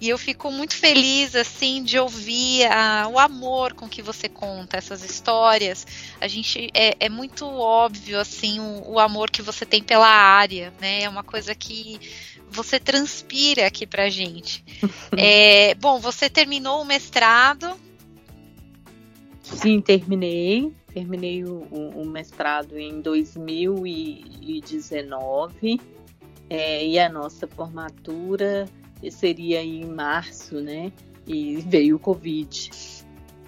E 0.01 0.09
eu 0.09 0.17
fico 0.17 0.51
muito 0.51 0.75
feliz, 0.75 1.33
assim, 1.35 1.83
de 1.83 1.99
ouvir 1.99 2.65
a, 2.65 3.07
o 3.07 3.19
amor 3.19 3.73
com 3.73 3.87
que 3.87 4.01
você 4.01 4.27
conta 4.27 4.77
essas 4.77 5.03
histórias. 5.03 5.85
A 6.19 6.27
gente 6.27 6.71
é, 6.73 6.95
é 6.99 7.07
muito 7.07 7.45
óbvio, 7.45 8.19
assim, 8.19 8.59
o, 8.59 8.93
o, 8.93 8.99
amor 8.99 9.29
que 9.29 9.43
você 9.43 9.63
tem 9.63 9.83
pela 9.83 10.09
área, 10.09 10.73
né? 10.81 11.03
É 11.03 11.09
uma 11.09 11.23
coisa 11.23 11.53
que 11.53 11.99
você 12.49 12.79
transpira 12.79 13.67
aqui 13.67 13.85
pra 13.85 14.09
gente. 14.09 14.65
é, 15.15 15.75
bom, 15.75 15.99
você 15.99 16.31
terminou 16.31 16.81
o 16.81 16.85
mestrado? 16.85 17.79
Sim, 19.43 19.81
terminei. 19.81 20.73
Terminei 20.91 21.43
o, 21.43 21.59
o 21.69 22.03
mestrado 22.07 22.75
em 22.75 23.01
2019 23.01 25.79
é, 26.49 26.87
e 26.87 26.97
a 26.97 27.07
nossa 27.07 27.47
formatura 27.47 28.67
seria 29.09 29.63
em 29.63 29.85
março, 29.85 30.61
né? 30.61 30.91
E 31.25 31.57
veio 31.57 31.95
o 31.95 31.99
Covid. 31.99 32.71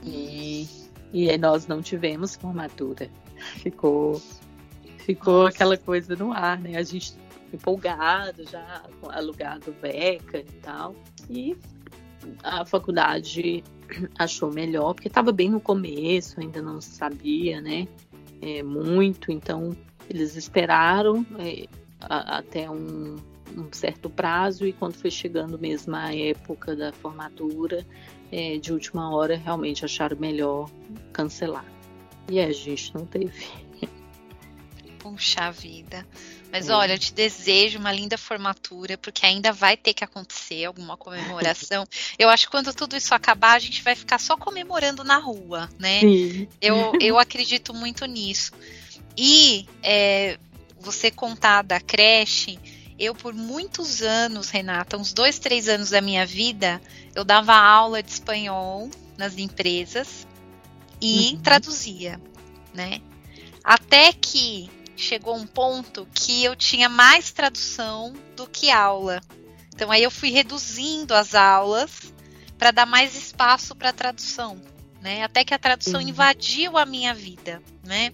E, 0.03 0.67
e 1.11 1.37
nós 1.37 1.67
não 1.67 1.81
tivemos 1.81 2.35
formatura. 2.35 3.09
Ficou, 3.61 4.21
ficou 4.99 5.47
aquela 5.47 5.77
coisa 5.77 6.15
no 6.15 6.31
ar, 6.31 6.57
né? 6.59 6.77
A 6.77 6.83
gente 6.83 7.13
empolgado, 7.53 8.43
já 8.49 8.83
alugado 9.09 9.75
beca 9.81 10.39
e 10.39 10.59
tal. 10.61 10.95
E 11.29 11.55
a 12.41 12.65
faculdade 12.65 13.63
achou 14.17 14.51
melhor, 14.51 14.93
porque 14.93 15.07
estava 15.07 15.31
bem 15.31 15.49
no 15.49 15.59
começo, 15.59 16.39
ainda 16.39 16.61
não 16.61 16.81
sabia, 16.81 17.61
né? 17.61 17.87
É, 18.41 18.61
muito, 18.61 19.31
então 19.31 19.75
eles 20.09 20.35
esperaram 20.35 21.25
é, 21.39 21.65
a, 22.01 22.39
até 22.39 22.69
um, 22.69 23.15
um, 23.55 23.71
certo 23.71 24.09
prazo 24.09 24.65
e 24.65 24.73
quando 24.73 24.95
foi 24.95 25.11
chegando 25.11 25.57
mesmo 25.57 25.95
a 25.95 26.13
época 26.13 26.75
da 26.75 26.91
formatura, 26.91 27.85
é, 28.31 28.57
de 28.57 28.73
última 28.73 29.13
hora, 29.13 29.35
realmente 29.35 29.85
acharam 29.85 30.17
melhor 30.17 30.69
cancelar. 31.11 31.65
E 32.29 32.39
a 32.39 32.51
gente 32.51 32.93
não 32.93 33.05
teve. 33.05 33.45
Puxa 34.97 35.51
vida. 35.51 36.05
Mas 36.51 36.69
é. 36.69 36.73
olha, 36.73 36.93
eu 36.93 36.99
te 36.99 37.11
desejo 37.11 37.79
uma 37.79 37.91
linda 37.91 38.17
formatura, 38.17 38.95
porque 38.97 39.25
ainda 39.25 39.51
vai 39.51 39.75
ter 39.75 39.93
que 39.93 40.03
acontecer 40.03 40.65
alguma 40.65 40.95
comemoração. 40.95 41.83
eu 42.17 42.29
acho 42.29 42.45
que 42.45 42.51
quando 42.51 42.71
tudo 42.73 42.95
isso 42.95 43.13
acabar, 43.13 43.53
a 43.53 43.59
gente 43.59 43.81
vai 43.81 43.95
ficar 43.95 44.19
só 44.19 44.37
comemorando 44.37 45.03
na 45.03 45.17
rua, 45.17 45.67
né? 45.79 45.99
Sim. 45.99 46.47
Eu, 46.61 46.93
eu 47.01 47.17
acredito 47.17 47.73
muito 47.73 48.05
nisso. 48.05 48.51
E 49.17 49.67
é, 49.81 50.37
você 50.79 51.09
contar 51.09 51.63
da 51.63 51.79
creche, 51.79 52.59
eu 52.97 53.15
por 53.15 53.33
muitos 53.33 54.01
anos, 54.01 54.49
Renata, 54.49 54.97
uns 54.97 55.13
dois, 55.13 55.39
três 55.39 55.67
anos 55.67 55.89
da 55.89 56.01
minha 56.01 56.25
vida, 56.25 56.81
eu 57.15 57.23
dava 57.23 57.53
aula 57.53 58.01
de 58.01 58.11
espanhol 58.11 58.89
nas 59.17 59.37
empresas 59.37 60.27
e 61.01 61.33
uhum. 61.33 61.41
traduzia, 61.41 62.21
né? 62.73 63.01
Até 63.63 64.13
que 64.13 64.69
chegou 64.95 65.35
um 65.35 65.45
ponto 65.45 66.07
que 66.13 66.43
eu 66.43 66.55
tinha 66.55 66.87
mais 66.87 67.31
tradução 67.31 68.13
do 68.35 68.47
que 68.47 68.69
aula. 68.69 69.21
Então 69.73 69.91
aí 69.91 70.03
eu 70.03 70.11
fui 70.11 70.29
reduzindo 70.29 71.13
as 71.13 71.33
aulas 71.33 72.13
para 72.57 72.71
dar 72.71 72.85
mais 72.85 73.15
espaço 73.15 73.75
para 73.75 73.91
tradução, 73.91 74.61
né? 75.01 75.23
Até 75.23 75.43
que 75.43 75.53
a 75.53 75.59
tradução 75.59 75.99
uhum. 75.99 76.07
invadiu 76.07 76.77
a 76.77 76.85
minha 76.85 77.13
vida, 77.13 77.61
né? 77.83 78.13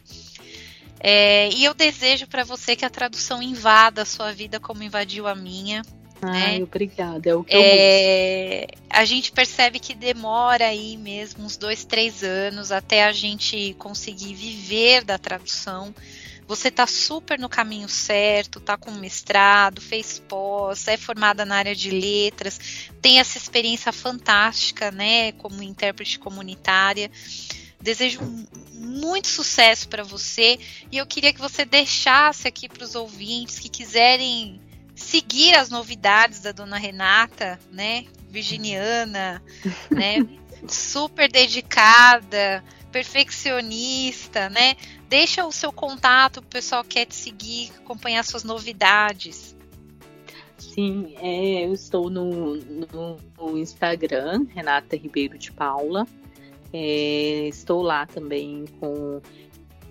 É, 1.00 1.50
e 1.54 1.64
eu 1.64 1.74
desejo 1.74 2.28
para 2.28 2.44
você 2.44 2.76
que 2.76 2.86
a 2.86 2.90
tradução 2.90 3.42
invada 3.42 4.02
a 4.02 4.06
sua 4.06 4.34
vida 4.34 4.60
como 4.60 4.84
invadiu 4.84 5.28
a 5.28 5.36
minha. 5.36 5.82
Ai, 6.22 6.58
né? 6.58 6.64
obrigada. 6.64 7.30
É 7.30 7.36
o 7.36 7.44
que 7.44 7.56
eu 7.56 7.62
É, 7.64 8.68
a 8.90 9.06
gente 9.06 9.32
percebe 9.32 9.80
que 9.80 9.96
demora 9.96 10.66
aí 10.66 10.98
mesmo 10.98 11.46
uns 11.46 11.56
dois, 11.56 11.86
três 11.86 12.24
anos 12.24 12.72
até 12.72 13.06
a 13.06 13.12
gente 13.12 13.74
conseguir 13.80 14.34
viver 14.34 15.04
da 15.04 15.18
tradução. 15.18 15.94
Você 16.46 16.72
tá 16.72 16.88
super 16.88 17.38
no 17.38 17.48
caminho 17.48 17.88
certo, 17.88 18.60
tá 18.60 18.76
com 18.76 18.90
mestrado, 18.92 19.80
fez 19.80 20.18
pós, 20.18 20.88
é 20.88 20.98
formada 20.98 21.46
na 21.46 21.56
área 21.56 21.76
de 21.76 21.92
letras, 21.92 22.60
tem 23.00 23.20
essa 23.20 23.38
experiência 23.38 23.92
fantástica, 23.92 24.90
né, 24.90 25.32
como 25.34 25.62
intérprete 25.62 26.18
comunitária. 26.18 27.12
Desejo 27.82 28.20
muito 28.74 29.28
sucesso 29.28 29.88
para 29.88 30.04
você 30.04 30.60
e 30.92 30.98
eu 30.98 31.06
queria 31.06 31.32
que 31.32 31.40
você 31.40 31.64
deixasse 31.64 32.48
aqui 32.48 32.68
para 32.68 32.84
os 32.84 32.96
ouvintes 32.96 33.60
que 33.60 33.70
quiserem 33.70 34.60
seguir 34.96 35.56
as 35.56 35.70
novidades 35.70 36.42
da 36.42 36.52
dona 36.52 36.78
Renata, 36.78 37.60
né? 37.72 38.06
Virginiana, 38.30 39.42
né? 39.90 40.18
Super 40.68 41.32
dedicada, 41.32 42.64
perfeccionista, 42.92 44.50
né? 44.50 44.76
Deixa 45.08 45.46
o 45.46 45.52
seu 45.52 45.72
contato, 45.72 46.38
o 46.38 46.46
pessoal 46.46 46.84
quer 46.84 47.06
te 47.06 47.16
seguir, 47.16 47.72
acompanhar 47.78 48.24
suas 48.24 48.44
novidades. 48.44 49.56
Sim, 50.58 51.16
é, 51.22 51.66
eu 51.66 51.74
estou 51.74 52.10
no, 52.10 52.56
no, 52.56 53.18
no 53.38 53.58
Instagram, 53.58 54.46
Renata 54.54 54.98
Ribeiro 54.98 55.38
de 55.38 55.52
Paula. 55.52 56.06
É, 56.72 57.48
estou 57.48 57.82
lá 57.82 58.06
também 58.06 58.66
com 58.80 59.22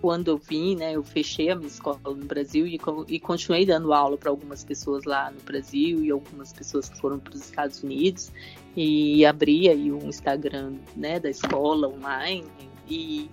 quando 0.01 0.29
eu 0.29 0.39
vim, 0.39 0.77
né, 0.77 0.95
eu 0.95 1.03
fechei 1.03 1.51
a 1.51 1.57
minha 1.57 1.67
escola 1.67 1.99
no 2.05 2.25
Brasil 2.25 2.67
e, 2.67 2.79
e 3.09 3.19
continuei 3.19 3.67
dando 3.67 3.93
aula 3.93 4.17
para 4.17 4.31
algumas 4.31 4.65
pessoas 4.65 5.05
lá 5.05 5.31
no 5.31 5.41
Brasil 5.41 6.05
e 6.05 6.11
algumas 6.11 6.53
pessoas 6.53 6.89
que 6.89 6.97
foram 6.99 7.19
para 7.19 7.35
os 7.35 7.41
Estados 7.41 7.83
Unidos 7.83 8.31
e 8.77 9.27
abri 9.27 9.69
aí 9.69 9.91
um 9.91 10.09
Instagram, 10.09 10.75
né, 10.95 11.19
da 11.19 11.29
escola 11.29 11.89
online 11.89 12.45
e 12.89 13.29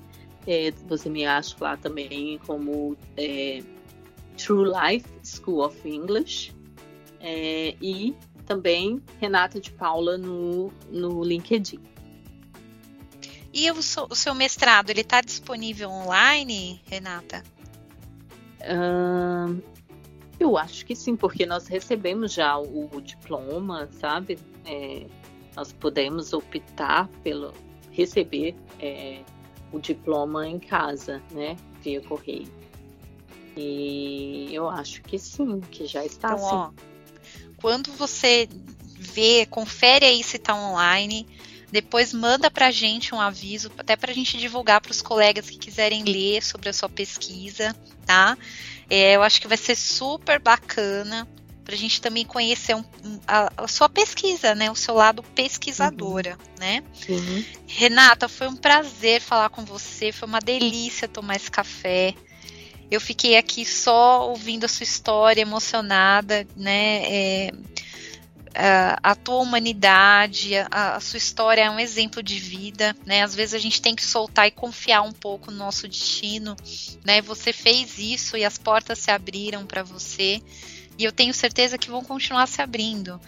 é, 0.47 0.71
você 0.87 1.09
me 1.09 1.25
acha 1.25 1.55
lá 1.59 1.77
também 1.77 2.39
como 2.45 2.97
é, 3.15 3.61
True 4.37 4.69
Life 4.69 5.07
School 5.23 5.63
of 5.63 5.87
English 5.87 6.51
é, 7.19 7.75
e 7.81 8.15
também 8.45 9.01
Renata 9.19 9.59
de 9.59 9.71
Paula 9.71 10.17
no, 10.17 10.71
no 10.91 11.23
LinkedIn. 11.23 11.79
E 13.57 13.71
o 13.71 13.81
seu, 13.81 14.05
o 14.09 14.15
seu 14.15 14.35
mestrado, 14.35 14.89
ele 14.89 14.99
está 14.99 15.21
disponível 15.21 15.89
online, 15.89 16.81
Renata? 16.87 17.41
Uh, 18.59 19.63
eu 20.37 20.57
acho 20.57 20.85
que 20.85 20.93
sim, 20.93 21.15
porque 21.15 21.45
nós 21.45 21.65
recebemos 21.65 22.33
já 22.33 22.57
o, 22.57 22.89
o 22.93 22.99
diploma, 22.99 23.87
sabe? 23.93 24.37
É, 24.65 25.05
nós 25.55 25.71
podemos 25.71 26.33
optar 26.33 27.07
pelo 27.23 27.53
receber 27.91 28.57
é, 28.77 29.21
o 29.71 29.79
diploma 29.79 30.45
em 30.45 30.59
casa, 30.59 31.23
né? 31.31 31.55
Via 31.81 32.01
correio. 32.01 32.51
E 33.55 34.49
eu 34.51 34.67
acho 34.67 35.01
que 35.01 35.17
sim, 35.17 35.61
que 35.61 35.85
já 35.85 36.03
está 36.03 36.33
então, 36.33 36.45
assim. 36.45 36.55
Ó, 36.55 36.71
quando 37.55 37.93
você 37.93 38.49
vê, 38.99 39.45
confere 39.45 40.05
aí 40.05 40.21
se 40.21 40.35
está 40.35 40.53
online 40.53 41.25
depois 41.71 42.13
manda 42.13 42.49
para 42.49 42.67
a 42.67 42.71
gente 42.71 43.13
um 43.13 43.19
aviso, 43.19 43.71
até 43.77 43.95
para 43.95 44.11
a 44.11 44.15
gente 44.15 44.37
divulgar 44.37 44.81
para 44.81 44.91
os 44.91 45.01
colegas 45.01 45.49
que 45.49 45.57
quiserem 45.57 46.03
ler 46.03 46.43
sobre 46.43 46.69
a 46.69 46.73
sua 46.73 46.89
pesquisa, 46.89 47.75
tá? 48.05 48.37
É, 48.89 49.15
eu 49.15 49.23
acho 49.23 49.41
que 49.41 49.47
vai 49.47 49.57
ser 49.57 49.75
super 49.75 50.39
bacana 50.39 51.27
para 51.65 51.73
a 51.73 51.77
gente 51.77 51.99
também 51.99 52.23
conhecer 52.23 52.75
um, 52.75 52.83
a, 53.27 53.51
a, 53.57 53.67
sua 53.67 53.89
pesquisa, 53.89 54.53
né? 54.53 54.69
O 54.69 54.75
seu 54.75 54.93
lado 54.93 55.23
pesquisadora, 55.23 56.37
uhum. 56.37 56.59
né? 56.59 56.83
Uhum. 57.09 57.43
Renata, 57.65 58.29
foi 58.29 58.47
um 58.47 58.55
prazer 58.55 59.19
falar 59.19 59.49
com 59.49 59.65
você, 59.65 60.11
foi 60.11 60.27
uma 60.27 60.39
delícia 60.39 61.07
tomar 61.07 61.35
esse 61.35 61.49
café. 61.49 62.13
Eu 62.91 63.01
fiquei 63.01 63.35
aqui 63.35 63.65
só 63.65 64.29
ouvindo 64.29 64.65
a 64.65 64.67
sua 64.67 64.83
história, 64.83 65.41
emocionada, 65.41 66.47
né? 66.55 67.01
É, 67.05 67.51
a, 68.55 69.15
tua 69.15 69.37
humanidade, 69.41 70.55
a, 70.55 70.95
a, 70.95 70.99
sua 70.99 71.17
história 71.17 71.63
é 71.63 71.69
um 71.69 71.79
exemplo 71.79 72.23
de 72.23 72.39
vida, 72.39 72.95
né? 73.05 73.23
Às 73.23 73.35
vezes 73.35 73.53
a 73.53 73.59
gente 73.59 73.81
tem 73.81 73.95
que 73.95 74.03
soltar 74.03 74.47
e 74.47 74.51
confiar 74.51 75.01
um 75.01 75.11
pouco 75.11 75.51
no 75.51 75.57
nosso 75.57 75.87
destino, 75.87 76.55
né? 77.03 77.21
Você 77.21 77.51
fez 77.51 77.97
isso 77.97 78.37
e 78.37 78.45
as 78.45 78.57
portas 78.57 78.99
se 78.99 79.11
abriram 79.11 79.65
para 79.65 79.83
você, 79.83 80.41
e 80.97 81.03
eu 81.03 81.11
tenho 81.11 81.33
certeza 81.33 81.77
que 81.77 81.89
vão 81.89 82.03
continuar 82.03 82.47
se 82.47 82.61
abrindo. 82.61 83.19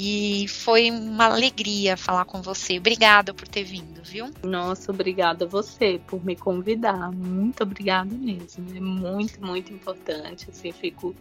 E 0.00 0.46
foi 0.46 0.92
uma 0.92 1.24
alegria 1.24 1.96
falar 1.96 2.24
com 2.24 2.40
você. 2.40 2.78
Obrigada 2.78 3.34
por 3.34 3.48
ter 3.48 3.64
vindo, 3.64 4.00
viu? 4.04 4.30
Nossa, 4.44 4.92
obrigada 4.92 5.44
a 5.44 5.48
você 5.48 6.00
por 6.06 6.24
me 6.24 6.36
convidar. 6.36 7.10
Muito 7.10 7.64
obrigada 7.64 8.14
mesmo. 8.14 8.64
É 8.76 8.80
muito, 8.80 9.44
muito 9.44 9.72
importante. 9.72 10.48
Assim, 10.48 10.70
fico 10.70 11.16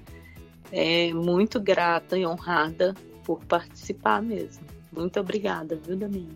é, 0.71 1.11
muito 1.11 1.59
grata 1.59 2.15
e 2.19 2.23
honrada 2.23 2.93
por 3.27 3.43
participar 3.43 4.21
mesmo. 4.21 4.63
Muito 4.89 5.19
obrigada, 5.19 5.75
viu, 5.75 5.97
Damina? 5.97 6.33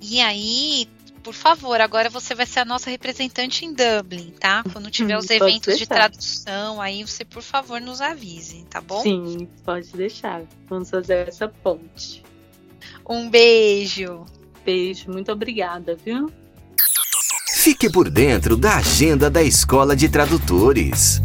E 0.00 0.18
aí, 0.22 0.88
por 1.22 1.34
favor, 1.34 1.78
agora 1.82 2.08
você 2.08 2.34
vai 2.34 2.46
ser 2.46 2.60
a 2.60 2.64
nossa 2.64 2.88
representante 2.88 3.66
em 3.66 3.74
Dublin, 3.74 4.32
tá? 4.40 4.64
Quando 4.72 4.90
tiver 4.90 5.18
os 5.20 5.28
eventos 5.28 5.78
de 5.78 5.86
tradução, 5.86 6.80
aí 6.80 7.04
você, 7.04 7.26
por 7.26 7.42
favor, 7.42 7.78
nos 7.78 8.00
avise, 8.00 8.64
tá 8.70 8.80
bom? 8.80 9.02
Sim, 9.02 9.46
pode 9.62 9.92
deixar. 9.92 10.42
Vamos 10.66 10.88
fazer 10.88 11.28
essa 11.28 11.46
ponte. 11.46 12.24
Um 13.06 13.28
beijo. 13.28 14.24
Beijo, 14.64 15.10
muito 15.10 15.30
obrigada, 15.30 15.94
viu? 16.02 16.32
Fique 17.52 17.92
por 17.92 18.08
dentro 18.08 18.56
da 18.56 18.76
agenda 18.76 19.28
da 19.28 19.42
Escola 19.42 19.94
de 19.94 20.08
Tradutores. 20.08 21.20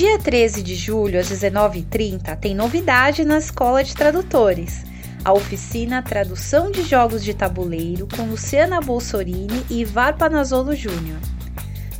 Dia 0.00 0.18
13 0.18 0.62
de 0.62 0.76
julho, 0.76 1.20
às 1.20 1.28
19h30, 1.28 2.34
tem 2.38 2.54
novidade 2.54 3.22
na 3.22 3.36
Escola 3.36 3.84
de 3.84 3.94
Tradutores. 3.94 4.82
A 5.22 5.30
oficina 5.30 6.00
Tradução 6.00 6.70
de 6.70 6.82
Jogos 6.84 7.22
de 7.22 7.34
Tabuleiro 7.34 8.08
com 8.16 8.22
Luciana 8.22 8.80
Bolsorini 8.80 9.62
e 9.68 9.82
Ivar 9.82 10.16
Panazolo 10.16 10.74
Júnior. 10.74 11.18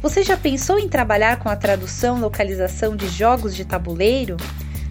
Você 0.01 0.23
já 0.23 0.35
pensou 0.35 0.79
em 0.79 0.89
trabalhar 0.89 1.41
com 1.41 1.51
a 1.51 1.57
tradução 1.57 2.17
e 2.17 2.23
localização 2.23 2.97
de 2.97 3.07
jogos 3.07 3.55
de 3.55 3.67
tabuleiro? 3.67 4.39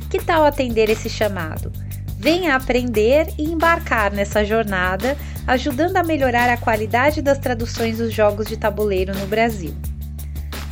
Que 0.08 0.20
tal 0.20 0.46
atender 0.46 0.88
esse 0.88 1.10
chamado? 1.10 1.74
Venha 2.16 2.56
aprender 2.56 3.34
e 3.40 3.44
embarcar 3.46 4.14
nessa 4.14 4.46
jornada, 4.46 5.18
ajudando 5.48 5.98
a 5.98 6.04
melhorar 6.04 6.48
a 6.48 6.58
qualidade 6.58 7.24
das 7.24 7.40
traduções 7.40 7.98
dos 7.98 8.14
jogos 8.14 8.46
de 8.46 8.56
tabuleiro 8.56 9.18
no 9.18 9.26
Brasil. 9.26 9.74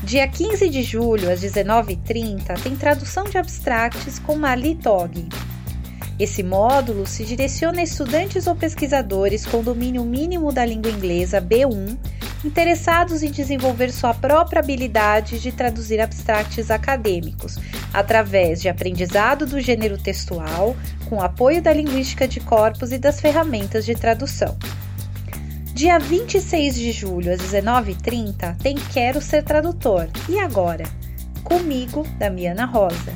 Dia 0.04 0.28
15 0.28 0.70
de 0.70 0.84
julho, 0.84 1.32
às 1.32 1.42
19h30, 1.42 2.62
tem 2.62 2.76
tradução 2.76 3.24
de 3.24 3.38
abstracts 3.38 4.20
com 4.20 4.36
Marli 4.36 4.76
Tog. 4.76 5.28
Esse 6.20 6.44
módulo 6.44 7.06
se 7.08 7.26
direciona 7.26 7.80
a 7.80 7.84
estudantes 7.84 8.46
ou 8.46 8.56
pesquisadores 8.56 9.46
com 9.46 9.64
domínio 9.64 10.06
mínimo 10.06 10.52
da 10.52 10.64
língua 10.64 10.92
inglesa 10.92 11.42
B1, 11.42 11.98
interessados 12.46 13.24
em 13.24 13.32
desenvolver 13.32 13.92
sua 13.92 14.14
própria 14.14 14.60
habilidade 14.60 15.40
de 15.40 15.52
traduzir 15.52 16.00
abstracts 16.00 16.70
acadêmicos, 16.70 17.58
através 17.92 18.62
de 18.62 18.70
aprendizado 18.70 19.48
do 19.48 19.60
gênero 19.60 19.98
textual, 19.98 20.76
com 21.10 21.20
apoio 21.20 21.62
da 21.62 21.74
linguística 21.74 22.28
de 22.28 22.40
corpos 22.40 22.92
e 22.92 23.00
das 23.00 23.20
ferramentas 23.20 23.84
de 23.84 23.96
tradução. 23.96 24.56
Dia 25.78 25.98
26 26.00 26.76
de 26.76 26.92
julho, 26.92 27.32
às 27.32 27.40
19h30, 27.40 28.58
tem 28.58 28.76
Quero 28.76 29.22
Ser 29.22 29.44
Tradutor. 29.44 30.10
E 30.28 30.40
agora? 30.40 30.86
Comigo, 31.44 32.02
Damiana 32.18 32.66
Rosa. 32.66 33.14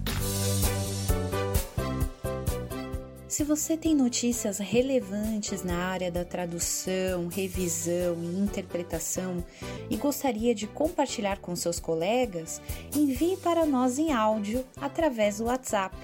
Se 3.40 3.45
você 3.45 3.78
tem 3.78 3.95
notícias 3.95 4.57
relevantes 4.57 5.64
na 5.64 5.78
área 5.78 6.11
da 6.11 6.26
tradução, 6.26 7.30
revisão 7.30 8.18
e 8.22 8.38
interpretação 8.38 9.41
e 9.90 9.95
gostaria 9.95 10.53
de 10.53 10.68
compartilhar 10.68 11.38
com 11.38 11.56
seus 11.56 11.80
colegas, 11.80 12.61
envie 12.94 13.38
para 13.38 13.66
nós 13.66 13.98
em 13.98 14.11
áudio 14.11 14.66
através 14.76 15.38
do 15.38 15.45
WhatsApp 15.45 15.95